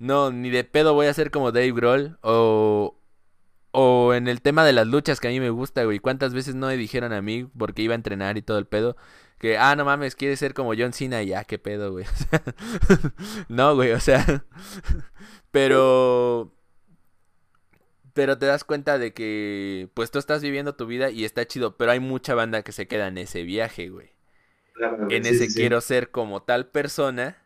[0.00, 2.96] no, ni de pedo voy a ser como Dave Grohl o,
[3.72, 5.98] o en el tema de las luchas que a mí me gusta, güey.
[6.00, 8.96] ¿Cuántas veces no me dijeron a mí porque iba a entrenar y todo el pedo?
[9.38, 12.04] Que, ah, no mames, quieres ser como John Cena y ya, qué pedo, güey.
[12.14, 12.42] O sea,
[13.48, 14.44] no, güey, o sea.
[15.50, 16.52] Pero.
[18.14, 21.76] Pero te das cuenta de que, pues tú estás viviendo tu vida y está chido,
[21.78, 24.10] pero hay mucha banda que se queda en ese viaje, güey.
[24.74, 27.38] Claro, En sí, ese sí, quiero ser como tal persona.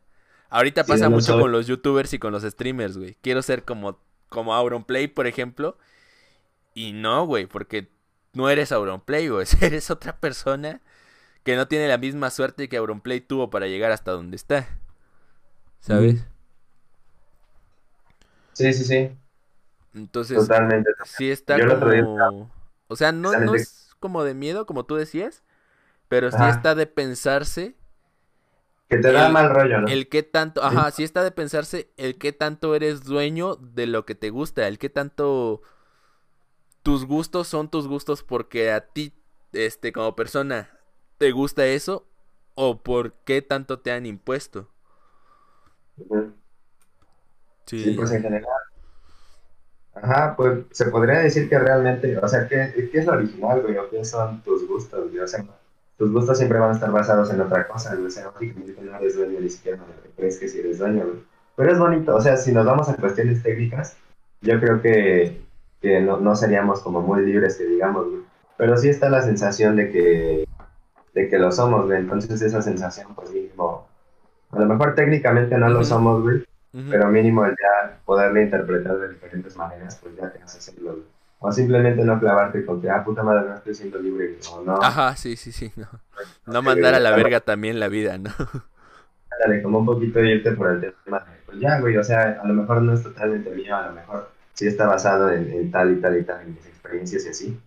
[0.50, 1.38] Ahorita Sí, pasa no mucho soy.
[1.38, 3.16] con los youtubers y con los streamers, güey.
[3.22, 5.78] Quiero ser como, como Auronplay, por ejemplo.
[6.76, 7.90] Y no, güey, porque
[8.34, 9.46] no eres Auronplay, güey.
[9.62, 10.82] Eres otra persona
[11.44, 14.68] que no tiene la misma suerte que Auronplay tuvo para llegar hasta donde está.
[15.80, 16.24] ¿Sabes?
[18.54, 19.10] Sí, sí, sí.
[19.94, 20.90] Entonces, Totalmente.
[21.04, 22.50] sí está Yo como...
[22.88, 25.42] O sea, no, es como de miedo, como tú decías.
[26.08, 26.50] Pero sí Ajá.
[26.50, 27.76] está de pensarse
[28.88, 29.88] Que te da el- mal rollo, ¿no?
[29.88, 34.06] El qué tanto, ajá, sí está de pensarse el qué tanto eres dueño de lo
[34.06, 35.62] que te gusta, el qué tanto
[36.86, 39.12] tus gustos son tus gustos porque a ti,
[39.52, 40.70] este, como persona,
[41.18, 42.06] te gusta eso
[42.54, 44.70] o por qué tanto te han impuesto.
[47.66, 48.48] Sí, Sí, pues en general.
[49.94, 53.76] Ajá, pues se podría decir que realmente, o sea, ¿qué, qué es lo original, güey?
[53.78, 55.18] ¿O qué son tus gustos, güey?
[55.18, 55.44] O sea,
[55.98, 58.06] tus gustos siempre van a estar basados en otra cosa, güey.
[58.06, 61.18] O sea, básicamente no eres dueño ni siquiera que crees que sí eres dueño, güey.
[61.56, 63.96] Pero es bonito, o sea, si nos vamos a cuestiones técnicas,
[64.40, 65.45] yo creo que,
[65.80, 68.22] que no, no seríamos como muy libres, que digamos, güey.
[68.56, 70.48] Pero sí está la sensación de que,
[71.14, 71.98] de que lo somos, güey.
[71.98, 73.86] Entonces esa sensación, pues mínimo,
[74.50, 76.44] a lo mejor técnicamente no lo somos, güey.
[76.90, 80.92] Pero mínimo el ya poderle interpretar de diferentes maneras, pues ya te hace hacerlo.
[80.92, 81.04] güey.
[81.38, 84.82] O simplemente no clavarte con que, ah, puta madre, no estoy siendo libre, o no.
[84.82, 85.86] Ajá, sí, sí, sí, no.
[86.46, 88.30] No mandar a la verga también la vida, ¿no?
[89.30, 92.46] Ándale, como un poquito irte por el tema de, pues ya, güey, o sea, a
[92.46, 95.96] lo mejor no es totalmente mío, a lo mejor sí está basado en, en tal
[95.96, 97.60] y tal y tal, en mis experiencias y así.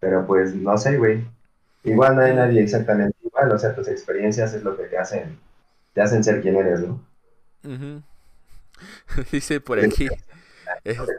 [0.00, 1.24] Pero pues, no sé, güey.
[1.84, 5.38] Igual no hay nadie exactamente igual, o sea, tus experiencias es lo que te hacen,
[5.94, 7.00] te hacen ser quien eres, ¿no?
[7.64, 8.02] Ujú.
[9.32, 10.08] Dice por aquí.
[10.84, 11.10] Este.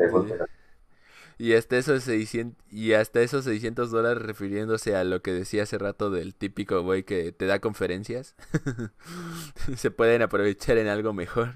[1.40, 5.80] Y hasta esos 600, y hasta esos 600 dólares refiriéndose a lo que decía hace
[5.80, 8.36] rato del típico güey que te da conferencias.
[9.76, 11.56] Se pueden aprovechar en algo mejor.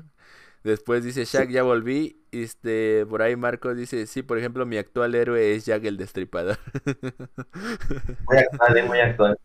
[0.64, 2.22] Después dice Shaq, ya volví.
[2.32, 6.58] Este, por ahí Marcos dice, sí, por ejemplo, mi actual héroe es Jack el Destripador.
[8.28, 9.38] Muy actual, eh, muy actual.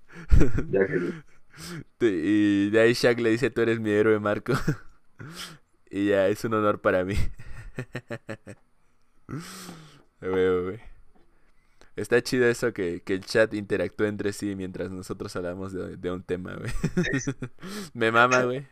[2.01, 4.53] Y de ahí Shaq le dice, tú eres mi héroe, Marco.
[5.91, 7.15] Y ya, es un honor para mí.
[11.97, 16.13] Está chido eso que, que el chat interactúe entre sí mientras nosotros hablamos de, de
[16.13, 16.71] un tema, güey.
[17.95, 18.67] Me mama, güey.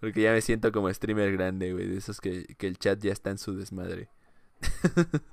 [0.00, 1.86] Porque ya me siento como streamer grande, güey.
[1.86, 4.08] De esos que, que el chat ya está en su desmadre.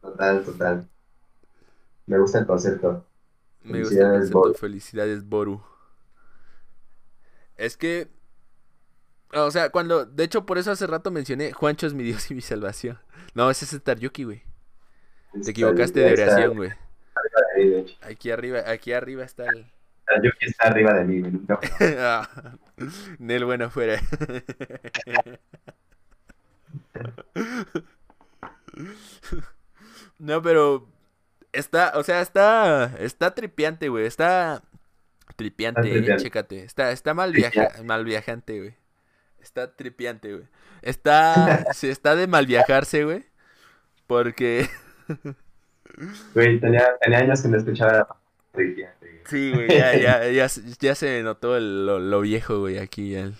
[0.00, 0.88] Total, total.
[2.06, 3.06] Me gusta el concepto.
[3.62, 4.38] Me gusta el concepto.
[4.38, 4.54] Boru.
[4.54, 5.62] Felicidades, Boru.
[7.56, 8.08] Es que.
[9.34, 10.06] O sea, cuando.
[10.06, 12.98] De hecho, por eso hace rato mencioné: Juancho es mi Dios y mi salvación.
[13.34, 14.42] No, ese es Taryuki, güey.
[15.44, 16.70] Te equivocaste de oración, güey.
[18.00, 19.70] Aquí arriba, aquí arriba está el.
[20.22, 21.60] Yuki está arriba de mí, güey, nunca
[21.98, 22.28] Ah,
[23.18, 24.00] Nel bueno fuera.
[30.18, 30.88] No, pero
[31.52, 34.06] está, o sea, está, está tripiante, güey.
[34.06, 34.62] Está
[35.36, 36.64] tripiante, Está eh, chécate.
[36.64, 38.74] Está, está mal viaja, mal viajante, güey.
[39.40, 40.48] Está tripiante, güey.
[40.82, 43.26] Está, sí, está de mal viajarse, güey.
[44.06, 44.68] Porque,
[46.34, 48.08] Güey, tenía, tenía años que no escuchaba la.
[49.30, 53.10] Sí, güey, ya, ya, ya, se- ya se notó el- lo, lo viejo, güey, aquí
[53.12, 53.32] ya.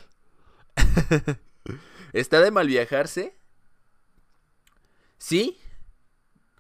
[2.12, 3.34] Está de mal viajarse.
[5.18, 5.58] Sí.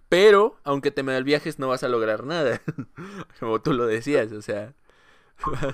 [0.08, 2.60] Pero, aunque te mal viajes, no vas a lograr nada.
[3.40, 4.74] Como tú lo decías, o sea.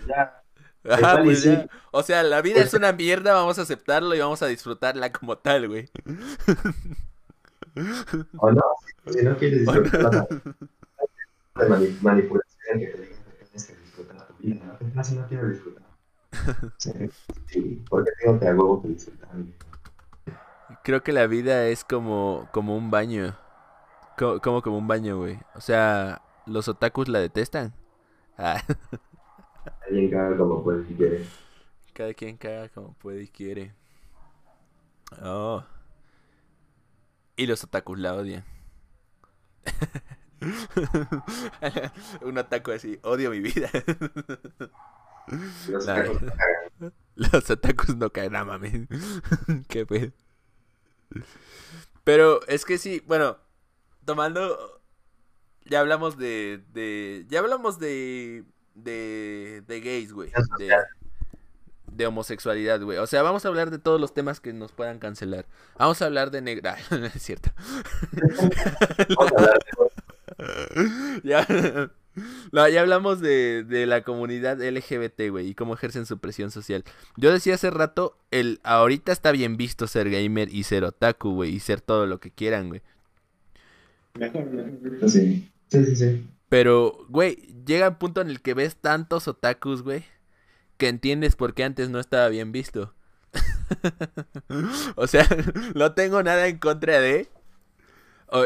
[0.07, 0.43] Ya,
[0.89, 1.51] Ajá, pues sí.
[1.51, 1.69] ya.
[1.91, 5.11] O sea, la vida Pues- es una mierda, vamos a aceptarlo y vamos a disfrutarla
[5.13, 5.91] como tal, güey.
[8.39, 8.63] o no,
[9.11, 10.27] si no quieres O no.
[11.69, 13.75] mani- manipulación que te digan que tienes que
[14.47, 14.79] vida, ¿no?
[14.79, 15.85] ¿Qué pasa si no quiero disfrutar?
[16.79, 16.93] Sí,
[17.49, 19.31] sí, porque tengo que huevo que disfrutar.
[20.83, 23.37] Creo que la vida es como, como un baño.
[24.19, 25.39] Co- Como, como un baño, güey.
[25.55, 27.75] O sea, los otakus la detestan.
[28.39, 28.63] Ah,
[29.89, 31.25] Alguien caga como puede si quiere.
[31.95, 33.75] cada quien caga como puede y quiere.
[35.23, 35.63] Oh.
[37.37, 38.45] Y los otakus la odian.
[42.23, 43.71] un otaku así, odio mi vida.
[45.69, 45.95] Los Nah.
[45.97, 46.93] tacos cagan.
[47.17, 48.87] Los no caen, no mames.
[49.69, 50.13] Qué pedo.
[52.05, 53.39] Pero es que sí, bueno,
[54.05, 54.81] tomando.
[55.65, 56.63] Ya hablamos de.
[56.73, 58.45] de ya hablamos de.
[58.75, 59.65] de.
[59.67, 60.31] de gays, güey.
[60.59, 60.73] De,
[61.91, 62.99] de homosexualidad, güey.
[62.99, 65.47] O sea, vamos a hablar de todos los temas que nos puedan cancelar.
[65.79, 66.77] Vamos a hablar de negra.
[66.91, 67.51] no es cierto.
[69.17, 69.96] Vamos a hablar de-
[71.25, 71.47] ya,
[72.53, 76.85] no, ya hablamos de, de la comunidad LGBT, güey, y cómo ejercen su presión social.
[77.17, 81.55] Yo decía hace rato, el ahorita está bien visto ser gamer y ser otaku, güey,
[81.55, 82.83] y ser todo lo que quieran, güey.
[85.07, 85.97] Sí, sí, sí.
[85.97, 86.27] sí.
[86.49, 87.37] Pero, güey,
[87.67, 90.05] llega un punto en el que ves tantos otakus, güey,
[90.77, 92.95] que entiendes por qué antes no estaba bien visto.
[94.97, 95.27] o sea,
[95.75, 97.29] no tengo nada en contra de...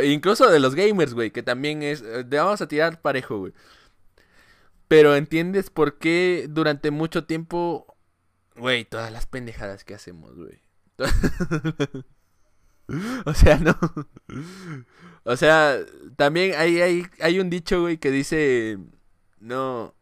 [0.05, 2.03] incluso de los gamers, güey, que también es...
[2.03, 3.53] eh, de- Vamos a tirar parejo, güey.
[4.89, 7.97] Pero entiendes por qué durante mucho tiempo...
[8.57, 10.61] Güey, todas las pendejadas que hacemos, güey.
[13.25, 13.79] o sea, no...
[15.25, 15.79] O sea,
[16.17, 18.79] también hay, hay, hay un dicho, güey, que dice,
[19.39, 19.95] no,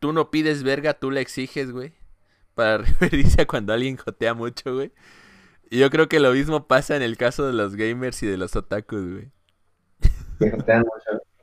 [0.00, 1.92] tú no pides verga, tú la exiges, güey,
[2.54, 4.92] para referirse a cuando alguien jotea mucho, güey.
[5.70, 8.36] Y yo creo que lo mismo pasa en el caso de los gamers y de
[8.36, 9.30] los otakus, güey.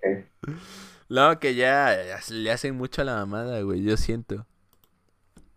[0.03, 0.25] Eh.
[1.09, 1.97] No, que ya,
[2.29, 4.45] le hacen mucho a la mamada, güey, yo siento.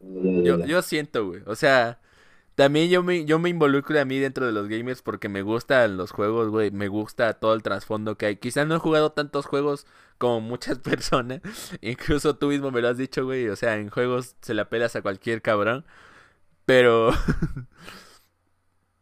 [0.01, 1.43] Yo siento, güey.
[1.47, 2.01] O sea,
[2.55, 5.97] también yo me, yo me involucro a mí dentro de los gamers porque me gustan
[5.97, 6.71] los juegos, güey.
[6.71, 8.37] Me gusta todo el trasfondo que hay.
[8.37, 9.87] Quizás no he jugado tantos juegos
[10.19, 11.41] como muchas personas.
[11.81, 13.49] Incluso tú mismo me lo has dicho, güey.
[13.49, 15.85] O sea, en juegos se la pelas a cualquier cabrón.
[16.67, 17.11] Pero...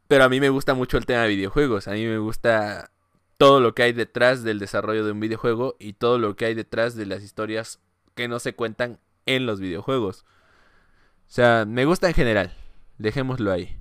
[0.08, 1.86] Pero a mí me gusta mucho el tema de videojuegos.
[1.86, 2.90] A mí me gusta
[3.36, 6.54] todo lo que hay detrás del desarrollo de un videojuego y todo lo que hay
[6.54, 7.78] detrás de las historias
[8.14, 10.24] que no se cuentan en los videojuegos.
[11.28, 12.54] O sea, me gusta en general.
[12.96, 13.80] Dejémoslo ahí.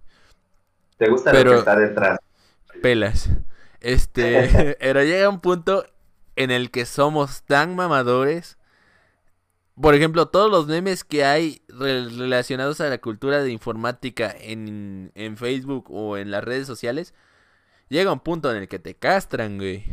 [0.97, 2.19] ¿Te gusta Pero- lo que está detrás?
[2.81, 3.29] Pelas.
[3.79, 5.85] Este, pero llega un punto
[6.35, 8.56] en el que somos tan mamadores.
[9.79, 15.11] Por ejemplo, todos los memes que hay re- relacionados a la cultura de informática en,
[15.15, 17.13] en Facebook o en las redes sociales,
[17.89, 19.85] llega un punto en el que te castran, güey.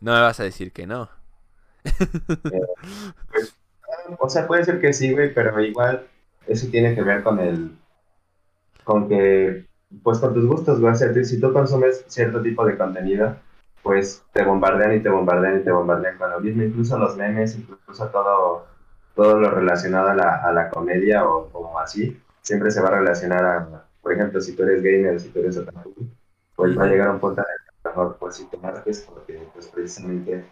[0.00, 1.08] No me vas a decir que no.
[4.18, 6.06] O sea, puede ser que sí, güey, pero igual
[6.46, 7.76] eso tiene que ver con el.
[8.84, 9.66] con que.
[10.02, 10.94] pues con tus gustos, güey.
[11.24, 13.36] Si tú consumes cierto tipo de contenido,
[13.86, 16.64] pues te bombardean y te bombardean y te bombardean con lo mismo.
[16.64, 18.66] Incluso los memes, incluso todo,
[19.14, 22.98] todo lo relacionado a la, a la comedia o, o así, siempre se va a
[22.98, 23.84] relacionar a.
[24.02, 25.94] Por ejemplo, si tú eres gamer, si tú eres otaku,
[26.56, 29.46] pues va a llegar un punto en el que mejor, pues si te marques, porque
[29.54, 30.44] pues precisamente.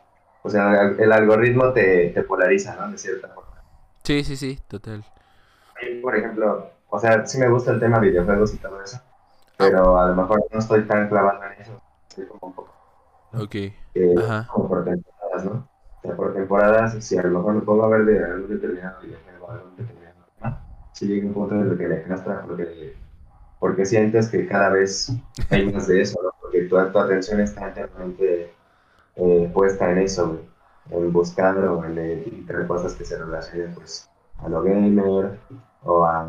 [0.45, 2.89] O sea, el algoritmo te, te polariza, ¿no?
[2.89, 3.65] De cierta forma.
[4.05, 5.05] Sí, sí, sí, total.
[5.75, 9.01] A mí, por ejemplo, o sea, sí me gusta el tema videojuegos y todo eso,
[9.57, 11.83] pero a lo mejor no estoy tan clavado en eso.
[12.09, 12.74] Estoy como un poco
[13.35, 13.55] Ok.
[13.95, 14.47] eh, Ajá.
[14.47, 15.53] como por temporadas, ¿no?
[15.53, 19.01] O sea, por temporadas, si a lo mejor me pongo a ver de algún determinado
[19.03, 22.97] videojuego, algún determinado tema, si llega un punto en el que me castra porque,
[23.59, 25.11] porque sientes que cada vez
[25.51, 26.31] hay más de eso, ¿no?
[26.41, 28.55] Porque tu, tu atención está enteramente
[29.17, 30.41] eh, puesta en eso,
[30.91, 35.41] en buscar o en identificar cosas que se relacionen, pues, a lo gamer
[35.83, 36.25] o a,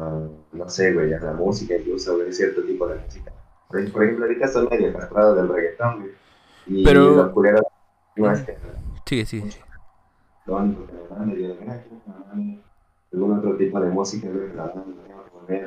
[0.52, 3.32] no sé, güey, a la música, incluso, güey, cierto tipo de música.
[3.68, 6.12] Por, por ejemplo, ahorita estoy medio castrado del reggaetón, güey.
[6.68, 7.62] Y Pero- lo culero
[8.16, 8.58] no es que
[9.06, 9.50] Sigue, sigue.
[10.46, 12.64] lo único que me dan medio de gracia, que me dan
[13.14, 14.96] algún otro tipo de música, que la dan,
[15.48, 15.66] de-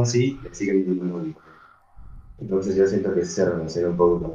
[0.00, 1.36] así, le.
[2.38, 4.32] Entonces yo siento que se relaciona un poco con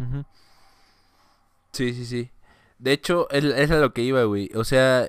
[0.00, 0.24] ujú.
[1.72, 2.30] Sí, sí, sí.
[2.78, 4.50] De hecho, es, es a lo que iba, güey.
[4.54, 5.08] O sea,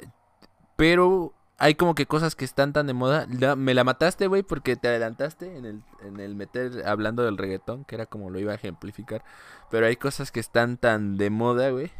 [0.76, 3.28] pero hay como que cosas que están tan de moda.
[3.30, 7.38] La- me la mataste, güey, porque te adelantaste en el, en el meter hablando del
[7.38, 9.24] reggaetón, que era como lo iba a ejemplificar.
[9.70, 11.92] Pero hay cosas que están tan de moda, güey,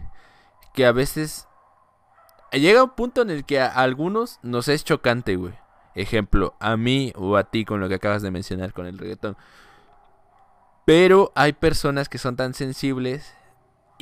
[0.74, 1.48] que a veces
[2.52, 5.54] llega un punto en el que a algunos nos es chocante, güey.
[5.96, 9.38] Ejemplo, a mí o a ti con lo que acabas de mencionar con el reggaetón.
[10.86, 13.34] Pero hay personas que son tan sensibles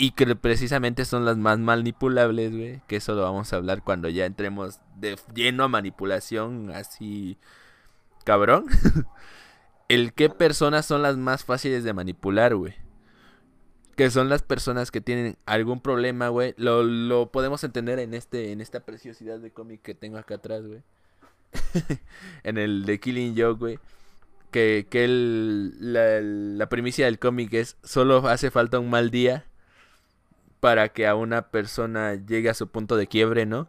[0.01, 2.81] y que precisamente son las más manipulables, güey.
[2.87, 7.37] Que eso lo vamos a hablar cuando ya entremos de lleno a manipulación, así
[8.23, 8.65] cabrón.
[9.89, 12.73] El qué personas son las más fáciles de manipular, güey.
[13.95, 16.55] Que son las personas que tienen algún problema, güey.
[16.57, 20.65] Lo, lo podemos entender en este en esta preciosidad de cómic que tengo acá atrás,
[20.65, 20.81] güey.
[22.43, 23.79] en el de Killing Joke, güey
[24.49, 29.45] que, que el- la, la primicia del cómic es solo hace falta un mal día
[30.61, 33.67] para que a una persona llegue a su punto de quiebre, ¿no?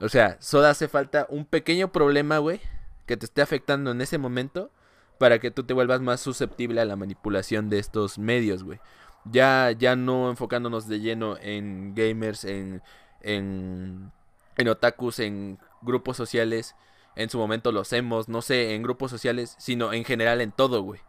[0.00, 2.60] O sea, solo hace falta un pequeño problema, güey,
[3.06, 4.70] que te esté afectando en ese momento
[5.18, 8.80] para que tú te vuelvas más susceptible a la manipulación de estos medios, güey.
[9.24, 12.82] Ya, ya no enfocándonos de lleno en gamers, en,
[13.20, 14.12] en,
[14.56, 16.74] en otakus, en grupos sociales,
[17.16, 20.82] en su momento los hemos, no sé, en grupos sociales, sino en general en todo,
[20.82, 21.00] güey.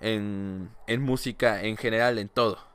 [0.00, 2.67] En, en música, en general, en todo.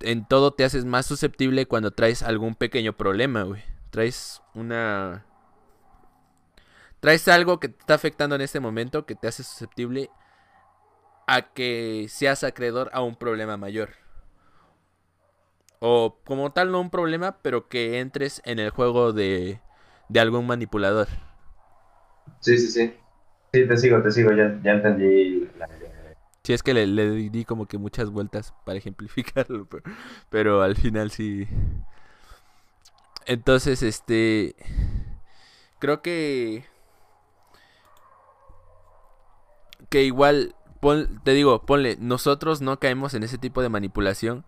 [0.00, 3.62] En todo te haces más susceptible cuando traes algún pequeño problema, güey.
[3.90, 5.24] Traes una...
[7.00, 10.10] Traes algo que te está afectando en este momento que te hace susceptible
[11.26, 13.90] a que seas acreedor a un problema mayor.
[15.80, 19.60] O como tal no un problema, pero que entres en el juego de,
[20.08, 21.06] de algún manipulador.
[22.40, 22.94] Sí, sí, sí.
[23.52, 25.37] Sí, te sigo, te sigo, ya, ya entendí.
[26.48, 29.82] Si es que le, le di como que muchas vueltas para ejemplificarlo, pero,
[30.30, 31.46] pero al final sí.
[33.26, 34.56] Entonces, este...
[35.78, 36.64] Creo que...
[39.90, 44.46] Que igual, pon- te digo, ponle, nosotros no caemos en ese tipo de manipulación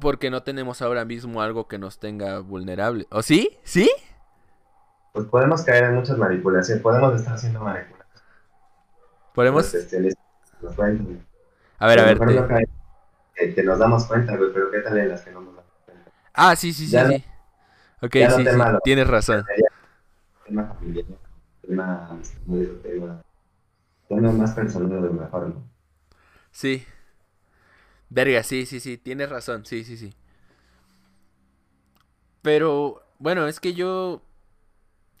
[0.00, 3.06] porque no tenemos ahora mismo algo que nos tenga vulnerable.
[3.12, 3.56] ¿O sí?
[3.62, 3.88] ¿Sí?
[5.12, 8.02] Pues podemos caer en muchas manipulaciones, podemos estar siendo manipulados.
[9.32, 9.72] Podemos...
[9.74, 10.21] Especialistas
[10.62, 11.26] nos cuentan.
[11.78, 12.18] A ver, a ver.
[12.18, 12.68] te- cae-
[13.34, 15.72] que, que nos damos cuenta, güey, pero ¿qué tal en las que no nos damos
[15.84, 16.10] cuenta?
[16.34, 17.24] Ah, sí, sí, sí, Ya sí.
[18.02, 18.80] Ok, ya sí, sí, malo.
[18.84, 19.44] tienes razón.
[20.44, 21.04] Tema familiar,
[21.62, 22.20] tema,
[22.82, 23.22] tema,
[24.08, 25.62] tema más personal de lo mejor, ¿no?
[26.50, 26.84] Sí.
[28.10, 30.14] Verga, sí, sí, sí, tienes razón, sí, sí, sí.
[32.42, 34.22] Pero, bueno, es que yo...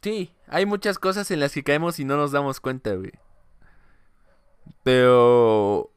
[0.02, 3.12] Sí, hay muchas cosas en las que caemos y no nos damos cuenta, güey.
[4.82, 5.90] Pero...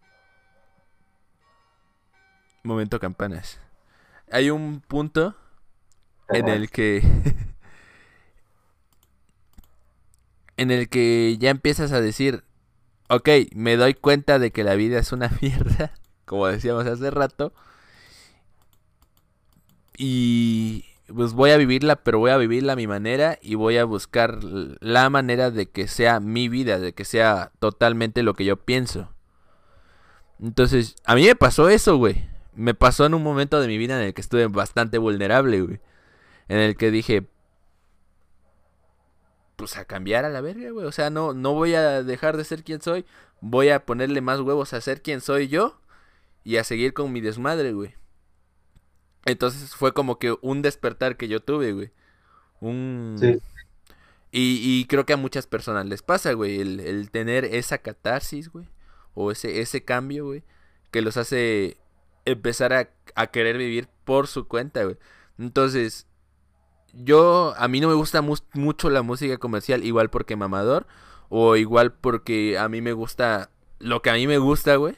[2.64, 3.60] Momento campanas.
[4.32, 5.36] Hay un punto
[6.30, 7.02] en el que...
[10.58, 12.44] en el que ya empiezas a decir,
[13.10, 15.94] ok, me doy cuenta de que la vida es una mierda,
[16.26, 17.54] como decíamos hace rato,
[19.98, 23.86] y pues voy a vivirla, pero voy a vivirla a mi manera y voy a
[23.86, 28.58] buscar la manera de que sea mi vida, de que sea totalmente lo que yo
[28.58, 29.14] pienso.
[30.42, 32.28] Entonces, a mí me pasó eso, güey.
[32.54, 35.80] Me pasó en un momento de mi vida en el que estuve bastante vulnerable, güey.
[36.48, 37.28] En el que dije,
[39.56, 40.86] pues a cambiar a la verga, güey.
[40.86, 43.06] O sea, no, no voy a dejar de ser quien soy.
[43.42, 45.80] Voy a ponerle más huevos a ser quien soy yo.
[46.44, 47.96] Y a seguir con mi desmadre, güey.
[49.26, 51.92] Entonces fue como que un despertar que yo tuve, güey.
[52.62, 53.18] Un...
[53.20, 53.40] Sí.
[54.32, 56.60] Y, y creo que a muchas personas les pasa, güey.
[56.60, 58.68] El, el tener esa catarsis, güey.
[59.14, 60.44] O ese, ese cambio, güey.
[60.92, 61.78] Que los hace
[62.26, 64.98] empezar a, a querer vivir por su cuenta, güey.
[65.40, 66.08] Entonces,
[66.94, 70.88] yo, a mí no me gusta mu- mucho la música comercial, igual porque mamador,
[71.30, 73.50] o igual porque a mí me gusta
[73.80, 74.96] lo que a mí me gusta, güey.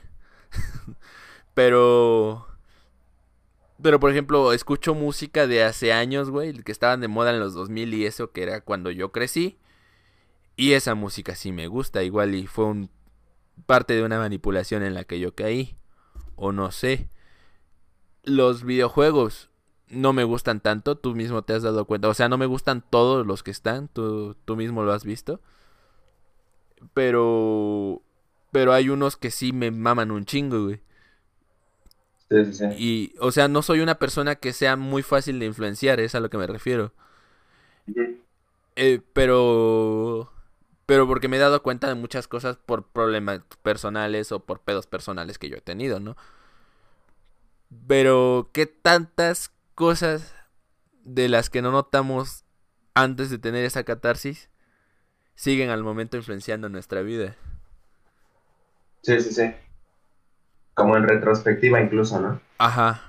[1.54, 2.48] pero,
[3.82, 7.54] pero por ejemplo, escucho música de hace años, güey, que estaban de moda en los
[7.54, 9.58] 2000 y eso, que era cuando yo crecí.
[10.56, 12.90] Y esa música sí me gusta, igual y fue un
[13.66, 15.78] parte de una manipulación en la que yo caí,
[16.36, 17.10] o no sé.
[18.24, 19.49] Los videojuegos
[19.90, 22.10] no me gustan tanto, tú mismo te has dado cuenta.
[22.10, 25.41] O sea, no me gustan todos los que están, tú, tú mismo lo has visto.
[26.94, 28.02] Pero...
[28.52, 30.82] Pero hay unos que sí me maman un chingo, güey.
[32.30, 32.66] Sí, sí, sí.
[32.78, 36.20] Y, o sea, no soy una persona que sea muy fácil de influenciar, es a
[36.20, 36.94] lo que me refiero.
[38.76, 40.32] Eh, pero...
[40.86, 44.88] Pero porque me he dado cuenta de muchas cosas por problemas personales o por pedos
[44.88, 46.16] personales que yo he tenido, ¿no?
[47.88, 50.34] Pero, ¿qué tantas cosas
[51.04, 52.45] de las que no notamos
[52.94, 54.49] antes de tener esa catarsis
[55.36, 57.36] siguen al momento influenciando nuestra vida?
[59.02, 59.54] Sí, sí, sí.
[60.78, 62.40] Como en retrospectiva incluso, ¿no?
[62.60, 63.02] Ajá.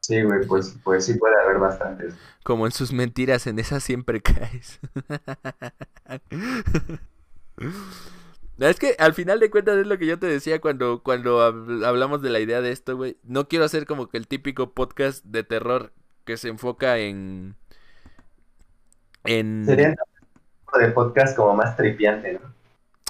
[0.00, 2.14] Sí, güey, pues, pues sí puede haber bastantes.
[2.44, 4.78] Como en sus mentiras, en esas siempre caes.
[8.58, 11.86] Es que al final de cuentas es lo que yo te decía cuando, cuando hab-
[11.86, 13.16] hablamos de la idea de esto, güey.
[13.24, 15.94] No quiero hacer como que el típico podcast de terror
[16.26, 17.56] que se enfoca en...
[19.24, 19.64] En...
[19.64, 19.94] Sería un
[20.66, 22.54] tipo de podcast como más tripiante, ¿no?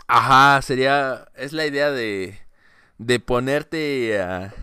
[0.09, 1.27] Ajá, sería...
[1.35, 2.39] Es la idea de...
[2.99, 4.55] De ponerte a...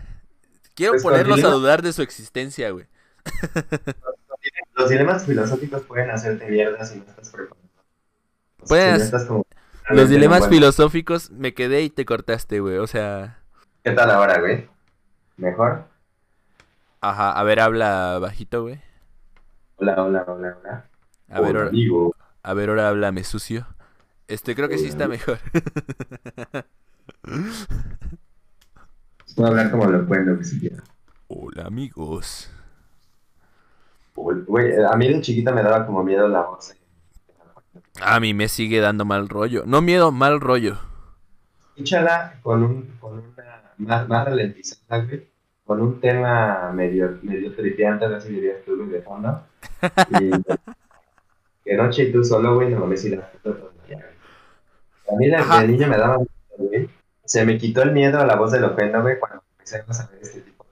[0.74, 2.86] Quiero Pues, ponerlos a dudar de su existencia, güey.
[4.76, 7.64] Los dilemas filosóficos pueden hacerte mierda si no estás preparado.
[8.66, 9.46] Pueden si estás como-
[9.90, 12.78] Los dilemas filosóficos me quedé y te cortaste, güey.
[12.78, 13.38] O sea...
[13.84, 14.68] ¿Qué tal ahora, güey?
[15.36, 15.84] ¿Mejor?
[17.00, 18.80] Ajá, a ver, habla bajito, güey.
[19.76, 20.88] Hola, hola, hola, hola.
[21.28, 21.70] A ver, ahora,
[22.42, 23.66] a ver, ahora háblame sucio.
[24.26, 25.38] Este, creo que sí está mejor.
[29.36, 30.82] Puedo hablar como lo pueden, lo que siquiera.
[31.28, 32.50] Hola, amigos.
[34.14, 36.70] Güey, a mí de chiquita me daba como miedo la voz.
[36.70, 36.78] eh.
[38.00, 39.64] A mí me sigue dando mal rollo.
[39.66, 40.78] No miedo, mal rollo.
[41.70, 45.28] Escúchala con, un, con una más, más ralentizada, güey.
[45.64, 49.42] Con un tema medio, medio tripiante, así dirías tú, de fondo.
[50.10, 50.30] Y
[51.64, 53.30] que noche y tú solo, güey, no mames, si la.
[55.10, 55.60] A mí Ajá.
[55.60, 56.90] desde niño me daba miedo, güey.
[57.24, 60.18] Se me quitó el miedo a la voz de Lopendo, güey, cuando empecé a ver
[60.20, 60.66] este tipo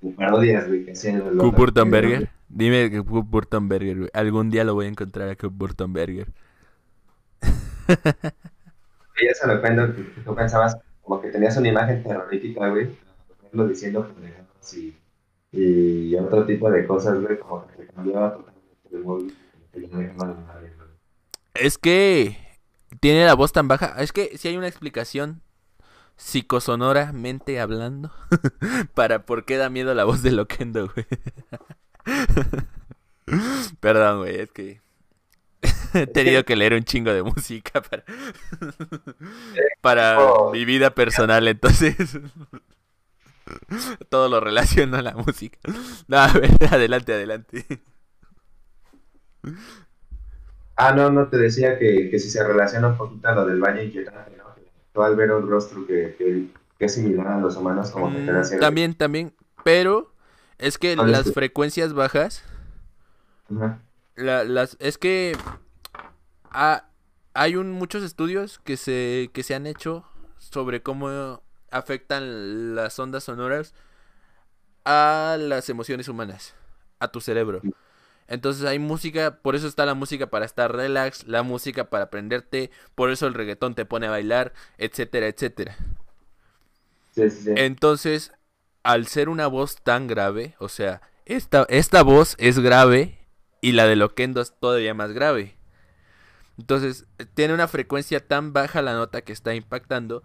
[0.00, 2.28] de, de parodias, güey, que hacían los Cup Burtonberger.
[2.48, 4.10] Dime que Cup Burtonberger, güey.
[4.12, 6.28] Algún día lo voy a encontrar a Cup Burtonberger.
[9.16, 12.88] veías a Lopendo que, que tú pensabas como que tenías una imagen terrorífica, güey,
[13.28, 14.96] Lopendo diciendo pendejadas y,
[15.52, 19.32] y otro tipo de cosas, güey, como que te cambiaba totalmente el de güey.
[21.54, 22.41] Es que
[23.02, 23.96] tiene la voz tan baja.
[23.98, 25.42] Es que si hay una explicación
[26.16, 28.12] psicosonoramente hablando
[28.94, 31.06] para por qué da miedo la voz de Loquendo, güey.
[33.80, 34.80] Perdón, güey, es que
[35.94, 38.04] he tenido que leer un chingo de música para,
[39.80, 40.18] para
[40.52, 41.96] mi vida personal, entonces
[44.10, 45.58] todo lo relaciono a la música.
[46.06, 47.66] No, a ver, adelante, adelante.
[50.76, 53.60] Ah, no, no, te decía que, que si se relaciona un poquito a lo del
[53.60, 54.54] Valle Inquietante, ¿no?
[54.54, 54.62] Que
[54.92, 56.46] Tú al ver un rostro que, que,
[56.78, 59.34] que es similar a los humanos, como que te Mm, cierta- También, también,
[59.64, 60.12] pero
[60.58, 62.42] es que ¿Cuál es las frecuencias bajas,
[64.16, 65.36] la- las, es que
[66.50, 66.84] ha-
[67.34, 70.04] hay un, muchos estudios que se, que se han hecho
[70.38, 73.74] sobre cómo afectan las ondas sonoras
[74.84, 76.54] a las emociones humanas,
[76.98, 77.62] a tu cerebro.
[78.32, 82.70] Entonces hay música, por eso está la música para estar relax, la música para aprenderte,
[82.94, 85.76] por eso el reggaetón te pone a bailar, etcétera, etcétera.
[87.14, 87.52] Sí, sí, sí.
[87.56, 88.32] Entonces,
[88.84, 93.18] al ser una voz tan grave, o sea, esta, esta voz es grave
[93.60, 95.58] y la de Loquendo es todavía más grave.
[96.56, 97.04] Entonces,
[97.34, 100.22] tiene una frecuencia tan baja la nota que está impactando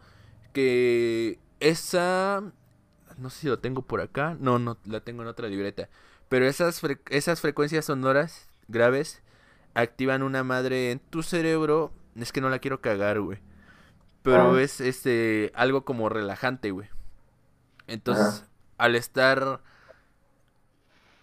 [0.53, 2.41] que esa...
[3.17, 4.37] No sé si lo tengo por acá.
[4.39, 5.89] No, no, la tengo en otra libreta.
[6.29, 9.21] Pero esas, fre- esas frecuencias sonoras graves
[9.73, 11.93] activan una madre en tu cerebro.
[12.15, 13.39] Es que no la quiero cagar, güey.
[14.23, 14.61] Pero Ah.
[14.61, 16.89] es este algo como relajante, güey.
[17.87, 18.43] Entonces,
[18.77, 19.61] al estar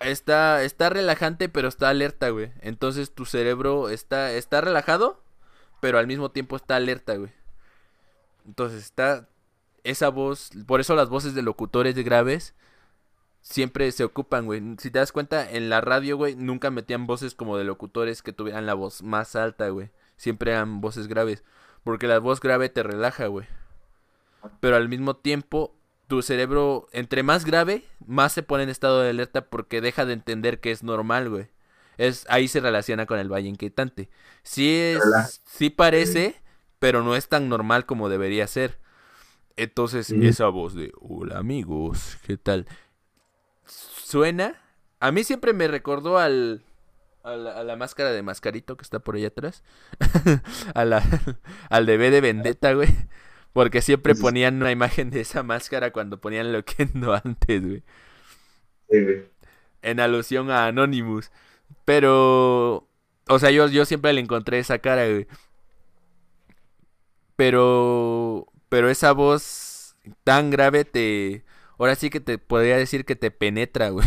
[0.00, 2.52] está está relajante, pero está alerta, güey.
[2.60, 5.22] Entonces tu cerebro está está relajado,
[5.80, 7.32] pero al mismo tiempo está alerta, güey.
[8.46, 9.28] Entonces está
[9.84, 12.54] esa voz, por eso las voces de locutores graves
[13.44, 14.62] siempre se ocupan, güey.
[14.78, 18.32] Si te das cuenta, en la radio, güey, nunca metían voces como de locutores que
[18.32, 19.90] tuvieran la voz más alta, güey.
[20.16, 21.44] Siempre eran voces graves.
[21.84, 23.46] Porque la voz grave te relaja, güey.
[24.60, 25.76] Pero al mismo tiempo,
[26.08, 30.14] tu cerebro, entre más grave, más se pone en estado de alerta porque deja de
[30.14, 31.48] entender que es normal, güey.
[31.98, 34.08] Es, ahí se relaciona con el valle inquietante.
[34.42, 36.34] Sí, es, sí parece,
[36.78, 38.78] pero no es tan normal como debería ser.
[39.56, 42.66] Entonces, esa voz de, hola amigos, ¿qué tal?
[44.14, 44.54] Suena,
[45.00, 46.62] a mí siempre me recordó al,
[47.24, 49.64] a la, a la máscara de Mascarito que está por allá atrás.
[50.74, 51.02] a la,
[51.68, 52.90] al de B de Vendetta, güey.
[53.52, 57.82] Porque siempre ponían una imagen de esa máscara cuando ponían Loquendo antes, güey.
[58.88, 59.24] Sí, güey.
[59.82, 61.32] En alusión a Anonymous.
[61.84, 62.86] Pero,
[63.28, 65.26] o sea, yo, yo siempre le encontré esa cara, güey.
[67.34, 71.42] Pero, pero esa voz tan grave te...
[71.78, 74.06] Ahora sí que te podría decir que te penetra, güey.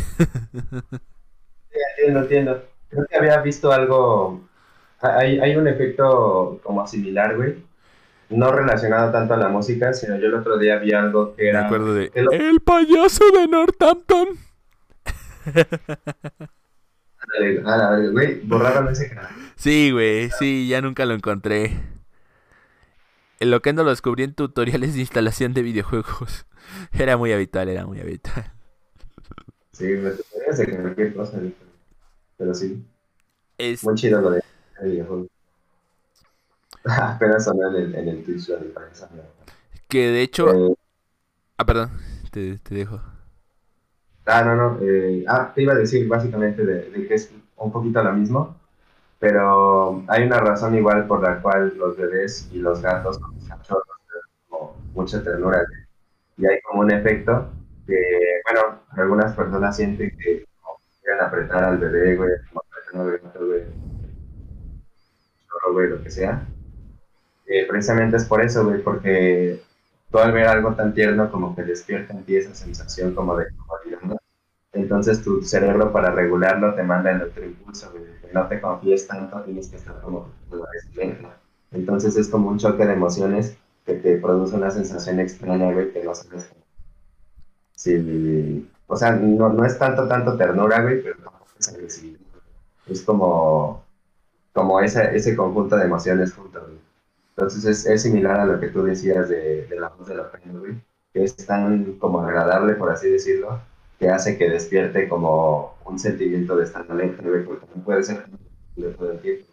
[1.98, 2.64] Entiendo, entiendo.
[2.89, 4.41] Creo que había visto algo.
[5.02, 7.56] Hay, hay un efecto como similar, güey.
[8.30, 11.49] No relacionado tanto a la música, sino yo el otro día vi algo que Me
[11.49, 11.65] era.
[11.65, 12.11] acuerdo de...
[12.15, 14.27] lo- El payaso de Northampton.
[17.65, 19.30] A güey, borraron ese canal.
[19.56, 21.77] Sí, güey, sí, ya nunca lo encontré.
[23.39, 26.45] El Loquendo lo descubrí en tutoriales de instalación de videojuegos.
[26.94, 28.45] Era muy habitual, era muy habitual.
[29.72, 31.39] Sí, me de cualquier cosa,
[32.38, 32.85] pero sí.
[33.57, 33.84] Es...
[33.84, 34.41] Muy chido lo de
[34.81, 35.27] el videojuego.
[36.85, 39.31] Apenas sonó en el, en el Twitch de mierda.
[39.89, 40.45] Que de hecho...
[40.49, 40.76] Eh,
[41.57, 41.91] Ah, perdón,
[42.31, 43.02] te, te dejo.
[44.26, 44.80] ah, no, no.
[44.81, 48.56] eh, ah, te iba a decir básicamente de, de que es un poquito lo mismo,
[49.19, 53.45] pero hay una razón igual por la cual los bebés y los gatos con los
[53.48, 55.60] cachorros tienen mucha ternura.
[55.68, 55.86] güey.
[56.38, 57.53] Y hay como un efecto
[57.85, 57.95] que,
[58.45, 63.45] bueno, algunas personas sienten que como quieren apretar al bebé, güey, como apretar al gato,
[63.47, 63.64] güey,
[65.47, 66.47] chorro, güey, lo que sea.
[67.45, 69.65] eh, precisamente es por eso, güey, porque
[70.11, 73.47] tú al ver algo tan tierno como que despierta en ti esa sensación como de
[73.55, 74.18] comodidad, ¿no?
[74.73, 79.07] Entonces tu cerebro para regularlo te manda el otro impulso, güey, que no te confíes
[79.07, 80.35] tanto, tienes que estar como
[80.93, 81.30] lento.
[81.72, 83.57] Entonces es como un choque de emociones
[83.88, 86.64] que te produce una sensación extraña, güey, que no sabes cómo.
[87.73, 92.19] Sí, o sea, no, no es tanto, tanto ternura, güey, pero tampoco es agresividad.
[92.85, 93.84] Es como,
[94.51, 96.80] como ese, ese conjunto de emociones juntos, güey.
[97.30, 100.31] Entonces es, es, similar a lo que tú decías de, de la voz de la
[100.31, 100.76] pena, güey,
[101.14, 103.61] que es tan como agradable, por así decirlo,
[103.99, 108.26] que hace que despierte como un sentimiento de estar alegre, güey, porque no puede ser
[108.76, 109.45] de todo el tiempo.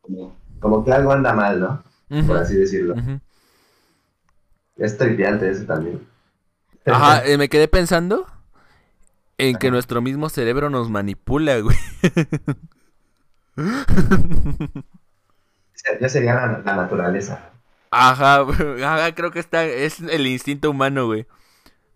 [0.00, 1.82] Como, como que algo anda mal, ¿no?
[2.26, 2.94] Por así decirlo.
[2.94, 3.20] Uh -huh.
[4.76, 6.06] Es triviante eso también.
[6.84, 8.26] Ajá, eh, me quedé pensando
[9.38, 9.72] en que Ajá.
[9.72, 11.76] nuestro mismo cerebro nos manipula, güey.
[16.00, 17.50] ya sería la, la, naturaleza.
[17.90, 21.26] Ajá, ajá, creo que está, es el instinto humano, güey.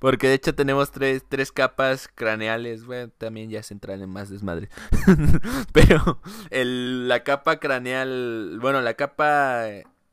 [0.01, 4.31] Porque de hecho tenemos tres, tres capas craneales, bueno, también ya se entran en más
[4.31, 4.71] desmadre.
[5.75, 9.67] Pero el, la capa craneal, bueno, la capa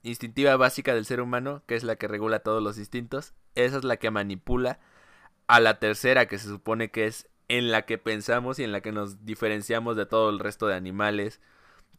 [0.08, 3.84] instintiva básica del ser humano, que es la que regula todos los instintos, esa es
[3.84, 4.80] la que manipula
[5.48, 8.82] a la tercera, que se supone que es en la que pensamos y en la
[8.82, 11.40] que nos diferenciamos de todo el resto de animales,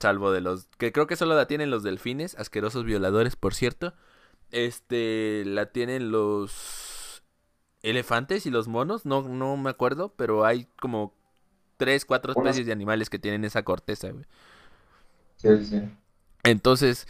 [0.00, 3.94] salvo de los que creo que solo la tienen los delfines, asquerosos violadores, por cierto.
[4.50, 7.22] Este, la tienen los
[7.82, 11.14] elefantes y los monos, no, no me acuerdo, pero hay como
[11.76, 14.24] tres, cuatro especies de animales que tienen esa corteza, güey.
[15.36, 15.82] Sí, sí.
[16.42, 17.06] Entonces,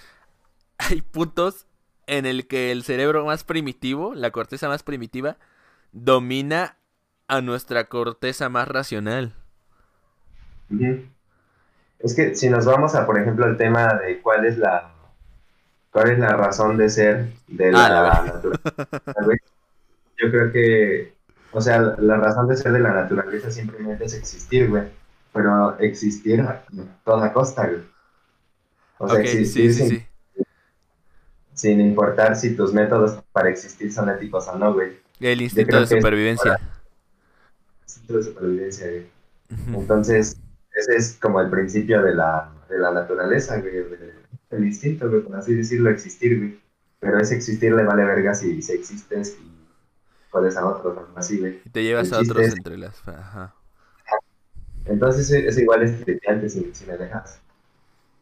[0.90, 1.66] hay puntos
[2.06, 5.36] en el que el cerebro más primitivo, la corteza más primitiva,
[5.92, 6.76] domina
[7.26, 9.34] a nuestra corteza más racional.
[11.98, 14.94] Es que si nos vamos a, por ejemplo, el tema de cuál es la
[15.90, 19.44] cuál es la razón de ser de la, ah, la naturaleza,
[20.18, 21.14] yo creo que,
[21.52, 24.84] o sea, la razón de ser de la naturaleza simplemente es existir, güey.
[25.32, 26.64] Pero existir a
[27.05, 27.82] toda costa, güey.
[28.98, 30.07] O sea, okay, existir sí, sí, sin, sí.
[31.59, 34.97] Sin, importar si tus métodos para existir son éticos o no, güey.
[35.20, 36.55] El instinto de supervivencia.
[36.55, 39.06] El instinto de supervivencia, güey.
[39.51, 39.80] Uh -huh.
[39.80, 40.36] Entonces,
[40.74, 43.74] ese es como el principio de la, de la naturaleza, güey.
[44.51, 46.60] El instinto, güey, por así decirlo, existir, güey.
[47.01, 49.51] Pero ese existir le vale verga si, si existes y
[50.30, 51.60] cuáles a otros, así, güey.
[51.64, 52.56] Y te llevas a otros es...
[52.56, 53.06] entre las...
[53.09, 53.55] Ajá.
[54.85, 57.40] Entonces es igual estrictante si, si me dejas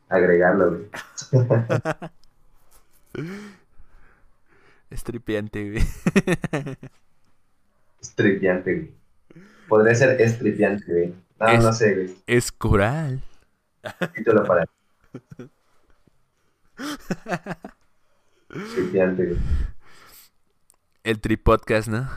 [0.09, 0.89] agregarlo, güey.
[4.91, 5.85] Estripiante, güey.
[8.01, 8.95] Estripiante, güey.
[9.69, 11.15] Podría ser estripiante, güey.
[11.41, 12.17] No, es, no sé, güey.
[12.27, 13.23] Es coral.
[14.15, 14.65] Título para.
[18.51, 19.39] estripiante, güey.
[21.05, 22.09] El tripodcast, ¿no?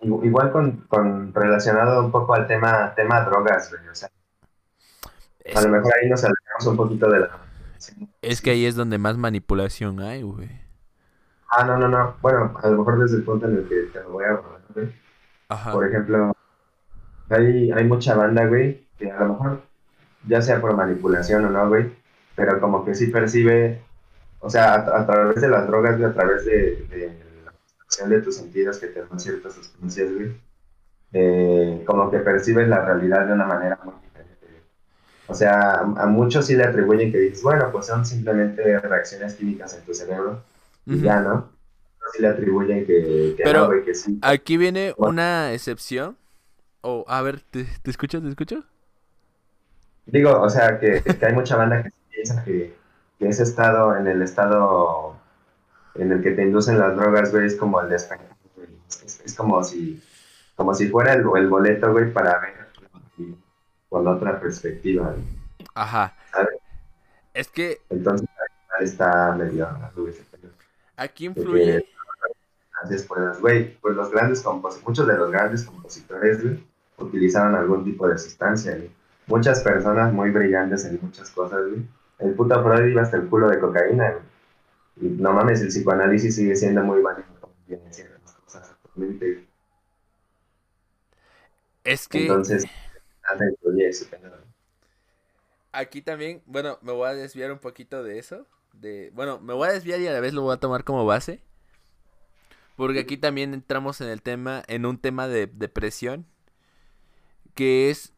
[0.00, 3.88] Igual con, con, relacionado un poco al tema, tema drogas, güey.
[3.88, 4.10] O sea,
[5.54, 6.24] a lo mejor ahí nos
[6.64, 7.30] un poquito de la...
[8.22, 10.48] Es que ahí es donde más manipulación hay, güey.
[11.50, 12.14] Ah, no, no, no.
[12.22, 14.40] Bueno, a lo mejor desde el punto en el que te lo voy a
[14.74, 14.92] güey.
[15.48, 15.72] Ajá.
[15.72, 16.34] Por ejemplo,
[17.28, 19.62] hay, hay mucha banda, güey, que a lo mejor,
[20.26, 21.92] ya sea por manipulación o no, güey,
[22.34, 23.80] pero como que sí percibe
[24.40, 28.10] o sea, a, a, través de las drogas, güey, a través de, de la acción
[28.10, 30.36] de tus sentidos que te dan ciertas sustancias, güey,
[31.12, 33.94] eh, como que percibes la realidad de una manera muy.
[35.28, 39.74] O sea, a, muchos sí le atribuyen que dices, bueno, pues son simplemente reacciones químicas
[39.74, 40.42] en tu cerebro,
[40.86, 41.02] y uh -huh.
[41.02, 41.48] ya, ¿no?
[42.12, 44.18] Sí le atribuyen que, que Pero no, que sí.
[44.22, 45.12] aquí viene bueno.
[45.12, 46.16] una excepción.
[46.82, 48.22] O, oh, a ver, ¿te, ¿te escuchas?
[48.22, 48.62] ¿Te escucho?
[50.06, 52.76] Digo, o sea, que, que hay mucha banda que piensa que
[53.18, 55.16] que ese estado, en el estado
[55.94, 58.24] en el que te inducen las drogas, güey, es como el despegue,
[58.88, 60.02] es, es, como si
[60.54, 62.65] como si fuera el, el boleto, güey, para ver
[63.88, 65.14] con otra perspectiva.
[65.74, 66.16] Ajá.
[66.32, 66.58] ¿sabes?
[67.34, 67.80] Es que...
[67.90, 68.28] Entonces
[68.80, 69.68] está medio...
[70.96, 71.86] Aquí influye...
[72.88, 76.62] Después, güey, pues los grandes compositores, muchos de los grandes compositores, güey,
[76.98, 78.90] utilizaron algún tipo de sustancia, güey.
[79.26, 81.86] Muchas personas muy brillantes en muchas cosas, güey,
[82.18, 84.24] el puto Freud iba hasta el culo de cocaína, güey.
[84.98, 87.26] Y no mames, el psicoanálisis sigue siendo muy válido
[87.68, 89.46] en ciertas cosas actualmente.
[91.84, 92.22] Es que.
[92.22, 92.64] Entonces,
[95.72, 98.46] Aquí también, bueno, me voy a desviar un poquito de eso.
[98.72, 101.04] De, bueno, me voy a desviar y a la vez lo voy a tomar como
[101.04, 101.42] base.
[102.76, 106.26] Porque aquí también entramos en el tema, en un tema de depresión.
[107.54, 108.12] Que es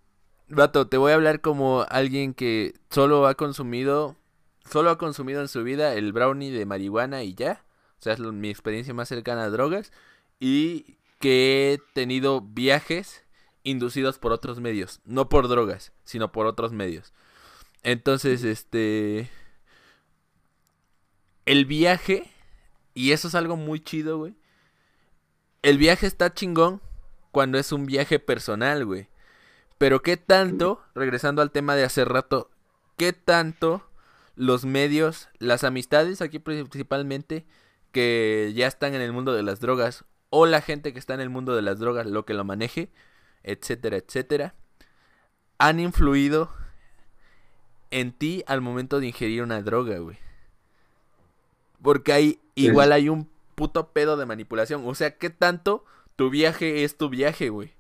[0.48, 4.16] Vato, te voy a hablar como alguien que solo ha consumido,
[4.64, 7.64] solo ha consumido en su vida el brownie de marihuana y ya.
[7.98, 9.93] O sea, es mi experiencia más cercana a drogas.
[10.40, 13.24] Y que he tenido viajes
[13.70, 15.01] inducidos por otros medios.
[15.05, 17.12] No por drogas, sino por otros medios.
[17.82, 19.31] Entonces, este...
[21.45, 22.31] El viaje,
[22.95, 24.35] y eso es algo muy chido, güey.
[25.62, 26.82] El viaje está chingón
[27.31, 29.09] cuando es un viaje personal, güey.
[29.78, 32.51] Pero qué tanto, regresando al tema de hace rato,
[32.97, 33.89] qué tanto
[34.35, 37.47] los medios, las amistades aquí principalmente,
[37.93, 41.20] que ya están en el mundo de las drogas, o la gente que está en
[41.20, 42.90] el mundo de las drogas, lo que lo maneje,
[43.51, 44.55] etcétera, etcétera,
[45.59, 46.51] han influido
[47.91, 50.19] en ti al momento de ingerir una droga, güey.
[51.83, 54.83] Porque hay, igual hay un puto pedo de manipulación.
[54.87, 55.85] O sea, ¿qué tanto
[56.16, 57.73] tu viaje es tu viaje, güey?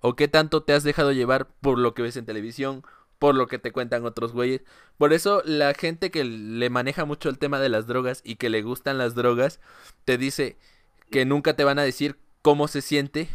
[0.00, 2.84] ¿O qué tanto te has dejado llevar por lo que ves en televisión,
[3.18, 4.62] por lo que te cuentan otros güeyes?
[4.96, 8.50] Por eso la gente que le maneja mucho el tema de las drogas y que
[8.50, 9.60] le gustan las drogas,
[10.04, 10.56] te dice
[11.10, 13.28] que nunca te van a decir cómo se siente.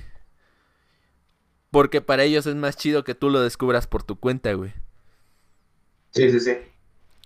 [1.73, 4.71] Porque para ellos es más chido que tú lo descubras por tu cuenta, güey.
[6.11, 6.55] Sí, sí, sí.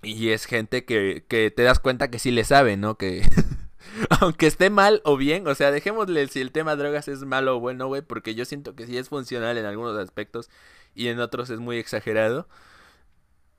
[0.02, 2.98] Y es gente que, que te das cuenta que sí le sabe, ¿no?
[2.98, 3.28] Que
[4.22, 7.60] aunque esté mal o bien, o sea, dejémosle si el tema drogas es malo o
[7.60, 10.50] bueno, güey, porque yo siento que sí es funcional en algunos aspectos
[10.96, 12.48] y en otros es muy exagerado.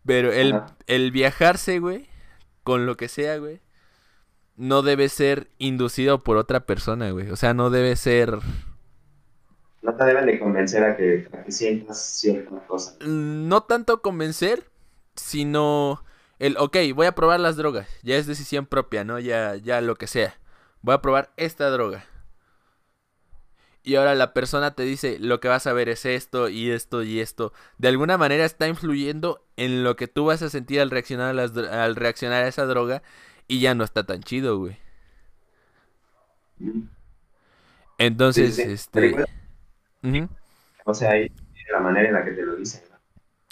[0.06, 0.74] Pero el, Ajá.
[0.86, 2.08] el viajarse, güey,
[2.62, 3.60] con lo que sea, güey,
[4.56, 7.28] no debe ser inducido por otra persona, güey.
[7.30, 8.38] O sea, no debe ser...
[9.82, 12.96] No te deben de convencer a que, a que sientas cierta cosa.
[13.00, 14.70] no tanto convencer,
[15.14, 16.04] sino
[16.38, 19.18] el, ok, voy a probar las drogas, ya es decisión propia, ¿no?
[19.20, 20.38] Ya, ya lo que sea.
[20.82, 22.04] Voy a probar esta droga.
[23.82, 27.02] Y ahora la persona te dice, lo que vas a ver es esto y esto
[27.02, 27.52] y esto.
[27.78, 31.32] De alguna manera está influyendo en lo que tú vas a sentir al reaccionar a,
[31.32, 33.02] las al reaccionar a esa droga
[33.46, 34.78] y ya no está tan chido, güey.
[36.60, 36.88] Mm.
[37.98, 38.70] Entonces, Sí, sí.
[38.72, 39.24] este...
[40.12, 40.28] Pero ujú.
[40.84, 41.28] O sea, ahí
[41.72, 42.82] la manera en la que te lo dicen.
[42.90, 42.96] ¿no?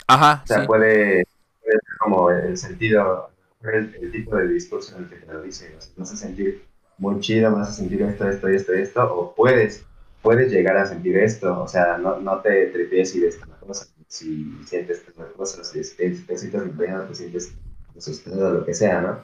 [0.09, 0.67] Ajá, O sea, sí.
[0.67, 1.25] puede,
[1.63, 3.31] puede ser como el sentido,
[3.63, 5.75] el, el tipo de discurso en el que te lo dicen.
[5.77, 6.65] O sea, vas a sentir
[6.99, 9.85] muy chido, vas a sentir esto, esto, esto, esto, o puedes,
[10.23, 11.63] puedes llegar a sentir esto.
[11.63, 13.87] O sea, no, no te tripies y ves una cosa.
[14.09, 17.55] Si sientes una cosa, si te, te sientes miedo, te sientes
[17.97, 19.21] asustado, lo que sea, ¿no?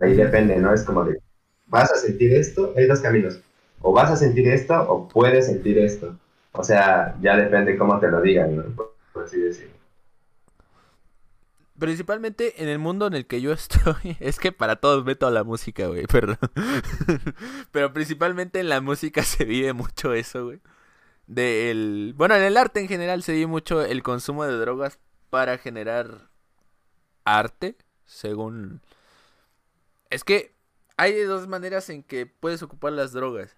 [0.00, 0.72] Ahí depende, ¿no?
[0.72, 1.20] Es como de,
[1.66, 3.40] vas a sentir esto, hay dos caminos.
[3.80, 6.16] O vas a sentir esto, o puedes sentir esto.
[6.52, 8.64] O sea, ya depende cómo te lo digan, ¿no?
[8.74, 9.74] Por, así decirlo.
[11.78, 15.30] Principalmente en el mundo en el que yo estoy, es que para todos meto a
[15.30, 16.38] la música, güey, perdón.
[17.72, 20.60] Pero principalmente en la música se vive mucho eso, güey.
[21.26, 24.98] Del, bueno, en el arte en general se vive mucho el consumo de drogas
[25.30, 26.28] para generar
[27.24, 28.80] arte, según
[30.10, 30.52] Es que
[30.96, 33.56] hay de dos maneras en que puedes ocupar las drogas.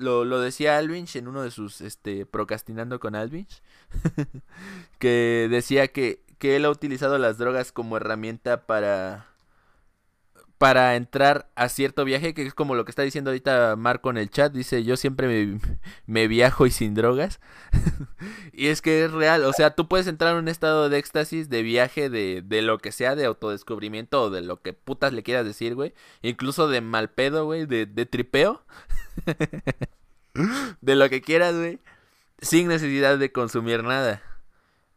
[0.00, 3.62] Lo, lo decía Alvinch en uno de sus este procrastinando con Alvinch
[4.98, 9.29] que decía que, que él ha utilizado las drogas como herramienta para
[10.60, 14.18] para entrar a cierto viaje, que es como lo que está diciendo ahorita Marco en
[14.18, 15.58] el chat, dice, yo siempre
[16.04, 17.40] me, viajo y sin drogas.
[18.52, 21.48] y es que es real, o sea, tú puedes entrar en un estado de éxtasis,
[21.48, 25.22] de viaje, de, de lo que sea, de autodescubrimiento o de lo que putas le
[25.22, 25.94] quieras decir, güey.
[26.20, 28.62] Incluso de mal pedo, güey, de, de tripeo.
[30.82, 31.78] de lo que quieras, güey.
[32.42, 34.20] Sin necesidad de consumir nada.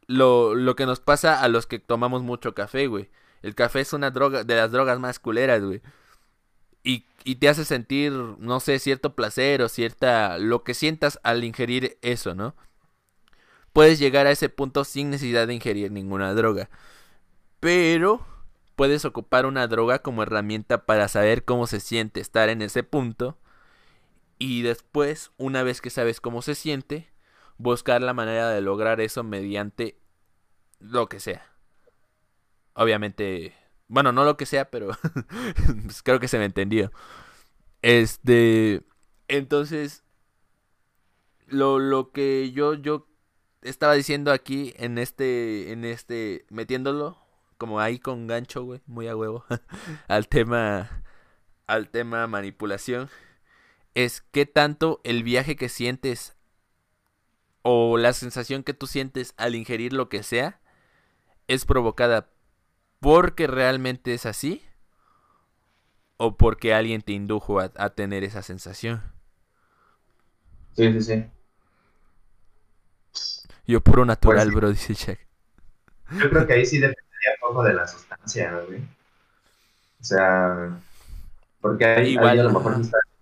[0.08, 3.10] Lo, lo que nos pasa a los que tomamos mucho café, güey.
[3.44, 5.82] El café es una droga, de las drogas más culeras, güey.
[6.84, 10.38] Y, y te hace sentir, no sé, cierto placer o cierta...
[10.40, 12.56] Lo que sientas al ingerir eso, ¿no?
[13.74, 16.70] Puedes llegar a ese punto sin necesidad de ingerir ninguna droga.
[17.60, 18.26] Pero
[18.76, 23.38] puedes ocupar una droga como herramienta para saber cómo se siente estar en ese punto.
[24.40, 27.10] Y después, una vez que sabes cómo se siente,
[27.58, 29.98] buscar la manera de lograr eso mediante
[30.80, 31.53] lo que sea.
[32.76, 33.54] Obviamente,
[33.88, 34.90] bueno, no lo que sea, pero
[35.84, 36.92] pues creo que se me entendió.
[37.82, 38.84] Este,
[39.28, 40.04] entonces,
[41.48, 43.08] lo, lo que yo, yo
[43.62, 47.24] estaba diciendo aquí en este, en este, metiéndolo
[47.58, 49.46] como ahí con gancho, güey, muy a huevo,
[50.10, 51.04] al tema,
[51.68, 53.10] al tema manipulación,
[53.94, 56.36] es qué tanto el viaje que sientes
[57.62, 60.60] o la sensación que tú sientes al ingerir lo que sea
[61.48, 62.33] es provocada
[63.04, 64.64] porque realmente es así
[66.18, 69.04] o porque alguien te indujo a, a tener esa sensación.
[70.76, 71.26] Sí, sí, sí.
[73.68, 75.20] Yo puro natural, Pues- bro, dice Shaq.
[76.12, 78.82] Yo creo que ahí sí dependería un poco de la sustancia, ¿no, güey?
[80.00, 80.78] O sea,
[81.62, 83.14] porque hay, Igual, hay a lo mejor sustancias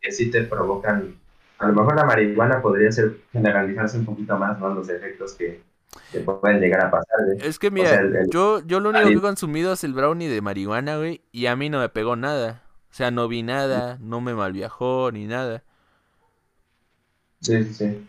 [0.00, 1.16] que sí te provocan,
[1.58, 4.74] a lo mejor la marihuana podría ser generalizarse un poquito más, ¿no?
[4.74, 5.62] Los efectos que,
[6.10, 7.38] que pueden llegar a pasar, güey.
[7.38, 9.94] Es que mira, sea, el- el- yo, yo lo único que he consumido es el
[9.94, 12.62] brownie de marihuana, güey, y a mí no me pegó nada.
[12.90, 15.64] O sea, no vi nada, no me malviajó ni nada.
[17.40, 18.08] Sí, sí, sí.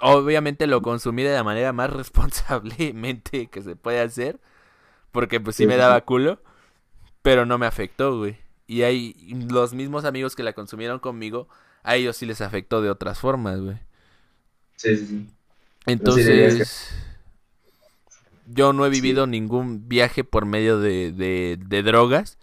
[0.00, 4.40] Obviamente lo consumí de la manera más responsablemente que se puede hacer,
[5.12, 6.40] porque pues sí Sí, me daba culo,
[7.22, 8.38] pero no me afectó, güey.
[8.66, 9.14] Y hay
[9.50, 11.48] los mismos amigos que la consumieron conmigo,
[11.84, 13.78] a ellos sí les afectó de otras formas, güey.
[14.76, 15.26] Sí, sí, sí.
[15.86, 16.92] Entonces,
[18.54, 19.00] yo no he Sí.
[19.00, 22.38] vivido ningún viaje por medio de, de, de drogas,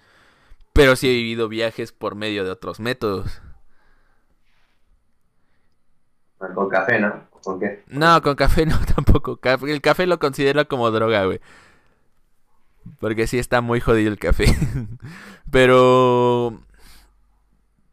[0.73, 3.41] pero sí he vivido viajes por medio de otros métodos.
[6.55, 7.27] Con café, ¿no?
[7.43, 7.83] ¿Con qué?
[7.87, 9.39] No, con café no tampoco.
[9.67, 11.41] El café lo considero como droga, güey.
[12.99, 14.45] Porque sí está muy jodido el café.
[15.51, 16.59] Pero...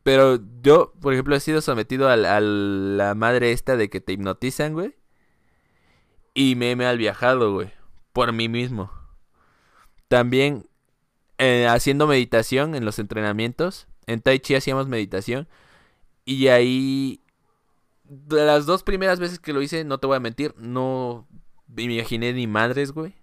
[0.04, 4.12] Pero yo, por ejemplo, he sido sometido al- a, la madre esta de que te
[4.12, 4.94] hipnotizan, güey.
[6.32, 7.72] Y me he mal viajado, güey.
[8.16, 8.90] Por mí mismo.
[10.08, 10.66] También
[11.36, 13.88] eh, haciendo meditación en los entrenamientos.
[14.06, 15.46] En Tai Chi hacíamos meditación.
[16.24, 17.20] Y ahí
[18.04, 21.28] de las dos primeras veces que lo hice, no te voy a mentir, no
[21.66, 23.14] me imaginé ni madres, güey.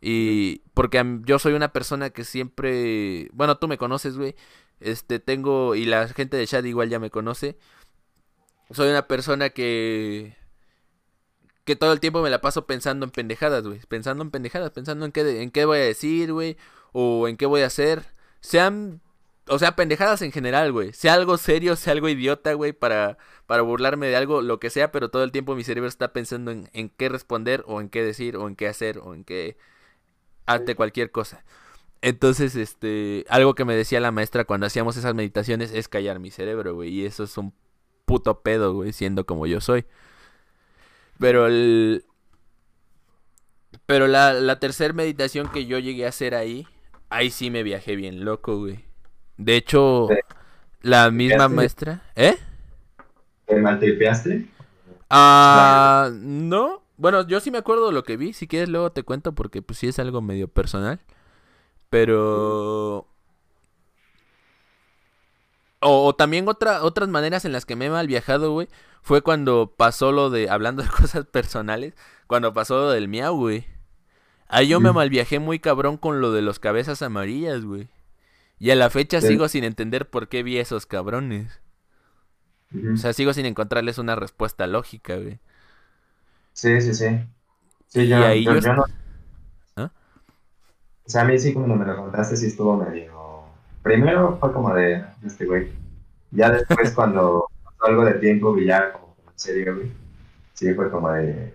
[0.00, 4.36] Y porque yo soy una persona que siempre, bueno, tú me conoces, güey.
[4.78, 7.58] Este, tengo, y la gente de chat igual ya me conoce.
[8.70, 10.36] Soy una persona que,
[11.68, 13.78] que todo el tiempo me la paso pensando en pendejadas, güey.
[13.88, 16.56] Pensando en pendejadas, pensando en qué, en qué voy a decir, güey.
[16.92, 18.06] O en qué voy a hacer.
[18.40, 19.02] Sean,
[19.48, 20.94] o sea, pendejadas en general, güey.
[20.94, 24.90] Sea algo serio, sea algo idiota, güey, para, para burlarme de algo, lo que sea,
[24.92, 28.02] pero todo el tiempo mi cerebro está pensando en, en qué responder, o en qué
[28.02, 29.58] decir, o en qué hacer, o en qué...
[30.46, 31.44] Ante cualquier cosa.
[32.00, 36.30] Entonces, este, algo que me decía la maestra cuando hacíamos esas meditaciones es callar mi
[36.30, 36.88] cerebro, güey.
[36.88, 37.52] Y eso es un
[38.06, 39.84] puto pedo, güey, siendo como yo soy.
[41.18, 42.04] Pero el...
[43.86, 46.66] Pero la, la tercera meditación que yo llegué a hacer ahí,
[47.08, 48.84] ahí sí me viajé bien loco, güey.
[49.36, 50.08] De hecho,
[50.82, 52.02] la misma maestra...
[52.14, 52.36] ¿Eh?
[53.46, 54.46] ¿Te maltripeaste?
[55.08, 56.82] Ah, no.
[56.96, 58.32] Bueno, yo sí me acuerdo de lo que vi.
[58.32, 61.00] Si quieres luego te cuento porque pues sí es algo medio personal.
[61.88, 63.08] Pero...
[65.80, 68.68] O, o también otra, otras maneras en las que me he mal viajado, güey.
[69.02, 71.94] Fue cuando pasó lo de, hablando de cosas personales,
[72.26, 73.66] cuando pasó lo del miau, güey.
[74.48, 74.94] Ahí yo me Mm.
[74.94, 77.88] mal viajé muy cabrón con lo de los cabezas amarillas, güey.
[78.58, 81.60] Y a la fecha sigo sin entender por qué vi esos cabrones.
[82.92, 85.38] O sea, sigo sin encontrarles una respuesta lógica, güey.
[86.54, 87.06] Sí, sí, sí.
[87.86, 88.84] Sí, Y yo, ahí yo, yo- yo no.
[89.76, 89.90] ¿Ah?
[91.06, 93.17] O sea, a mí sí, cuando me lo contaste, sí estuvo medio.
[93.88, 95.72] Primero fue como de este güey.
[96.30, 99.90] Ya después, cuando pasó algo de tiempo ya, como en serio, güey.
[100.52, 101.54] Sí, fue como de.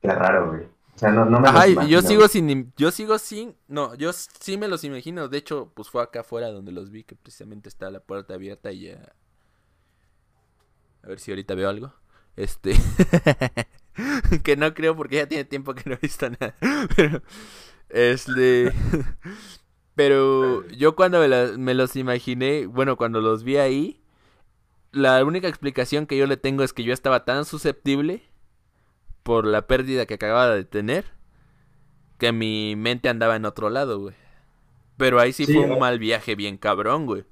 [0.00, 0.62] Qué raro, güey.
[0.62, 4.56] O sea, no, no me Ajá, yo sigo sin, yo sigo sin, no, yo sí
[4.56, 7.90] me los imagino, de hecho, pues fue acá afuera donde los vi, que precisamente está
[7.90, 9.12] la puerta abierta y ya,
[11.02, 11.92] a ver si ahorita veo algo,
[12.36, 12.74] este,
[14.44, 16.54] que no creo porque ya tiene tiempo que no he visto nada,
[16.96, 17.22] pero,
[17.88, 18.72] este,
[19.94, 24.00] pero yo cuando me, la- me los imaginé, bueno, cuando los vi ahí,
[24.92, 28.22] la única explicación que yo le tengo es que yo estaba tan susceptible
[29.22, 31.04] por la pérdida que acababa de tener
[32.18, 34.14] que mi mente andaba en otro lado, güey.
[34.96, 37.24] Pero ahí sí, Sí, fue un mal viaje bien cabrón, güey.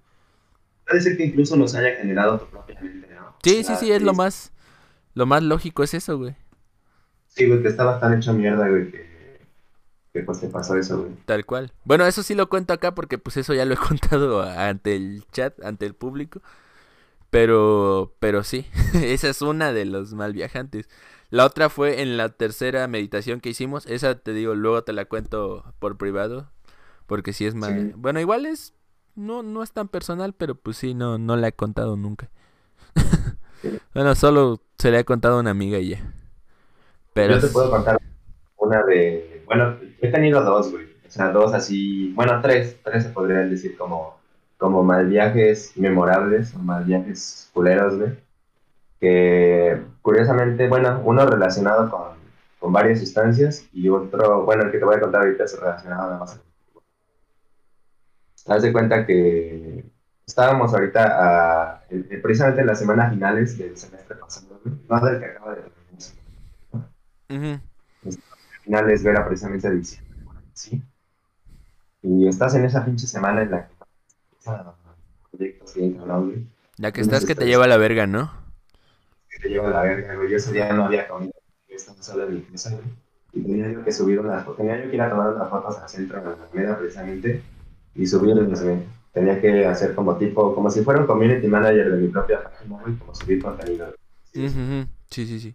[0.86, 3.34] Puede ser que incluso nos haya generado tu propia mente, ¿no?
[3.42, 4.52] Sí, O sea, sí, sí, es lo más
[5.14, 6.36] lo más lógico es eso, güey.
[7.28, 9.11] Sí, güey, que estabas tan hecho mierda, güey, que,
[10.12, 11.12] te pasó eso, güey.
[11.24, 11.72] Tal cual.
[11.84, 15.24] Bueno, eso sí lo cuento acá porque pues eso ya lo he contado ante el
[15.32, 16.40] chat, ante el público.
[17.30, 20.88] Pero pero sí, esa es una de los mal viajantes.
[21.30, 23.86] La otra fue en la tercera meditación que hicimos.
[23.86, 26.50] Esa te digo, luego te la cuento por privado.
[27.06, 27.70] Porque sí es más.
[27.70, 27.92] Sí.
[27.96, 28.74] Bueno, igual es.
[29.14, 32.30] No, no es tan personal, pero pues sí, no, no la he contado nunca.
[33.94, 36.12] Bueno, solo se le ha contado a una amiga y ya.
[37.12, 37.34] Pero.
[37.34, 37.96] Yo te puedo contar
[38.56, 39.44] una de.
[39.46, 40.86] Bueno, he tenido dos, güey.
[41.06, 42.12] O sea, dos así.
[42.14, 42.76] Bueno, tres.
[42.84, 44.18] Tres se podrían decir como,
[44.58, 48.18] como mal viajes memorables o mal viajes culeros, güey.
[49.00, 52.12] Que curiosamente, bueno, uno relacionado con,
[52.58, 56.02] con varias sustancias y otro, bueno, el que te voy a contar ahorita es relacionado
[56.04, 56.40] nada más.
[58.46, 59.84] Haz de cuenta que
[60.26, 61.04] estábamos ahorita
[61.74, 64.60] a- en- en- precisamente en las semanas finales del semestre pasado.
[64.88, 67.58] No del que acaba de terminar.
[67.58, 67.62] Ujú.
[67.62, 67.71] Al
[68.62, 70.18] final es ver a precisamente diciembre,
[70.54, 70.82] ¿sí?
[72.02, 73.74] Y estás en esa pinche semana en la que
[75.30, 76.46] proyectos bien cabrón, güey.
[76.78, 78.32] Ya que estás que te lleva a la verga, ¿no?
[79.28, 80.30] que te lleva a la verga, güey.
[80.30, 81.32] Yo ese día no había comido,
[81.68, 82.84] yo estaba solo en mi casa, güey.
[83.34, 85.78] Y tenía yo que subir unas fotos, tenía yo que ir a tomar unas fotos
[85.78, 87.42] al centro de la Alameda precisamente
[87.94, 88.82] y subirlas, güey.
[89.12, 92.80] Tenía que hacer como tipo, como si fuera un community manager de mi propia página,
[92.80, 93.94] güey, como subir contenido.
[94.34, 94.86] Ujú, ujú.
[95.10, 95.54] Sí, sí, sí.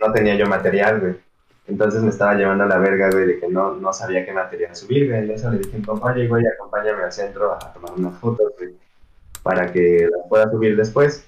[0.00, 1.29] No tenía yo material, güey.
[1.66, 4.74] Entonces me estaba llevando a la verga, güey, de que no, no sabía qué material
[4.74, 5.24] subir, güey.
[5.24, 8.74] En eso le dije, compadre, güey, acompáñame al centro a tomar unas fotos, güey,
[9.42, 11.26] para que las pueda subir después.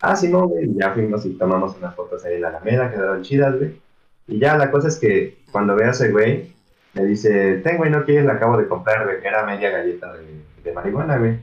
[0.00, 0.70] Ah, sí, no, güey.
[0.70, 3.80] y Ya fuimos y tomamos unas fotos ahí en la Alameda, quedaron chidas, güey.
[4.28, 6.54] Y ya la cosa es que cuando veo a ese güey,
[6.94, 10.12] me dice, ten, güey, no quieres, la acabo de comprar, güey, que era media galleta
[10.14, 11.38] de, de marihuana, güey.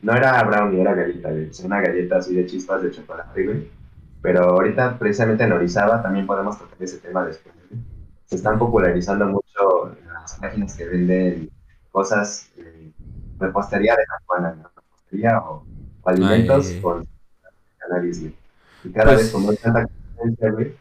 [0.00, 1.50] No era brownie, era galleta, güey.
[1.50, 3.68] Es una galleta así de chispas de chocolate, güey.
[4.22, 7.54] Pero ahorita, precisamente en Orizaba, también podemos tocar ese tema después.
[8.30, 11.50] Se están popularizando mucho las páginas que venden
[11.90, 12.92] cosas, eh,
[13.40, 14.70] repostería de marihuana, ¿no?
[14.76, 15.66] Repostería o,
[16.02, 16.80] o alimentos Ay.
[16.80, 17.08] con
[17.78, 18.34] cannabis, güey.
[18.84, 19.86] Y cada Pues- vez como hay tanta
[20.16, 20.74] competencia,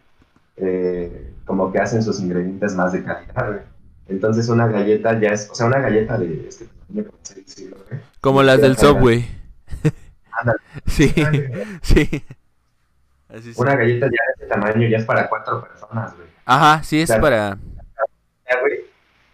[0.57, 3.61] eh, como que hacen sus ingredientes más de calidad.
[4.07, 7.67] Entonces una galleta ya es, o sea, una galleta de este tamaño, como se dice,
[7.69, 8.01] güey.
[8.21, 9.25] Como las del Subway.
[10.31, 10.59] Ándale.
[10.85, 11.11] Sí,
[11.81, 12.23] sí.
[13.27, 13.59] Así sí.
[13.61, 16.28] Una galleta ya de este tamaño ya es para cuatro personas, güey.
[16.51, 17.21] Ajá, sí, es Claro.
[17.21, 17.57] para...
[18.49, 18.79] Ya, güey.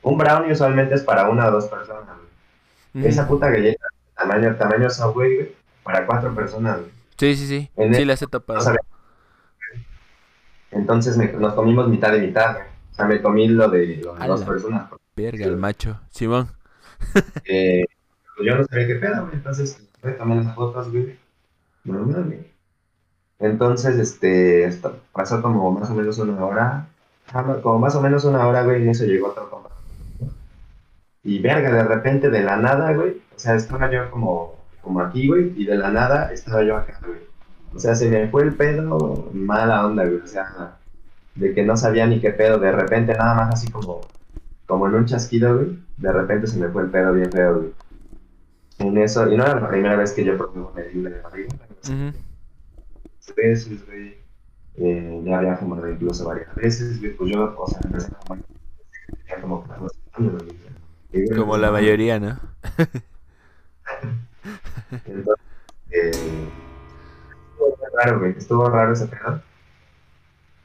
[0.02, 2.16] Un brownie usualmente es para una o dos personas.
[2.94, 3.06] Ujú.
[3.08, 3.86] Esa puta galleta,
[4.18, 6.92] tamaño, tamaño Subway, güey, para cuatro personas, güey.
[7.18, 7.72] Sí, sí, sí.
[7.78, 8.60] En Sí, el- las he topado.
[10.72, 12.66] Entonces me- nos comimos mitad de mitad, güey.
[12.92, 14.90] O sea, me comí lo de, lo de A dos personas.
[15.16, 16.00] Verga, el macho.
[16.10, 16.50] Simón.
[17.46, 17.86] Eh,
[18.36, 19.36] pues yo no sabía qué pedo, güey.
[19.36, 21.18] Entonces, me tomé las fotos, güey.
[21.84, 22.52] Normal, güey.
[23.40, 26.88] Entonces, este, esto- pasó como más o menos una hora.
[27.27, 29.69] Ajá, Como más o menos una hora, güey, y en eso llegó otro compa.
[31.23, 33.22] Y verga, de repente, de la nada, güey.
[33.35, 36.99] O sea, estaba yo como, como aquí, güey, y de la nada estaba yo acá,
[37.06, 37.19] güey.
[37.73, 40.18] O sea, se me fue el pedo, mala onda, güey.
[40.18, 40.77] O sea,
[41.35, 42.60] de que no sabía ni qué pedo.
[42.60, 44.02] De repente, nada más así como,
[44.65, 45.80] como en un chasquido, güey.
[45.97, 47.73] De repente se me fue el pedo bien feo, güey.
[48.80, 51.47] En eso, y no era la primera vez que yo probé un medible de güey.
[51.47, 52.18] Ujú.
[53.35, 54.24] veces, güey.
[54.77, 56.99] Eh, ya había fumado incluso varias veces.
[57.18, 58.43] Pues yo, o sea, empecé a fumar.
[59.41, 60.43] como 14 años,
[61.38, 62.38] Como la mayoría, ¿no?
[65.06, 65.45] Entonces,
[65.91, 68.31] eh, estuvo raro, güey.
[68.38, 69.41] Estuvo raro ese pedo.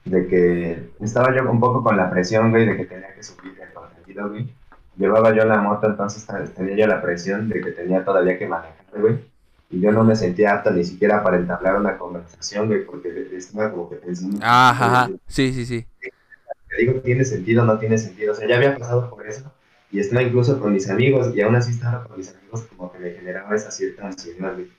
[0.05, 3.59] De que estaba yo un poco con la presión, güey, de que tenía que subir
[3.61, 4.53] el contenido, güey.
[4.97, 9.01] Llevaba yo la moto, entonces tenía yo la presión de que tenía todavía que manejar,
[9.01, 9.30] güey.
[9.71, 13.71] Y yo no me sentía apto ni siquiera para entablar una conversación, güey, porque estaba
[13.71, 14.39] como que pensando.
[14.43, 15.11] Ajá, ajá.
[15.29, 15.87] Sí, sí, sí.
[16.01, 18.33] Te digo, tiene sentido, no tiene sentido.
[18.33, 19.53] O sea, ya había pasado por eso.
[19.93, 22.99] Y estaba incluso con mis amigos, y aún así estaba con mis amigos, como que
[22.99, 24.71] me generaba esa cierta ansiedad, güey.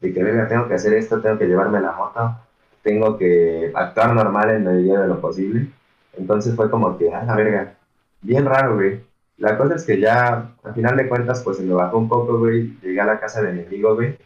[0.00, 2.36] De que, venga, tengo que hacer esto, tengo que llevarme la moto,
[2.82, 5.68] tengo que actuar normal en la medida de lo posible.
[6.16, 7.74] Entonces fue como que, a la verga,
[8.20, 9.00] bien raro, güey.
[9.38, 12.38] La cosa es que ya, al final de cuentas, pues se me bajó un poco,
[12.38, 12.76] güey.
[12.82, 14.16] Llegué a la casa de mi amigo, güey,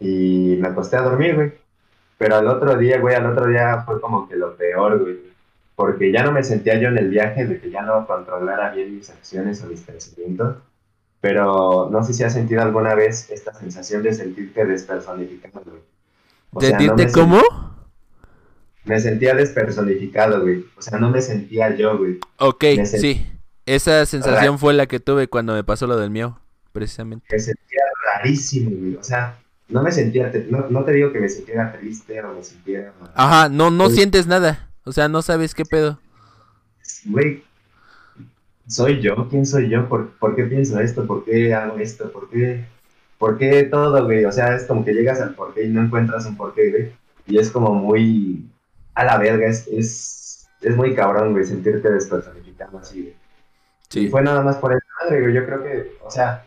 [0.00, 1.52] y me acosté a dormir, güey.
[2.18, 5.28] Pero al otro día, güey, al otro día fue como que lo peor, güey
[5.78, 8.96] porque ya no me sentía yo en el viaje de que ya no controlara bien
[8.96, 10.56] mis acciones o mis pensamientos,
[11.20, 15.82] pero no sé si has sentido alguna vez esta sensación de sentirte despersonificado, güey.
[16.50, 17.40] O sea, no ¿Sentirte me cómo?
[18.86, 20.66] Me sentía despersonificado, güey.
[20.76, 22.18] O sea, no me sentía yo, güey.
[22.38, 23.24] Ok, sí.
[23.64, 26.38] Esa sensación fue la que tuve cuando me pasó lo del miau,
[26.72, 27.24] precisamente.
[27.30, 28.96] Me sentía rarísimo, güey.
[28.96, 29.38] O sea,
[29.68, 32.92] no me sentía, no, no te digo que me sintiera triste o me sintiera...
[33.14, 33.96] Ajá, no, no Sí.
[33.96, 34.68] sientes nada.
[34.84, 35.98] O sea, no sabes qué pedo.
[37.04, 37.42] güey,
[38.66, 39.28] ¿soy yo?
[39.28, 39.88] ¿Quién soy yo?
[39.88, 41.06] ¿Por, por qué pienso esto?
[41.06, 42.10] ¿Por qué hago esto?
[42.10, 42.64] ¿Por qué,
[43.18, 44.24] ¿Por qué todo, güey?
[44.24, 46.92] O sea, es como que llegas al porqué y no encuentras un porqué, güey.
[47.26, 48.46] Y es como muy
[48.94, 53.12] a la verga, es, es, es muy cabrón, güey, sentirte despersonificado así, güey.
[53.12, 53.14] Y
[53.90, 54.08] Sí.
[54.08, 55.34] fue nada más por el madre, güey.
[55.34, 56.44] Yo creo que, o sea,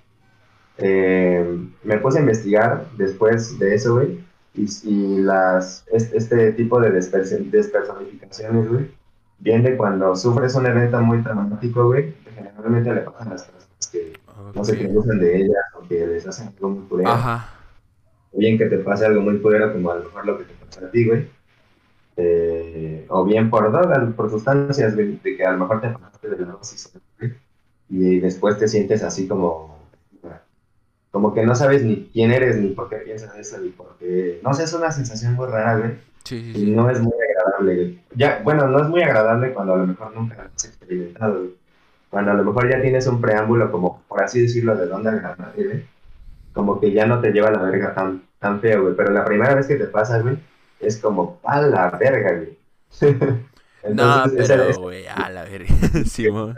[0.81, 4.19] eh, me puse a investigar después de eso, güey.
[4.53, 8.91] Y, y las, es- este tipo de desperson- despersonificaciones, güey,
[9.39, 12.13] viene cuando sufres un evento muy traumático, güey.
[12.23, 14.13] Que generalmente le pasan a las personas que
[14.55, 17.09] no se producen de ellas o que les hacen algo muy culero.
[17.11, 17.47] Ajá.
[18.33, 20.53] O bien que te pase algo muy culero, como a lo mejor lo que te
[20.65, 21.27] pasó a ti, güey.
[22.17, 26.29] Eh, o bien por drogas, por sustancias, güey, de que a lo mejor te pasaste
[26.29, 27.33] de la dosis, güey,
[27.89, 29.70] y después te sientes así como,
[31.11, 34.39] como que no sabes ni quién eres, ni por qué piensas eso, ni por qué,
[34.43, 35.91] no sé, es una sensación muy rara, güey,
[36.23, 36.71] Sí, sí, y sí.
[36.71, 37.75] no es muy agradable.
[37.75, 37.99] güey.
[38.15, 41.33] Ya, bueno, no es muy agradable cuando a lo mejor nunca lo has experimentado.
[41.39, 41.55] güey.
[42.11, 45.53] Cuando a lo mejor ya tienes un preámbulo, como por así decirlo, de dónde agarrar,
[45.55, 45.83] güey.
[46.53, 48.95] Como que ya no te lleva la verga tan, tan feo, güey.
[48.95, 50.37] Pero la primera vez que te pasa, güey,
[50.79, 52.57] es como, a la verga, güey.
[53.83, 55.73] No, Entonces, esa- pero, esa- güey, a la verga.
[56.05, 56.55] Simón.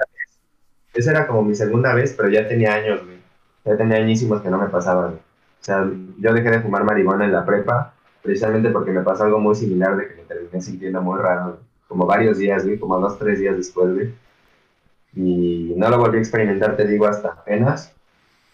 [0.93, 3.17] Esa era como mi segunda vez, pero ya tenía años, güey.
[3.65, 5.17] Ya tenía añísimos que no me pasaba, güey.
[5.17, 9.39] O sea, yo dejé de fumar marihuana en la prepa, precisamente porque me pasó algo
[9.39, 11.59] muy similar de que me terminé sintiendo muy raro.
[11.87, 14.09] Como varios días, güey, como dos, tres días después.
[15.15, 17.93] Y no lo volví a experimentar, te digo, hasta apenas.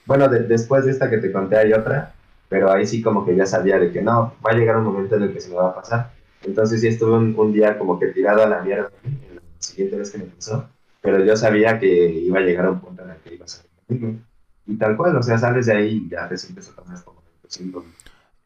[0.06, 2.14] Bueno, de- después de esta que te conté hay otra,
[2.50, 5.16] pero ahí sí como que ya sabía de que no, va a llegar un momento
[5.18, 6.12] en el que se me va a pasar.
[6.44, 9.98] Entonces sí estuve un, un día como que tirado a la mierda, en la siguiente
[9.98, 10.70] vez que me pasó
[11.02, 13.48] pero yo sabía que iba a llegar a un punto en el que iba a
[13.48, 13.70] salir.
[14.70, 17.24] Y tal cual, o sea, sales de ahí y ya te sientes otra vez como
[17.48, 17.84] siento.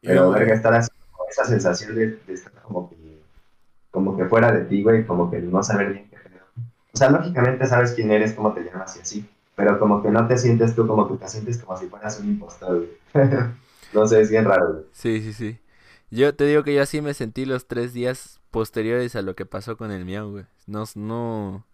[0.00, 3.20] Pero, verga, estar así, como esa sensación de, de estar como que,
[3.90, 6.32] como que fuera de ti, güey, como que no saber bien qué hacer.
[6.92, 10.26] O sea, lógicamente sabes quién eres, cómo te llamas y así, pero como que no
[10.26, 13.28] te sientes tú, como que te sientes como si fueras un impostor, güey.
[13.92, 14.84] no sé, es bien raro, güey.
[14.92, 15.58] Sí, sí, sí.
[16.10, 19.44] Yo te digo que yo así me sentí los tres días posteriores a lo que
[19.44, 20.46] pasó con el miau, güey.
[20.66, 21.66] No, no...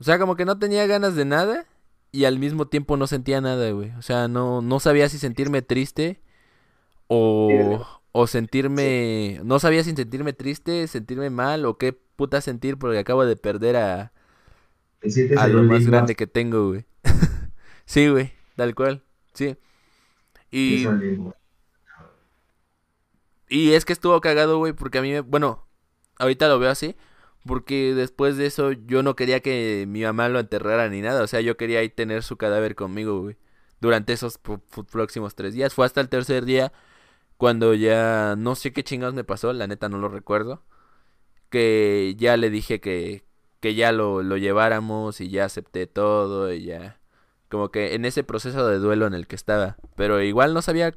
[0.00, 1.66] O sea, como que no tenía ganas de nada
[2.14, 3.92] y al mismo tiempo no sentía nada, güey.
[3.98, 6.20] O sea, no, no sabía si sentirme triste
[7.08, 9.40] o, o sentirme...
[9.44, 13.76] No sabía si sentirme triste, sentirme mal o qué puta sentir porque acabo de perder
[13.76, 14.12] a,
[15.34, 16.84] a lo más grande que tengo, güey.
[17.86, 19.04] Sí, güey, tal cual,
[19.34, 19.56] sí.
[20.50, 20.88] Y...
[23.48, 25.66] Y es que estuvo cagado, güey, porque a mí, me- bueno,
[26.18, 26.96] ahorita lo veo así,
[27.46, 31.26] porque después de eso yo no quería que mi mamá lo enterrara ni nada, o
[31.26, 33.30] sea, yo quería ahí tener su cadáver conmigo,
[33.80, 34.38] durante esos
[34.90, 35.74] próximos tres días.
[35.74, 36.72] Fue hasta el tercer día
[37.36, 40.62] cuando ya no sé qué chingados me pasó, la neta no lo recuerdo,
[41.50, 43.24] que ya le dije que,
[43.60, 47.00] que ya lo, lo lleváramos y ya acepté todo y ya,
[47.50, 50.94] como que en ese proceso de duelo en el que estaba, pero igual no sabía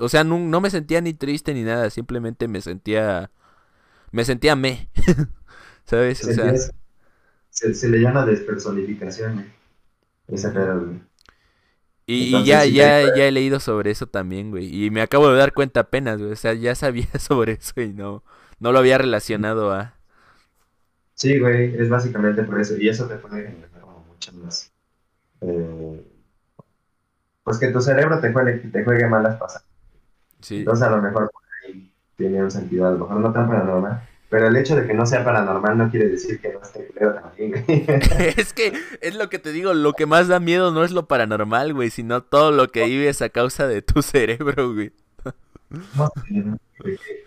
[0.00, 3.30] o sea, no, no me sentía ni triste ni nada, simplemente me sentía,
[4.10, 4.88] me sentía me,
[5.84, 6.24] ¿sabes?
[6.24, 6.52] O sea,
[7.50, 9.46] se, se le llama despersonificación, güey.
[10.28, 11.00] Esa era, güey.
[12.06, 15.38] y, ya, sí ya, ya he leído sobre eso también, güey, y me acabo de
[15.38, 18.22] dar cuenta apenas, güey, o sea, ya sabía sobre eso y no,
[18.58, 19.94] no lo había relacionado a,
[21.14, 22.76] Sí, güey, es básicamente por eso.
[22.76, 24.72] Y eso te puede generar como muchas más.
[25.42, 26.04] eh,
[27.42, 29.68] pues que tu cerebro te juegue, te juegue malas pasadas.
[30.40, 33.48] sí, Entonces, a lo mejor por ahí tiene un sentido, a lo mejor no tan
[33.48, 34.08] paranormal.
[34.34, 37.14] Pero el hecho de que no sea paranormal no quiere decir que no esté culero
[37.14, 37.64] también,
[38.36, 41.06] es que es lo que te digo, lo que más da miedo no es lo
[41.06, 44.92] paranormal, güey, sino todo lo que vives a causa de tu cerebro, güey.
[45.94, 46.10] No,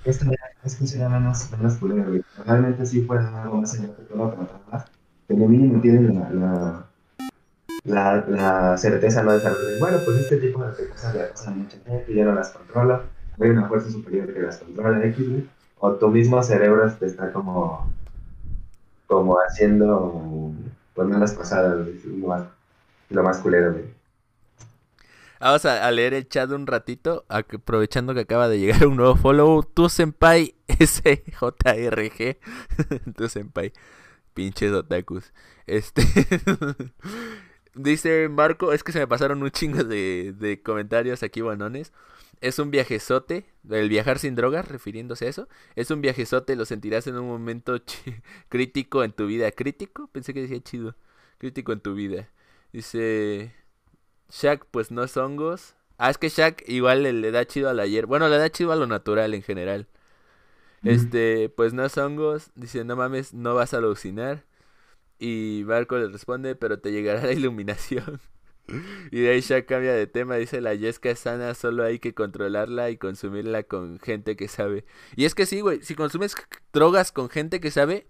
[0.04, 0.36] Esto ya
[0.66, 2.24] es que será menos, menos culero, güey.
[2.46, 4.86] Realmente sí fue algo más allá de todo paranormal.
[5.28, 6.90] Pero mínimo tienen la, la,
[7.86, 11.56] la, la certeza no de saber, bueno, pues este tipo de cosas le pasan a
[11.56, 13.04] mucha gente, ya no las controla,
[13.40, 15.48] hay una fuerza superior que las controla X, güey,
[15.80, 17.92] o tu mismo cerebro te está como,
[19.08, 20.52] como haciendo,
[20.94, 22.44] pues malas pasadas, lo más,
[23.10, 23.98] lo más culero, güey.
[25.40, 29.16] Vamos a, a leer el chat un ratito, aprovechando que acaba de llegar un nuevo
[29.16, 29.64] follow.
[29.64, 32.38] Tu senpai SJRG.
[33.16, 33.72] tu senpai.
[34.34, 35.32] Pinches otakus.
[35.68, 36.02] Este.
[37.76, 41.94] Dice Marco, es que se me pasaron un chingo de, de comentarios aquí, banones.
[42.42, 45.48] Es un viajezote, el viajar sin drogas, refiriéndose a eso.
[45.76, 47.78] Es un viajezote, lo sentirás en un momento
[48.50, 49.52] crítico en tu vida.
[49.52, 50.08] ¿Crítico?
[50.12, 50.96] Pensé que decía chido.
[51.38, 52.30] Crítico en tu vida.
[52.72, 53.54] Dice...
[54.30, 55.76] Shaq, pues no es hongos.
[55.98, 58.10] Ah, es que Shaq igual le, le da chido a la hierba.
[58.10, 59.88] Bueno, le da chido a lo natural en general.
[60.84, 62.52] Este, pues no es hongos.
[62.56, 64.46] Dice, no mames, no vas a alucinar.
[65.20, 68.22] Y Barco le responde, pero te llegará la iluminación.
[69.12, 70.36] y de ahí Shaq cambia de tema.
[70.36, 74.86] Dice, la yesca es sana, solo hay que controlarla y consumirla con gente que sabe.
[75.16, 76.36] Y es que sí, güey, si consumes
[76.74, 78.08] drogas con gente que sabe,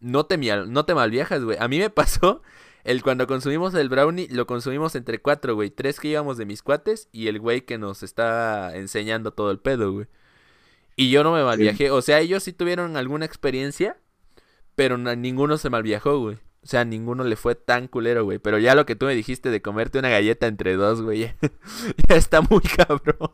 [0.00, 1.56] no te, no te malviajas, güey.
[1.60, 2.42] A mí me pasó
[2.84, 5.70] el cuando consumimos el brownie, lo consumimos entre cuatro, güey.
[5.70, 9.60] Tres que íbamos de mis cuates y el güey que nos está enseñando todo el
[9.60, 10.06] pedo, güey.
[10.96, 11.90] Y yo no me malviajé.
[11.90, 13.96] O sea, ellos sí tuvieron alguna experiencia,
[14.74, 16.38] pero ninguno se malviajó, güey.
[16.62, 18.38] O sea, ninguno le fue tan culero, güey.
[18.38, 21.36] Pero ya lo que tú me dijiste de comerte una galleta entre dos, güey, ya,
[22.08, 23.30] ya está muy cabrón.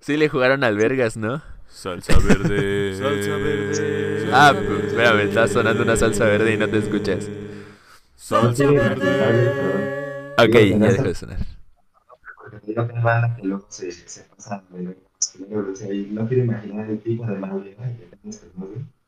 [0.00, 1.42] Sí le jugaron al vergas, ¿no?
[1.66, 2.96] Salsa verde.
[2.96, 4.30] Salsa verde.
[4.32, 7.28] Ah, pues, espérame, está sonando una salsa verde y no te escuchas.
[8.14, 9.00] Salsa verde.
[9.00, 10.48] perdón.
[10.48, 11.38] Ok, ya dejó de sonar.
[12.64, 14.24] Que luego se, se
[14.70, 14.96] de
[16.10, 18.99] no quiero imaginar el tipo de mal que tienes que.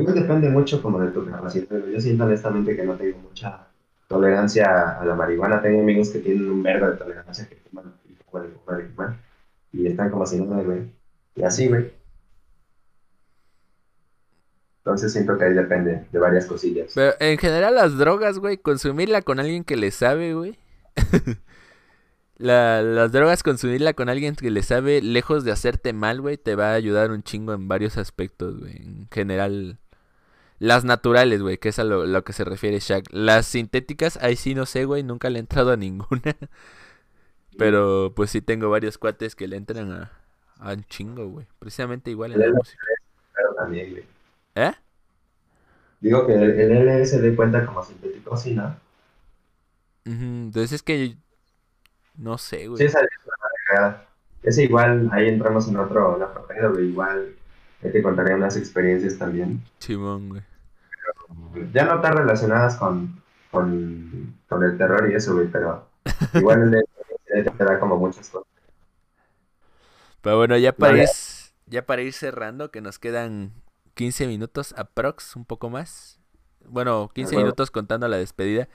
[0.00, 1.66] Igual depende mucho como de tu capacidad.
[1.68, 3.66] pero Yo siento honestamente que no tengo mucha
[4.08, 5.62] tolerancia a la marihuana.
[5.62, 9.20] Tengo amigos que tienen un verbo de tolerancia que fuman y fuman
[9.72, 9.82] y y.
[9.82, 10.90] Y están como si no, güey.
[11.36, 11.92] Y así, güey.
[14.78, 16.92] Entonces siento que ahí depende de varias cosillas.
[16.94, 20.58] Pero en general las drogas, güey, consumirla con alguien que le sabe, güey.
[22.36, 26.56] La- las drogas, consumirla con alguien que le sabe, lejos de hacerte mal, güey, te
[26.56, 28.76] va a ayudar un chingo en varios aspectos, güey.
[28.76, 29.78] En general,
[30.58, 33.06] las naturales, güey, que es a lo, lo que se refiere Shaq.
[33.12, 36.22] Las sintéticas, ahí sí no sé, güey, nunca le he entrado a ninguna.
[37.56, 40.12] Pero pues sí tengo varios cuates que le entran a,
[40.58, 41.46] a un chingo, güey.
[41.58, 42.82] Precisamente igual en la música.
[43.34, 44.04] Pero también, güey.
[44.56, 44.72] ¿Eh?
[46.00, 48.76] Digo que el, el LSD cuenta como sintético, sí, ¿no?
[50.04, 51.16] Entonces es que
[52.16, 52.86] no sé, Sí, güey.
[52.86, 53.00] esa
[54.42, 56.88] es igual, ahí entramos en otro, en otro pedo, güey.
[56.88, 57.34] Igual,
[57.84, 59.62] ya te contaré unas experiencias también.
[59.78, 60.42] Chimón, güey.
[61.72, 65.86] Ya no tan relacionadas con, con, con el terror y eso, güey, pero
[66.34, 68.48] igual el LSD te da como muchas cosas.
[70.22, 71.08] Pero bueno, ya para ir,
[71.66, 73.52] ya para ir cerrando, que nos quedan
[73.94, 76.18] 15 minutos aprox, un poco más.
[76.66, 77.44] Bueno, 15 Ajá.
[77.44, 78.68] minutos contando la despedida.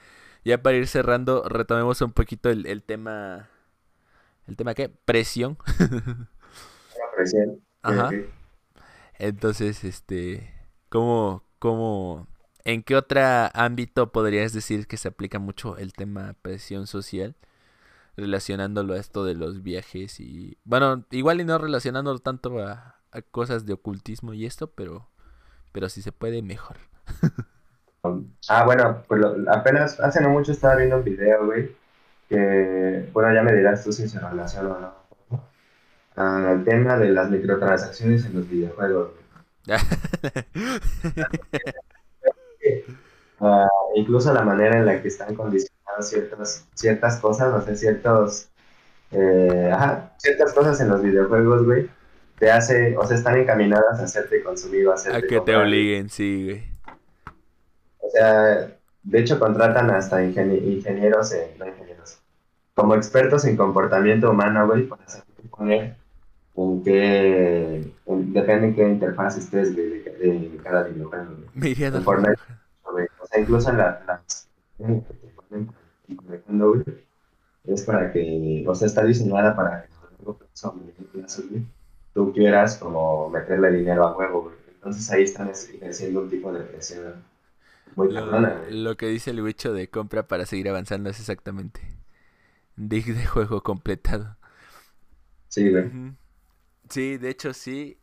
[0.44, 3.48] Ya para ir cerrando, retomemos un poquito el, el tema.
[4.46, 4.88] ¿El tema qué?
[4.88, 5.58] Presión.
[6.96, 7.60] Una presión.
[7.82, 8.10] Ajá.
[8.10, 8.39] Sí, sí.
[9.20, 10.50] Entonces, este,
[10.88, 12.26] ¿cómo, cómo,
[12.64, 13.20] en qué otro
[13.54, 17.36] ámbito podrías decir que se aplica mucho el tema presión social?
[18.16, 22.96] Relacionándolo a esto de los viajes y, bueno, igual y no relacionándolo tanto a,
[23.32, 25.10] cosas de ocultismo y esto, pero,
[25.72, 26.78] pero si se puede, mejor.
[28.48, 31.76] Ah, bueno, pues lo- apenas, hace no mucho estaba viendo un video, güey,
[32.28, 34.99] que, bueno, ya me dirás tú si se relaciona o no.
[36.52, 39.10] El tema de las microtransacciones en los videojuegos.
[43.42, 48.48] Ah, incluso la manera en la que están condicionadas ciertas, ciertas cosas, o sea, ciertos,
[49.12, 51.88] eh, ajá, ciertas cosas en los videojuegos, güey,
[52.38, 55.36] te hace, o sea, están encaminadas a hacerte consumir o a A hacerte que te
[55.36, 55.68] comprar, güey.
[55.68, 56.64] obliguen, sí, güey.
[58.00, 58.70] O sea,
[59.04, 62.18] de hecho contratan hasta ingenie- ingenieros, en- no ingenieros,
[62.74, 65.96] como expertos en comportamiento humano, güey, para saber poner
[66.74, 67.76] en qué,
[68.06, 71.36] en- depende en qué interfaz estés de, de- de cada videojuego,
[71.92, 72.40] En Fortnite.
[72.84, 75.70] O sea, incluso en la, las que te ponen
[76.24, 76.84] manejando, güey,
[77.64, 79.88] es para que, o sea, está diseñada para que
[82.14, 84.52] tú quieras como meterle dinero a huevo.
[84.74, 87.14] Entonces ahí están ejerciendo un tipo de presión
[87.96, 91.80] muy Lo, cabrona, lo que dice el bicho de compra para seguir avanzando es exactamente.
[92.76, 94.36] Dig de juego completado.
[95.48, 95.92] Sí, güey.
[96.90, 97.96] Sí, de hecho sí.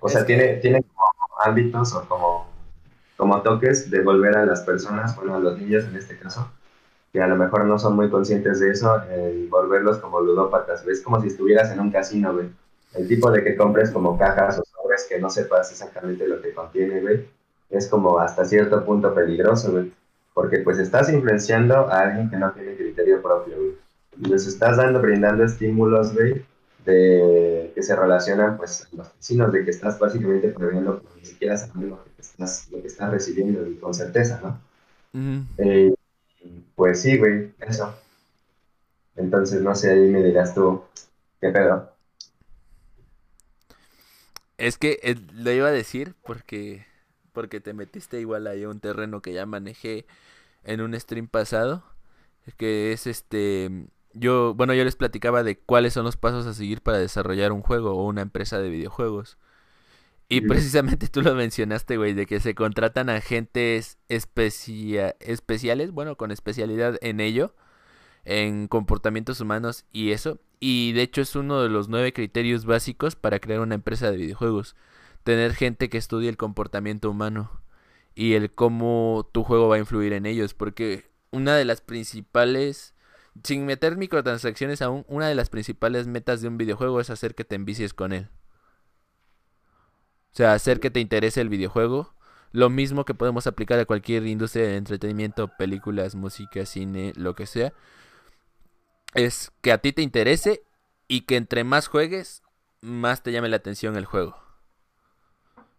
[0.00, 1.06] O sea, que- tiene, tiene como
[1.44, 2.48] ámbitos o como,
[3.16, 6.50] como toques de volver a las personas, bueno, a los niños en este caso,
[7.12, 9.00] que a lo mejor no son muy conscientes de eso,
[9.34, 10.84] y volverlos como ludópatas.
[10.88, 12.48] Es como si estuvieras en un casino, güey.
[12.94, 16.52] El tipo de que compres como cajas o sobres que no sepas exactamente lo que
[16.52, 17.28] contiene, güey,
[17.70, 19.92] es como hasta cierto punto peligroso, güey.
[20.34, 23.76] Porque pues estás influenciando a alguien que no tiene criterio propio, güey.
[24.20, 26.44] Les estás dando, brindando estímulos, güey,
[26.84, 31.56] de que se relacionan pues los vecinos, de que estás básicamente previendo que ni siquiera
[31.56, 34.60] saber lo que estás, lo que estás recibiendo y con certeza, ¿no?
[35.58, 35.94] Eh,
[36.74, 37.94] pues sí, güey, eso.
[39.16, 40.82] Entonces, no sé, ahí me dirás tú,
[41.40, 41.92] ¿qué pedo?
[44.56, 46.86] Es que eh, lo iba a decir porque
[47.32, 50.06] porque te metiste igual ahí a un terreno que ya manejé
[50.64, 51.82] en un stream pasado,
[52.58, 53.70] que es este
[54.14, 57.62] yo, bueno, yo les platicaba de cuáles son los pasos a seguir para desarrollar un
[57.62, 59.38] juego o una empresa de videojuegos.
[60.28, 66.30] Y precisamente tú lo mencionaste, güey, de que se contratan agentes especia- especiales, bueno, con
[66.30, 67.54] especialidad en ello,
[68.24, 70.40] en comportamientos humanos y eso.
[70.60, 74.16] Y de hecho es uno de los nueve criterios básicos para crear una empresa de
[74.16, 74.76] videojuegos.
[75.24, 77.62] Tener gente que estudie el comportamiento humano
[78.14, 80.54] y el cómo tu juego va a influir en ellos.
[80.54, 82.94] Porque una de las principales,
[83.42, 87.44] sin meter microtransacciones aún, una de las principales metas de un videojuego es hacer que
[87.44, 88.28] te envicies con él.
[90.32, 92.14] O sea, hacer que te interese el videojuego.
[92.52, 97.46] Lo mismo que podemos aplicar a cualquier industria de entretenimiento, películas, música, cine, lo que
[97.46, 97.72] sea.
[99.14, 100.62] Es que a ti te interese
[101.08, 102.42] y que entre más juegues,
[102.80, 104.36] más te llame la atención el juego.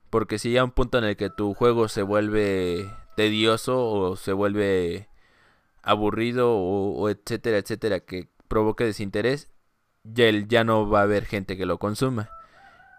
[0.09, 4.33] Porque si ya un punto en el que tu juego se vuelve tedioso o se
[4.33, 5.09] vuelve
[5.83, 9.49] aburrido o, o etcétera, etcétera, que provoque desinterés,
[10.03, 12.29] ya, el- ya no va a haber gente que lo consuma.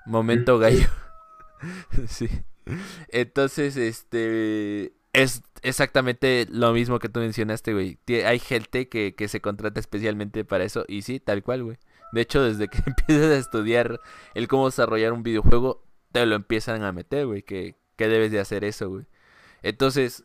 [0.07, 0.89] Momento gallo.
[2.09, 2.29] sí.
[3.09, 4.95] Entonces, este.
[5.13, 7.99] Es exactamente lo mismo que tú mencionaste, güey.
[8.27, 10.85] Hay gente que, que se contrata especialmente para eso.
[10.89, 11.79] Y sí, tal cual, güey.
[12.13, 14.01] De hecho, desde que empiezas a estudiar
[14.35, 17.43] el cómo desarrollar un videojuego, te lo empiezan a meter, güey.
[17.43, 19.07] Que, que debes de hacer eso, güey.
[19.63, 20.25] Entonces,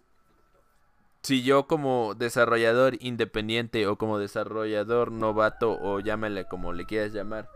[1.24, 7.50] si yo como desarrollador independiente o como desarrollador novato o llámale como le quieras llamar,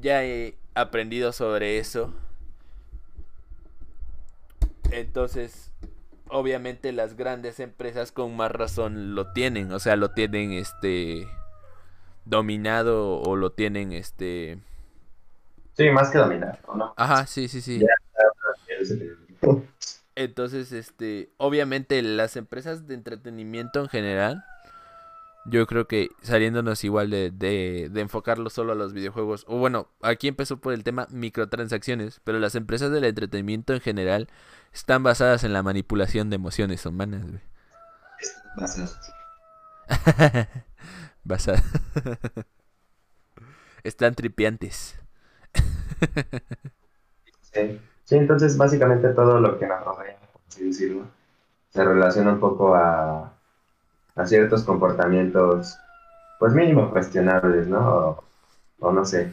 [0.00, 2.12] ya he aprendido sobre eso.
[4.90, 5.70] Entonces,
[6.28, 11.26] obviamente las grandes empresas con más razón lo tienen, o sea, lo tienen este
[12.24, 14.58] dominado o lo tienen este
[15.74, 16.92] Sí, más que dominar, ¿o ¿no?
[16.96, 17.80] Ajá, sí, sí, sí.
[20.14, 24.44] Entonces, este, obviamente las empresas de entretenimiento en general,
[25.44, 29.88] yo creo que saliéndonos igual de, de, de enfocarlo solo a los videojuegos, o bueno,
[30.02, 34.28] aquí empezó por el tema microtransacciones, pero las empresas del entretenimiento en general
[34.72, 37.40] están basadas en la manipulación de emociones humanas, güey.
[38.56, 38.98] Basados.
[41.24, 41.64] Basadas.
[43.84, 44.96] Están tripiantes.
[47.52, 47.78] Sí.
[48.12, 51.06] Sí, entonces básicamente todo lo que nos rodea, por así decirlo,
[51.70, 53.32] se relaciona un poco a,
[54.16, 55.78] a ciertos comportamientos,
[56.38, 57.80] pues mínimo cuestionables, ¿no?
[57.96, 58.24] O,
[58.80, 59.32] o no sé.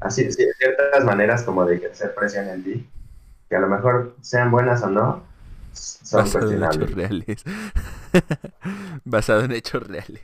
[0.00, 2.90] Así, sí, ciertas maneras como de ejercer presión en ti,
[3.48, 5.24] que a lo mejor sean buenas o no,
[5.72, 6.92] son Basado en hechos cuestionables.
[6.92, 7.44] reales.
[9.04, 10.22] Basado en hechos reales.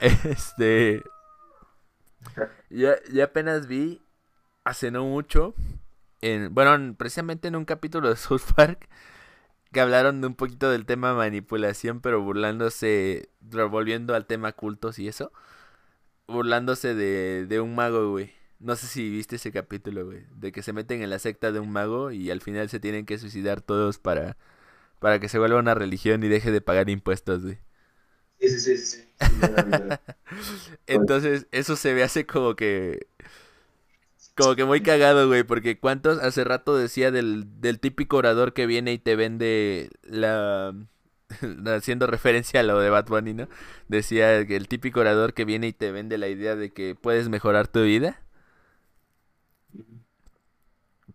[0.00, 1.02] Este.
[2.70, 4.02] Ya, ya apenas vi
[4.64, 5.54] hace no mucho.
[6.22, 8.88] En, bueno, en- precisamente en un capítulo de South Park.
[9.72, 13.30] Que hablaron de un poquito del tema manipulación, pero burlándose.
[13.40, 15.32] Volviendo al tema cultos y eso.
[16.28, 18.32] Burlándose de, de un mago, güey.
[18.60, 20.24] No sé si viste ese capítulo, güey.
[20.36, 23.06] De que se meten en la secta de un mago y al final se tienen
[23.06, 24.36] que suicidar todos para,
[25.00, 27.58] para que se vuelva una religión y deje de pagar impuestos, güey.
[28.40, 29.02] Sí, sí, sí, sí.
[30.86, 33.06] Entonces, eso se me hace como que.
[34.34, 35.42] Como que muy cagado, güey.
[35.42, 40.74] Porque cuántos hace rato decía del, del típico orador que viene y te vende la.
[41.66, 43.48] Haciendo referencia a lo de Bad Bunny, ¿no?
[43.88, 47.28] Decía que el típico orador que viene y te vende la idea de que puedes
[47.28, 48.22] mejorar tu vida.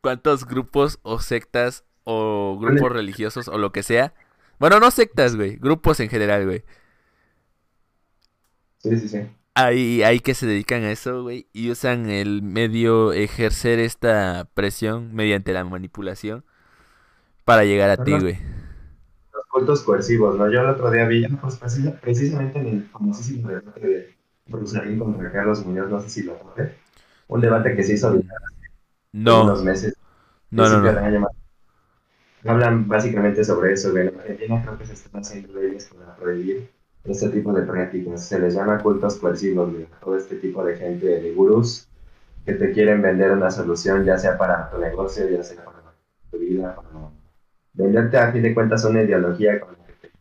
[0.02, 4.14] ¿Cuántos grupos o sectas o grupos religiosos o lo que sea?
[4.60, 5.58] Bueno, no sectas, güey.
[5.58, 6.64] Grupos en general, güey.
[8.80, 9.37] Sí, sí, sí.
[9.60, 15.16] Hay, hay que se dedican a eso, güey, y usan el medio ejercer esta presión
[15.16, 16.46] mediante la manipulación
[17.46, 18.38] para llegar a ti, güey.
[19.34, 20.52] Los cultos coercivos, ¿no?
[20.52, 24.16] Yo el otro día vi, pues, precisa- precisamente en el famosísimo debate de
[24.48, 26.74] Brusalín contra Carlos Muñoz, no sé si lo noté,
[27.28, 28.24] un debate que se hizo hace
[29.14, 29.94] No, unos meses,
[30.52, 30.98] no, no, no.
[32.48, 36.68] Hablan básicamente sobre eso, que en Argentina creo que se están haciendo leyes para prohibir
[37.08, 38.26] este tipo de prácticas.
[38.26, 39.72] Se les llama cultos coercivos.
[40.02, 41.88] Todo este tipo de gente, de gurús,
[42.46, 45.82] que te quieren vender una solución, ya sea para tu negocio, ya sea para
[46.32, 46.90] tu vida, para
[47.74, 50.12] venderte a fin de cuentas una ideología con la que te,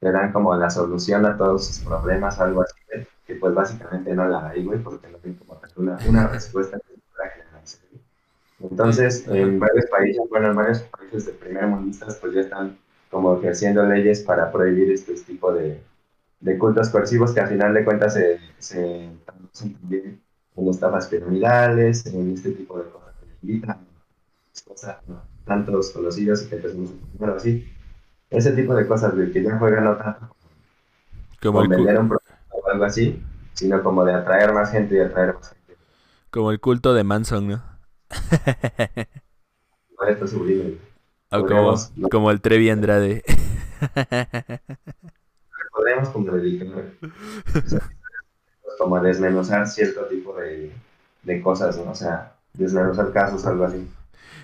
[0.00, 4.14] te dan como la solución a todos sus problemas, algo así, güey, que pues básicamente
[4.14, 6.78] no la hay, güey, porque no hay como una, una respuesta.
[8.60, 12.76] Entonces, en varios países, bueno, en varios países de primermundistas, pues ya están
[13.10, 15.80] como ejerciendo leyes para prohibir este tipo de,
[16.40, 20.20] de cultos coercivos que al final de cuentas se, se traducen también
[20.56, 23.78] en estafas piramidales, en este tipo de cosas que invitan,
[24.66, 25.22] cosas, ¿no?
[25.44, 27.72] tantos conocidos y que empezamos a poner así.
[28.30, 30.36] Ese tipo de cosas de que ya juegan no tanto
[31.40, 33.22] Como el, vender un producto o algo así,
[33.54, 35.76] sino como de atraer más gente y atraer más gente.
[36.30, 37.62] como el culto de Manson, ¿no?
[40.00, 40.78] No, esto es sublime.
[41.30, 41.46] O
[42.10, 43.22] como, el Trevi Andrade.
[45.72, 46.92] Podríamos como dedicar
[48.78, 50.72] como desmenuzar cierto tipo de,
[51.24, 51.90] de cosas, ¿no?
[51.90, 53.86] O sea, desmenuzar casos, algo así.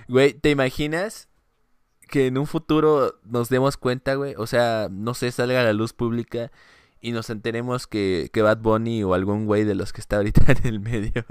[0.09, 1.29] Güey, ¿te imaginas
[2.09, 4.35] que en un futuro nos demos cuenta, güey?
[4.37, 6.51] O sea, no sé, salga a la luz pública
[7.01, 10.45] y nos enteremos que, que Bad Bunny o algún güey de los que está ahorita
[10.53, 11.25] en el medio,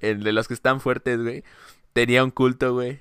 [0.00, 1.44] el de los que están fuertes, güey,
[1.92, 3.00] tenía un culto, güey,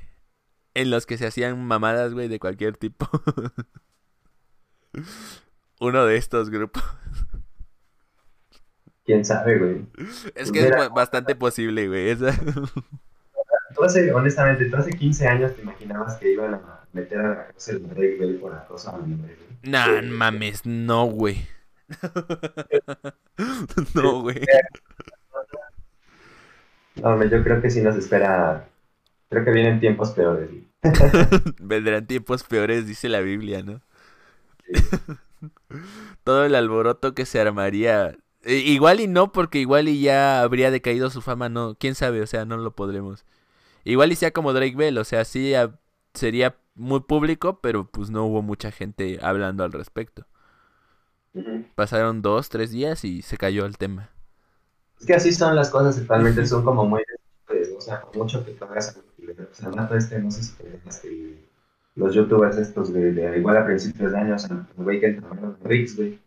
[0.78, 3.10] en los que se hacían mamadas, güey, de cualquier tipo.
[5.80, 6.84] Uno de estos grupos.
[9.04, 9.88] ¿Quién sabe, güey?
[10.36, 10.90] Es que es Mira.
[10.90, 12.10] bastante posible, güey.
[12.12, 12.32] esa-
[13.76, 17.48] Tú hace, honestamente, tú hace 15 años te imaginabas que iban a meter a la
[17.48, 19.18] cárcel a Drake Bell por acoso a güey?
[19.64, 21.48] Nah, mames, no, güey.
[23.96, 24.42] no, güey.
[26.96, 28.68] No, yo creo que sí nos espera
[29.30, 30.50] Creo que vienen tiempos peores.
[31.60, 33.82] Vendrán tiempos peores, dice la Biblia, ¿no?
[34.66, 34.74] Sí.
[36.24, 38.16] Todo el alboroto que se armaría.
[38.46, 41.76] Igual y no, porque igual y ya habría decaído su fama, no.
[41.76, 43.26] Quién sabe, o sea, no lo podremos.
[43.84, 45.54] Igual y sea como Drake Bell, o sea, sí
[46.14, 50.26] sería muy público, pero pues no hubo mucha gente hablando al respecto.
[51.76, 54.10] Pasaron dos, tres días y se cayó el tema.
[55.00, 57.04] Es que así son las cosas actualmente, son como muy,
[57.78, 58.52] o sea, mucho que
[59.32, 60.44] hagas algo, o sea, el rato este, no sé
[60.90, 61.44] si
[61.96, 65.96] los youtubers estos, de, de- igual a principios de años, el güey que entró Rix,
[65.98, 66.20] güey,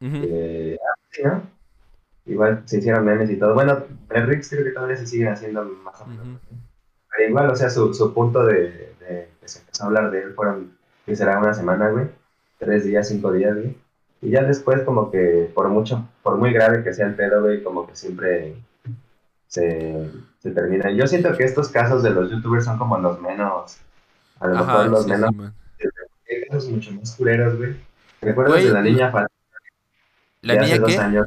[0.00, 0.16] Ujú.
[0.22, 1.42] eh, ah, sí, ¿no?
[2.26, 3.54] Igual se hicieron memes y todo.
[3.54, 6.26] Bueno, el Rix creo que todavía se siguen haciendo más o menos.
[6.26, 6.32] Ujú.
[6.50, 6.58] ¿no?
[7.16, 10.22] Pero igual, o sea, su, su punto de, de que se empezó a hablar de
[10.22, 10.72] él fueron,
[11.06, 12.06] que será una semana, güey,
[12.58, 13.76] tres días, cinco días, güey.
[14.22, 17.62] Y ya después como que por mucho, por muy grave que sea el pedo, güey,
[17.62, 18.56] como que siempre
[19.48, 20.90] se, se termina.
[20.92, 23.78] Yo siento que estos casos de los youtubers son como los menos,
[24.40, 25.54] a lo mejor Ajá, los sí, menos, Simón.
[26.28, 27.76] hay casos mucho más culeros, güey.
[28.20, 29.28] ¿Recuerdas Güey, de la niña Fátima
[30.42, 30.98] ¿La de niña hace dos qué?
[30.98, 31.26] años?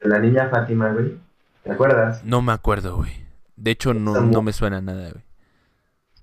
[0.00, 1.16] De la niña Fátima, güey.
[1.62, 2.24] ¿Te acuerdas?
[2.24, 3.12] No me acuerdo, güey.
[3.56, 5.24] De hecho, no, no me suena nada, güey.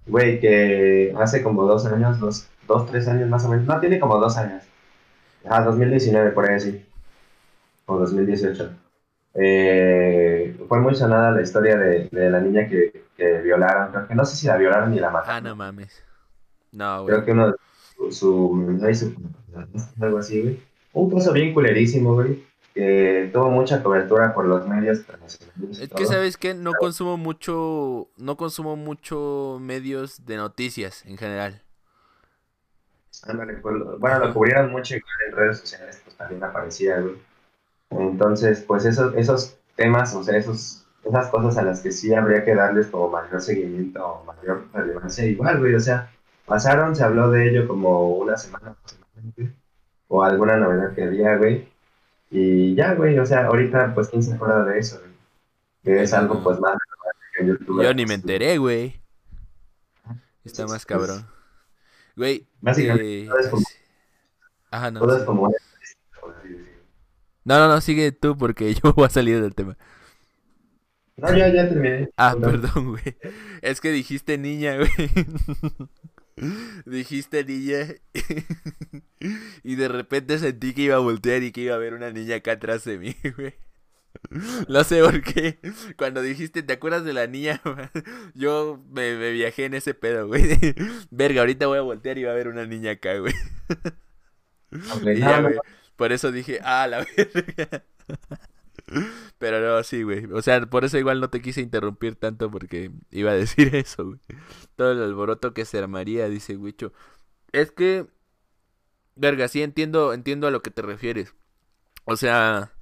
[0.07, 3.65] Güey, que hace como dos años, dos, dos, tres años más o menos.
[3.65, 4.63] No, tiene como dos años.
[5.49, 6.85] Ah, 2019, por ahí sí.
[7.85, 8.71] O 2018.
[9.37, 13.91] Eh, fue muy sonada la historia de, de la niña que, que violaron.
[13.91, 15.43] Creo que no sé si la violaron ni la Ah, mataron.
[15.43, 16.03] no mames.
[16.71, 17.13] No, güey.
[17.13, 17.55] Creo que uno de
[18.09, 20.59] su, su su algo así, güey.
[20.93, 22.43] Un caso bien culerísimo, güey.
[22.73, 25.79] Que tuvo mucha cobertura por los medios internacionales.
[25.79, 31.61] Es que sabes que no consumo mucho, no consumo mucho medios de noticias en general.
[33.23, 35.01] Ándale, pues, bueno, lo cubrieron mucho en
[35.35, 37.15] redes sociales, pues también aparecía, güey.
[37.89, 42.43] Entonces, pues esos, esos temas, o sea, esos, esas cosas a las que sí habría
[42.43, 46.11] que darles como mayor seguimiento o mayor relevancia, igual, güey, o sea,
[46.45, 49.53] pasaron, se habló de ello como una semana aproximadamente,
[50.07, 51.67] o alguna novedad que había, güey,
[52.31, 55.11] y ya, güey, o sea, ahorita, pues, ¿quién se acuerda de eso, güey?
[55.83, 56.77] Que es algo, pues, más
[57.38, 57.83] que YouTube.
[57.83, 58.99] Yo ni me enteré, güey.
[60.43, 61.25] Está más cabrón.
[62.15, 62.47] Güey.
[62.61, 63.65] Básicamente, eh, todo es como-
[64.72, 64.99] Ajá, no.
[64.99, 65.25] Todo es sí.
[65.25, 66.72] como una estadística, por así decirlo.
[67.45, 69.77] No, no, no, sigue tú porque yo voy a salir del tema.
[71.17, 72.09] No, ya, ya terminé.
[72.17, 72.61] Ah, Perdón.
[72.61, 73.17] perdón, güey.
[73.61, 74.90] Es que dijiste niña, güey.
[76.85, 77.88] Dijiste niña.
[79.64, 82.35] Y de repente sentí que iba a voltear y que iba a ver una niña
[82.35, 83.56] acá atrás de mí, güey.
[84.69, 85.59] No sé por qué.
[85.98, 87.61] Cuando dijiste, ¿te acuerdas de la niña?
[88.35, 90.43] Yo me, me viajé en ese pedo, güey.
[91.09, 93.33] Verga, ahorita voy a voltear y va a haber una niña acá, güey.
[94.91, 95.59] Ok, Y no, ya, no, güey.
[95.95, 97.83] Por eso dije, ah, la verga.
[99.38, 100.25] Pero no, sí, güey.
[100.32, 104.06] O sea, por eso igual no te quise interrumpir tanto porque iba a decir eso,
[104.06, 104.19] güey.
[104.75, 106.93] Todo el alboroto que se armaría, dice Wicho.
[107.53, 108.07] Es que,
[109.15, 111.33] verga, sí entiendo, entiendo a lo que te refieres.
[112.06, 112.74] O sea,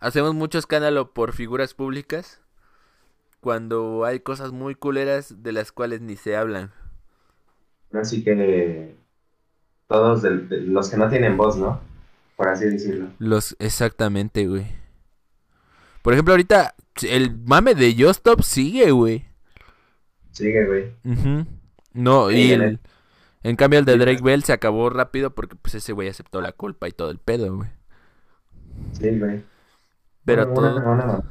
[0.00, 2.42] hacemos mucho escándalo por figuras públicas
[3.40, 6.72] cuando hay cosas muy culeras de las cuales ni se hablan.
[7.92, 8.96] Así que
[9.88, 11.80] todos de- los que no tienen voz, ¿no?
[12.36, 13.08] Por así decirlo.
[13.18, 14.66] Los, exactamente, güey.
[16.02, 19.24] Por ejemplo, ahorita el mame de Justop sigue, güey.
[20.32, 20.92] Sigue, güey.
[21.04, 21.46] Ujú.
[21.92, 22.80] No, Sí, y en el, el-
[23.44, 24.22] en cambio el de Drake.
[24.22, 27.54] Bell se acabó rápido porque pues ese güey aceptó la culpa y todo el pedo,
[27.56, 27.68] güey.
[28.92, 29.42] Sí, güey.
[30.24, 30.76] Pero Bueno, todo...
[30.92, 31.22] una- una-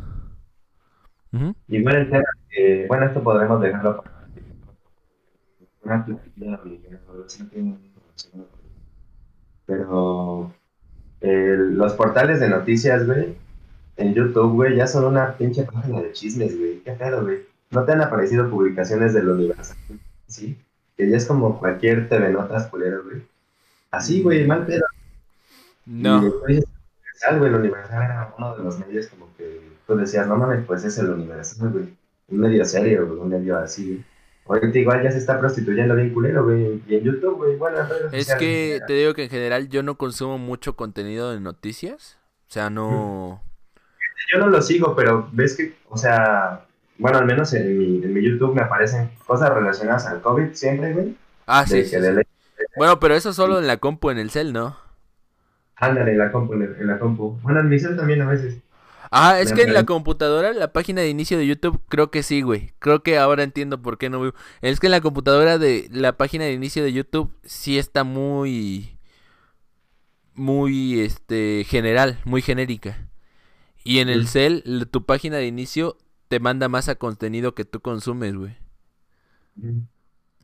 [1.34, 1.56] Ujú.
[1.70, 4.28] Igual el tema, que, bueno, esto podremos dejarlo para
[5.84, 6.06] una
[8.34, 8.46] no.
[9.66, 10.54] Pero
[11.22, 13.36] el- los portales de noticias, güey,
[13.98, 16.80] en YouTube, güey, ya son una pinche página de chismes, güey.
[16.80, 17.40] ¿Qué pedo, güey?
[17.72, 19.78] ¿No te han aparecido publicaciones del Universal?
[20.28, 20.58] Sí,
[20.98, 23.22] que ya es como cualquier TV Notas culero, güey.
[23.92, 24.86] Así, güey, mal pedo.
[25.86, 30.28] Y No, Universal, güey, el Universal era uno de los medios como que tú decías,
[30.28, 31.86] no mames, pues es el Universal, güey.
[32.30, 34.06] Un medio serio, güey, un medio así, güey.
[34.48, 36.82] Ahorita igual ya se está prostituyendo bien culero, güey.
[36.88, 39.84] Y en YouTube, güey, igual en redes es que te digo que en general yo
[39.84, 42.18] no consumo mucho contenido de noticias.
[42.50, 43.42] O sea, no...
[44.32, 46.66] Yo no lo sigo, pero ves que, o sea,
[46.98, 50.94] bueno, al menos en mi, en mi YouTube me aparecen cosas relacionadas al COVID siempre,
[50.94, 51.16] güey.
[51.48, 51.84] Ah, sí,
[52.78, 54.78] Bueno, pero eso solo en la compu, en el cel, ¿no?
[55.78, 57.40] Ándale, en la compu, en, en la compu.
[57.42, 58.58] Bueno, en mi cel también a veces.
[59.12, 62.42] Ah, es que en la computadora, la página de inicio de YouTube, creo que sí,
[62.42, 62.74] güey.
[62.80, 64.34] Creo que ahora entiendo por qué no veo.
[64.62, 68.98] Es que en la computadora de la página de inicio de YouTube sí está muy
[70.34, 73.10] muy este general, muy genérica.
[73.84, 74.28] Y en el Mm.
[74.28, 75.98] cel, tu página de inicio
[76.30, 78.58] te manda más a contenido que tú consumes, güey.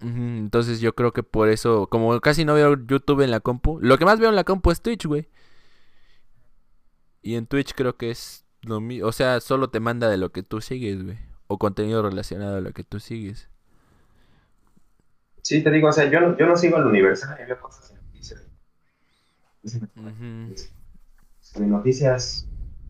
[0.02, 3.80] Ujú, Entonces yo creo que por eso, como casi no veo YouTube en la compu,
[3.82, 5.28] lo que más veo en la compu es Twitch, güey.
[7.22, 10.32] Y en Twitch creo que es lo mismo, o sea, solo te manda de lo
[10.32, 11.18] que tú sigues, güey.
[11.48, 13.50] O contenido relacionado a lo que tú sigues.
[15.42, 17.92] Sí, te digo, o sea, yo no, yo no sigo al Universal, yo veo cosas
[17.92, 18.48] en noticias.
[21.56, 22.48] En noticias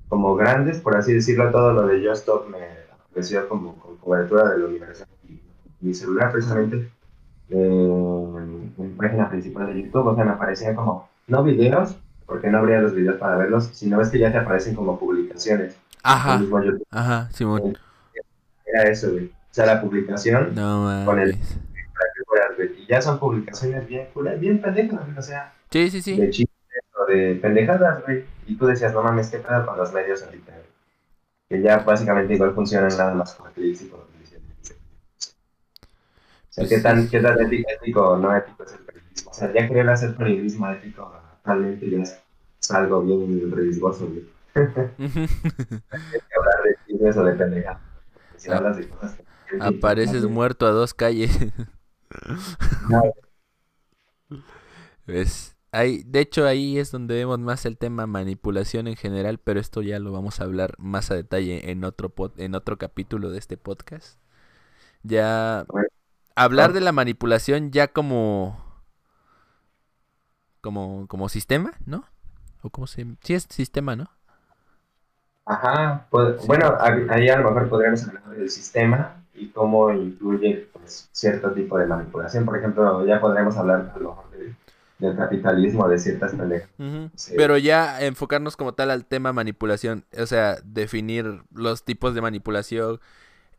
[0.10, 2.58] como grandes, por así decirlo, todo lo de Just Stop me
[2.92, 5.08] apareció como con cobertura del Universal.
[5.30, 5.40] Y
[5.82, 6.90] mi celular, precisamente,
[7.50, 12.50] eh, en mi página principal de YouTube, o sea, me aparecían como, no videos, porque
[12.50, 15.76] no habría los videos para verlos, sino es que ya te aparecen como publicaciones.
[16.04, 16.86] Ajá, mismo YouTube.
[16.92, 17.78] ajá, Simón.
[18.66, 19.26] Era eso, güey.
[19.26, 21.36] O sea, la publicación, No Con el-
[22.58, 22.84] güey.
[22.84, 26.16] Y ya son publicaciones bien, culas, bien pendejas, güey, o sea, Sí, sí, sí.
[26.20, 28.26] de chistes o de pendejadas, güey.
[28.46, 30.66] Y tú decías, no mames, qué pedo con los medios ahorita, güey.
[31.50, 34.42] Que ya básicamente igual funcionan nada más por clics y por publicidad.
[34.42, 34.74] O
[36.50, 37.10] sea, Pues ¿qué tan, sí.
[37.10, 39.32] qué tan ético, ético o no ético es el periodismo?
[39.32, 41.14] O sea, ya querer hacer periodismo ético
[41.48, 42.20] actualmente ya es,
[42.62, 44.26] es algo bien riesgoso, güey.
[44.56, 44.92] Hablar
[46.64, 47.82] de chismes o de pendejadas.
[48.38, 48.58] Si Ah.
[48.58, 49.24] hablas de cosas que...
[49.62, 51.32] Apareces muerto a dos calles.
[52.90, 53.02] No,
[55.06, 59.60] Pues, ahí, de hecho, ahí es donde vemos más el tema manipulación en general, pero
[59.60, 63.30] esto ya lo vamos a hablar más a detalle en otro pod- en otro capítulo
[63.30, 64.20] de este podcast.
[65.04, 65.66] Ya
[66.36, 66.74] hablar Ah.
[66.74, 68.62] de la manipulación ya como
[70.68, 72.04] como como sistema, ¿no?
[72.62, 74.10] O como se sí es sistema, ¿no?
[75.46, 76.48] Ajá, pues, Sí.
[76.48, 76.76] bueno,
[77.10, 81.86] ahí a lo mejor podríamos hablar del sistema y cómo influye pues, cierto tipo de
[81.86, 82.44] manipulación.
[82.44, 84.54] Por ejemplo, ya podríamos hablar a lo mejor de-
[85.00, 86.34] del capitalismo, de ciertas.
[87.16, 87.34] Sí.
[87.38, 93.00] Pero ya enfocarnos como tal al tema manipulación, o sea, definir los tipos de manipulación,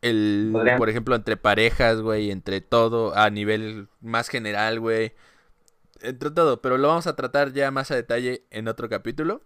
[0.01, 5.13] el, por ejemplo, entre parejas, güey, entre todo, a nivel más general, güey,
[6.01, 9.41] entre todo, pero lo vamos a tratar ya más a detalle en otro capítulo.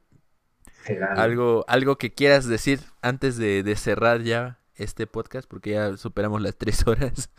[1.16, 6.42] Algo, algo que quieras decir antes de, de cerrar ya este podcast, porque ya superamos
[6.42, 7.30] las tres horas.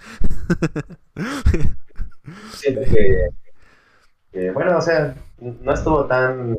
[2.52, 3.28] Siento que,
[4.32, 6.56] que, bueno, o sea, no estuvo tan,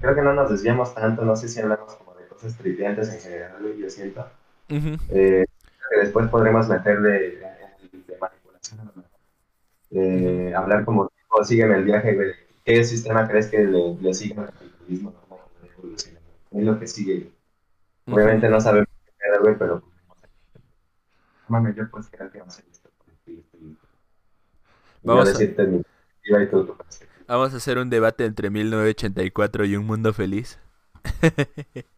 [0.00, 3.20] creo que no nos desviamos tanto, no sé si hablamos como de cosas triviantes en
[3.20, 4.24] general, yo siento.
[4.68, 5.46] Eh, creo
[5.90, 7.30] que después podremos meterle de,
[7.92, 9.04] de manipulación.
[9.90, 12.32] Eh, hablar como tipo, sígueme el viaje, güey.
[12.64, 15.14] ¿Qué sistema crees que le, le sigue al capitalismo?
[16.50, 17.30] Es lo que sigue.
[18.06, 19.82] Obviamente no sabemos qué era, güey, pero
[21.48, 22.88] Mami, yo pues creo que va a ser esto.
[25.02, 27.24] Vamos a- decirte mi perspectiva y tú tu perspectiva.
[27.28, 30.58] Vamos a hacer un debate entre 1984 y un mundo feliz.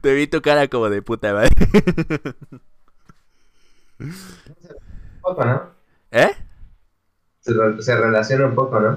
[0.00, 1.50] Te vi tu cara como de puta madre.
[4.00, 5.74] Un poco, ¿no?
[6.10, 6.30] ¿Eh?
[7.40, 8.96] Se, re- se relaciona un poco, ¿no?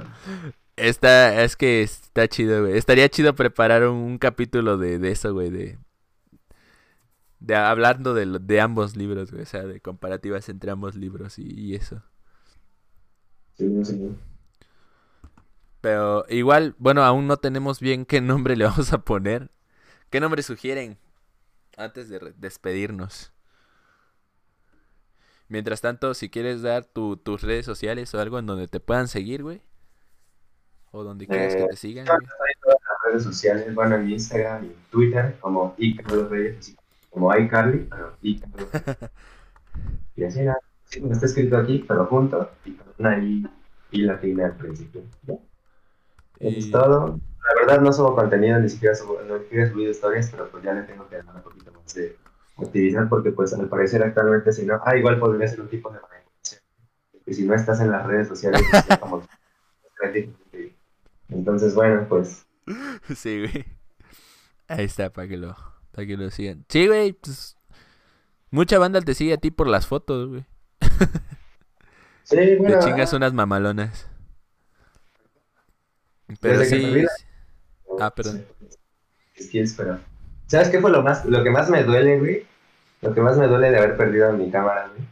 [0.76, 2.78] Está, es que está chido, güey.
[2.78, 5.78] Estaría chido preparar un, un capítulo de, de eso, güey, de,
[7.40, 11.44] de hablando de, de ambos libros, güey, o sea, de comparativas entre ambos libros y,
[11.54, 12.04] y eso.
[13.58, 14.18] Sí, sí.
[15.82, 19.50] Pero igual, bueno, aún no tenemos bien qué nombre le vamos a poner.
[20.10, 20.98] ¿Qué nombre sugieren
[21.78, 23.34] antes de despedirnos?
[25.52, 29.08] Mientras tanto, si quieres dar tu- tus redes sociales o algo en donde te puedan
[29.10, 29.62] seguir, güey.
[30.92, 32.26] O donde quieras que Eh, te sigan, Yo güey.
[32.26, 36.58] estoy en todas las redes sociales, bueno, en Instagram y en Twitter, como iCarlos Reyes,
[36.60, 36.78] así
[37.10, 38.86] como iCarly, pero iCarlos Reyes.
[40.16, 43.46] Y así nada, sí, como está escrito aquí, pero junto, y con una I,
[43.92, 45.02] I latina al principio.
[46.40, 47.20] es todo.
[47.48, 50.74] La verdad no subo contenido, ni siquiera subo, no he subido historias, pero pues ya
[50.74, 52.16] le tengo que dar un poquito más de
[52.62, 56.00] actividad, porque pues al parecer actualmente si no, ah, igual podría ser un tipo de
[56.00, 56.62] manipulación.
[57.26, 59.24] Que si no estás en las redes sociales, pues, como
[61.30, 62.46] entonces bueno, pues
[63.16, 63.66] Sí, güey.
[64.68, 65.56] Ahí está, para que lo,
[65.92, 66.66] para que lo sigan.
[66.70, 67.58] Sí, güey, pues,
[68.50, 70.46] mucha banda te sigue a ti por las fotos, güey.
[72.24, 74.08] sí, Te bueno, chingas unas mamalonas.
[76.40, 77.06] Pero sí.
[78.00, 78.46] Ah, perdón.
[79.38, 80.00] Skills, pero.
[80.48, 82.46] ¿Sabes qué fue lo más, lo que más me duele, güey?
[83.02, 85.08] Lo que más me duele de haber perdido mi cámara, güey.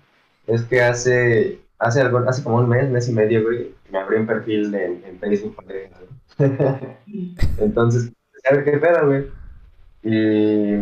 [0.48, 4.18] Es que hace, hace algo, hace como un mes, mes y medio, güey, me abrí
[4.18, 5.56] un perfil de- en, Facebook.
[5.66, 5.90] güey.
[7.58, 8.12] Entonces,
[8.50, 9.28] a ver qué pedo, güey.
[10.04, 10.76] Y,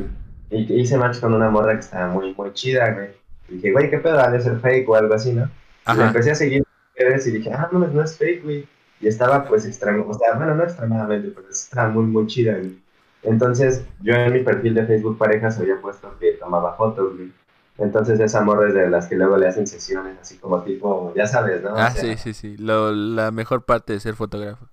[0.49, 3.09] y hice match con una morra que estaba muy, muy chida, güey.
[3.49, 5.45] Y dije, güey, qué pedo, ha de ser fake o algo así, ¿no?
[5.45, 5.49] Y
[5.85, 6.07] Ajá.
[6.07, 6.63] empecé a seguir
[6.95, 8.67] en y dije, ah, no, no es fake, güey.
[8.99, 12.77] Y estaba pues extremo, o sea, bueno, no extremadamente, pero estaba muy, muy chida, güey.
[13.23, 17.31] Entonces, yo en mi perfil de Facebook parejas había puesto que tomaba fotos, güey.
[17.77, 21.27] Entonces, esa morra es de las que luego le hacen sesiones, así como tipo, ya
[21.27, 21.73] sabes, ¿no?
[21.73, 22.57] O Ah, sea, sí, sí, sí.
[22.57, 24.67] Lo, la mejor parte de ser fotógrafo.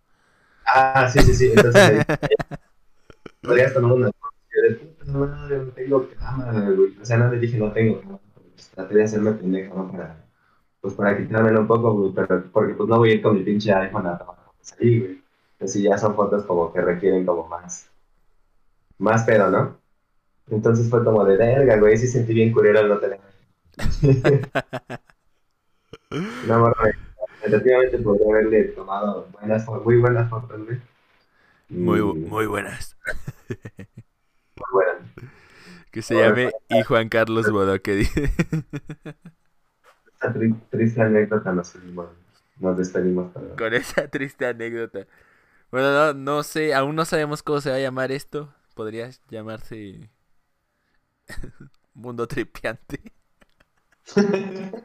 [0.66, 1.50] Ah, sí, sí, sí.
[1.52, 2.05] Entonces,
[3.42, 4.34] podrías tomar una foto.
[4.50, 6.97] y yo de puta madre, no tengo cámara, güey.
[7.00, 8.20] O sea, no le dije no tengo cámara.
[8.55, 9.92] Pues, traté de hacerme pendejo, ¿no?
[9.92, 10.24] Para,
[10.81, 12.12] pues para quitármelo un poco, güey.
[12.14, 15.00] Pero, porque pues no voy a ir con mi pinche iPhone a tomar fotos ahí,
[15.00, 15.23] güey.
[15.55, 17.90] Entonces, ya son fotos como que requieren como más,
[18.98, 19.78] más pedo, ¿no?
[20.50, 21.97] Entonces fue como de verga, güey.
[21.97, 23.20] Sí sentí bien culero el no tener.
[26.47, 26.90] No, morra,
[27.42, 30.81] efectivamente podría haberle tomado buenas, muy buenas fotos, güey.
[31.68, 32.97] Muy, muy buenas.
[33.48, 34.97] muy buenas.
[35.90, 37.94] Que se llame y Juan Carlos Bodoque.
[37.94, 38.32] dice.
[40.12, 42.10] Esta tri- triste anécdota nos fuimos,
[42.60, 43.32] nos despedimos.
[43.58, 45.06] Con esa triste anécdota.
[45.73, 48.55] Bueno, no, no sé, aún no sabemos cómo se va a llamar esto.
[48.74, 50.10] Podría llamarse
[51.94, 53.00] Mundo Tripiante.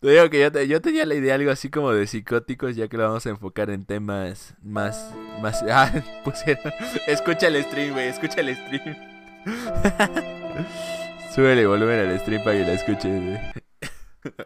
[0.00, 2.88] Te digo que yo, te- yo tenía la idea algo así como de psicóticos, ya
[2.88, 5.90] que lo vamos a enfocar en temas más, más, ah,
[6.24, 6.72] pusieron,
[7.06, 8.96] escucha el stream, güey, escucha el stream.
[11.34, 13.38] Súbele volumen al stream para que lo escuches, güey.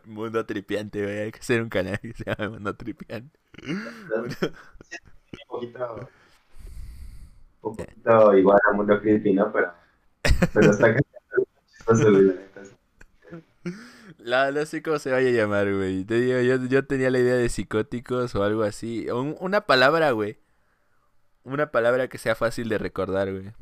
[0.05, 3.39] Mundo tripiante, güey, hay que hacer un canal que se llame Mundo tripiante.
[5.33, 6.09] Un poquito,
[7.63, 9.53] un poquito igual a Mundo Creepy, ¿no?
[9.53, 9.73] Pero,
[10.53, 11.03] pero está güey,
[14.19, 16.05] la no sé cómo se vaya a llamar, güey.
[16.05, 19.09] Te digo, yo, yo tenía la idea de psicóticos o algo así.
[19.11, 20.39] O un- una palabra, güey.
[21.45, 23.53] Una palabra que sea fácil de recordar, güey.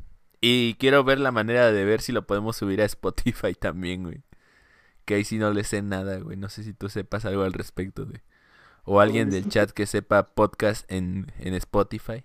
[0.41, 4.23] Y quiero ver la manera de ver si lo podemos subir a Spotify también, güey.
[5.05, 6.37] Que ahí sí no le sé nada, güey.
[6.37, 8.21] No sé si tú sepas algo al respecto, güey.
[8.89, 12.23] O alguien del chat que sepa podcast en, en Spotify.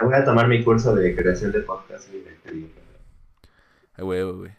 [0.00, 2.70] Voy a tomar mi curso de creación de podcast y de de-
[3.94, 4.52] A huevo, güey.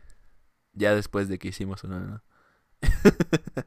[0.73, 2.21] Ya después de que hicimos uno, ¿no?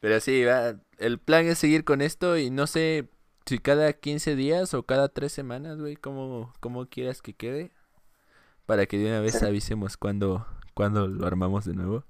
[0.00, 3.08] Pero sí, va, el plan es seguir con esto y no sé
[3.46, 7.70] si cada 15 días o cada 3 semanas, güey, como, como quieras que quede.
[8.66, 12.04] Para que de una vez avisemos cuando, cuando lo armamos de nuevo.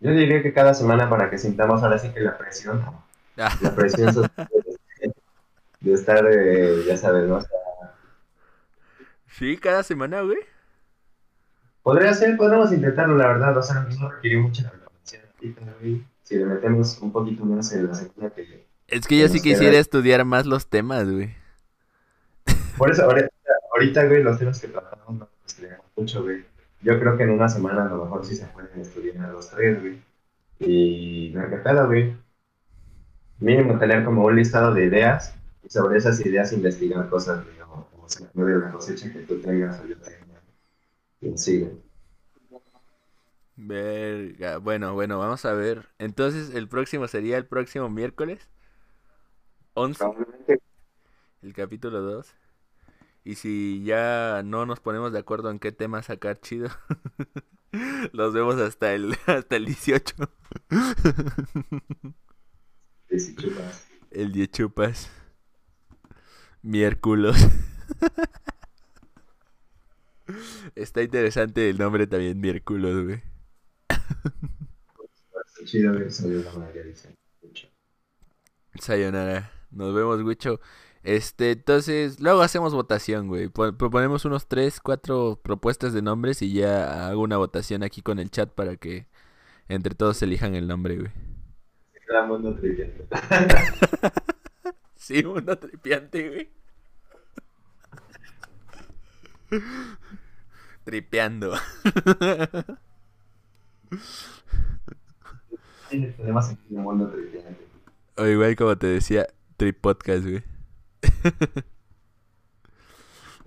[0.00, 2.82] Yo diría que cada semana para que sintamos ahora sí que la presión.
[3.36, 4.48] Ah, la presión social
[5.80, 7.36] de estar, eh, ya sabes, ¿no?
[7.36, 7.50] O sea,
[9.30, 10.38] sí, cada semana, güey.
[11.82, 15.22] podría ser, podríamos intentarlo, la verdad, o sea, no requiere mucha preparación
[15.80, 16.04] güey.
[16.22, 18.66] Si le metemos un poquito más en la segunda que...
[18.88, 21.34] Es que yo sí queda- quisiera estudiar más los temas, güey.
[22.76, 23.28] Por eso, ahorita,
[23.72, 26.44] ahorita, güey, los temas que tratamos no nos estudiamos mucho, güey.
[26.80, 29.50] Yo creo que en una semana a lo mejor sí se pueden estudiar a los
[29.50, 30.00] tres, güey.
[30.60, 32.16] Y ver qué pedo, güey.
[33.40, 37.60] Mínimo tener como un listado de ideas y sobre esas ideas investigar cosas, güey.
[37.60, 40.18] O, o sea, de la cosecha que tú tengas o yo tenga.
[41.20, 41.88] Y así, güey.
[43.56, 44.58] Verga.
[44.58, 45.88] Bueno, bueno, vamos a ver.
[45.98, 48.48] Entonces, el próximo sería el próximo miércoles.
[49.74, 49.98] 11.
[49.98, 50.60] Probablemente
[51.42, 52.34] el capítulo 2.
[53.28, 56.70] Y si ya no nos ponemos de acuerdo en qué tema sacar chido,
[58.14, 60.14] los vemos hasta el, hasta el 18.
[63.10, 63.86] sí, sí, chupas.
[64.10, 65.10] El 10 chupas.
[66.62, 67.36] Miérculos.
[70.74, 73.22] Está interesante el nombre también, Miérculos, güey.
[75.66, 75.92] Chido.
[78.80, 79.52] Sayonara.
[79.70, 80.60] Nos vemos, Wicho.
[81.04, 83.48] Este, entonces, luego hacemos votación, güey.
[83.48, 88.18] Po- Proponemos unos 3, 4 propuestas de nombres y ya hago una votación aquí con
[88.18, 89.06] el chat para que
[89.68, 91.12] entre todos elijan el nombre, güey.
[92.08, 92.92] Era mundo trivial.
[95.00, 96.50] Sí, uno tripiante, güey.
[100.84, 101.54] Tripeando.
[105.90, 107.56] Aquí un mundo trivial.
[108.16, 110.42] O igual como te decía, Trip Podcast, güey.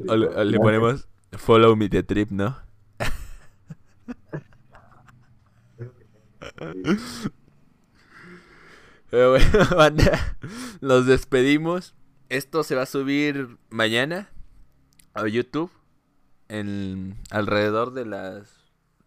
[0.07, 2.57] O le, o le ponemos Follow Me the Trip, ¿no?
[9.09, 10.37] Pero bueno, banda,
[10.79, 11.93] los despedimos.
[12.29, 14.29] Esto se va a subir mañana
[15.13, 15.69] a YouTube
[16.47, 18.47] en alrededor de las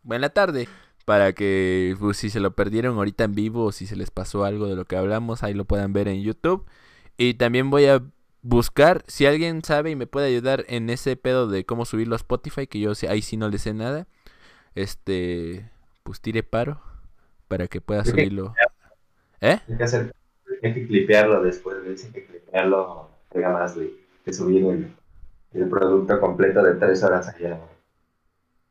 [0.03, 0.69] bueno, en la tarde
[1.05, 4.45] para que pues, si se lo perdieron ahorita en vivo o si se les pasó
[4.45, 6.67] algo de lo que hablamos, ahí lo puedan ver en YouTube.
[7.17, 8.03] Y también voy a
[8.45, 12.17] buscar si alguien sabe y me puede ayudar en ese pedo de cómo subirlo a
[12.17, 14.07] Spotify, que yo ahí sí no le sé nada.
[14.77, 15.69] Este,
[16.05, 16.81] pues tire paro
[17.49, 18.55] para que pueda subirlo.
[19.41, 19.59] ¿Eh?
[19.69, 20.15] Hay que hacer,
[20.63, 21.77] Hay que clipearlo después.
[22.05, 23.09] Hay que clipearlo.
[23.33, 23.93] Pega más, güey.
[24.25, 24.95] Que subir el,
[25.55, 27.59] el producto completo de tres horas allá.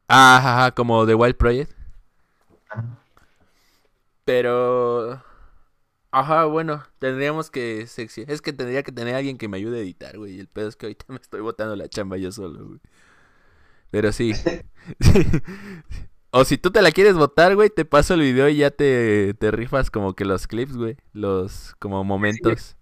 [0.07, 1.71] Ah, ajá, como The Wild Project.
[4.25, 5.21] Pero...
[6.15, 7.85] Ajá, bueno, tendríamos que...
[7.85, 10.39] secci- Es que tendría que tener alguien que me ayude a editar, güey.
[10.39, 12.79] El pedo es que ahorita me estoy botando la chamba yo solo, güey.
[13.91, 14.33] Pero sí.
[16.35, 19.35] O si tú te la quieres botar, güey, te paso el video y ya te,
[19.35, 20.97] te rifas como que los clips, güey.
[21.13, 22.75] Los como momentos.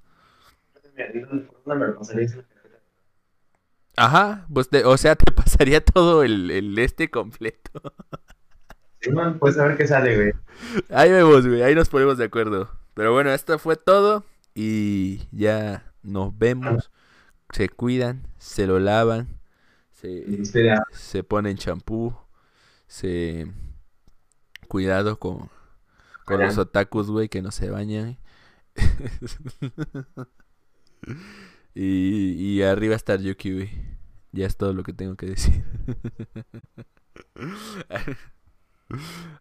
[3.97, 7.81] Ajá, pues te- o sea, te pasaría todo el, el este completo.
[9.01, 10.33] Sí, man, pues a ver qué sale, güey.
[10.89, 12.69] Ahí vemos, güey, ahí nos ponemos de acuerdo.
[12.93, 16.91] Pero bueno, esto fue todo y ya nos vemos.
[17.51, 19.39] Se cuidan, se lo lavan,
[19.91, 20.43] se,
[20.91, 22.15] se ponen champú,
[22.87, 23.51] se...
[24.67, 25.49] Cuidado con,
[26.23, 28.17] con los otakus, güey, que no se bañan.
[31.75, 33.69] y, y arriba está Yuki, güey.
[34.31, 35.65] Ya es todo lo que tengo que decir.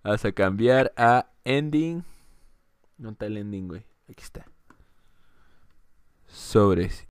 [0.03, 2.05] Vas a cambiar a ending.
[3.01, 3.83] No está el ending, güey.
[4.11, 4.47] Aquí está.
[6.27, 7.07] Sobres.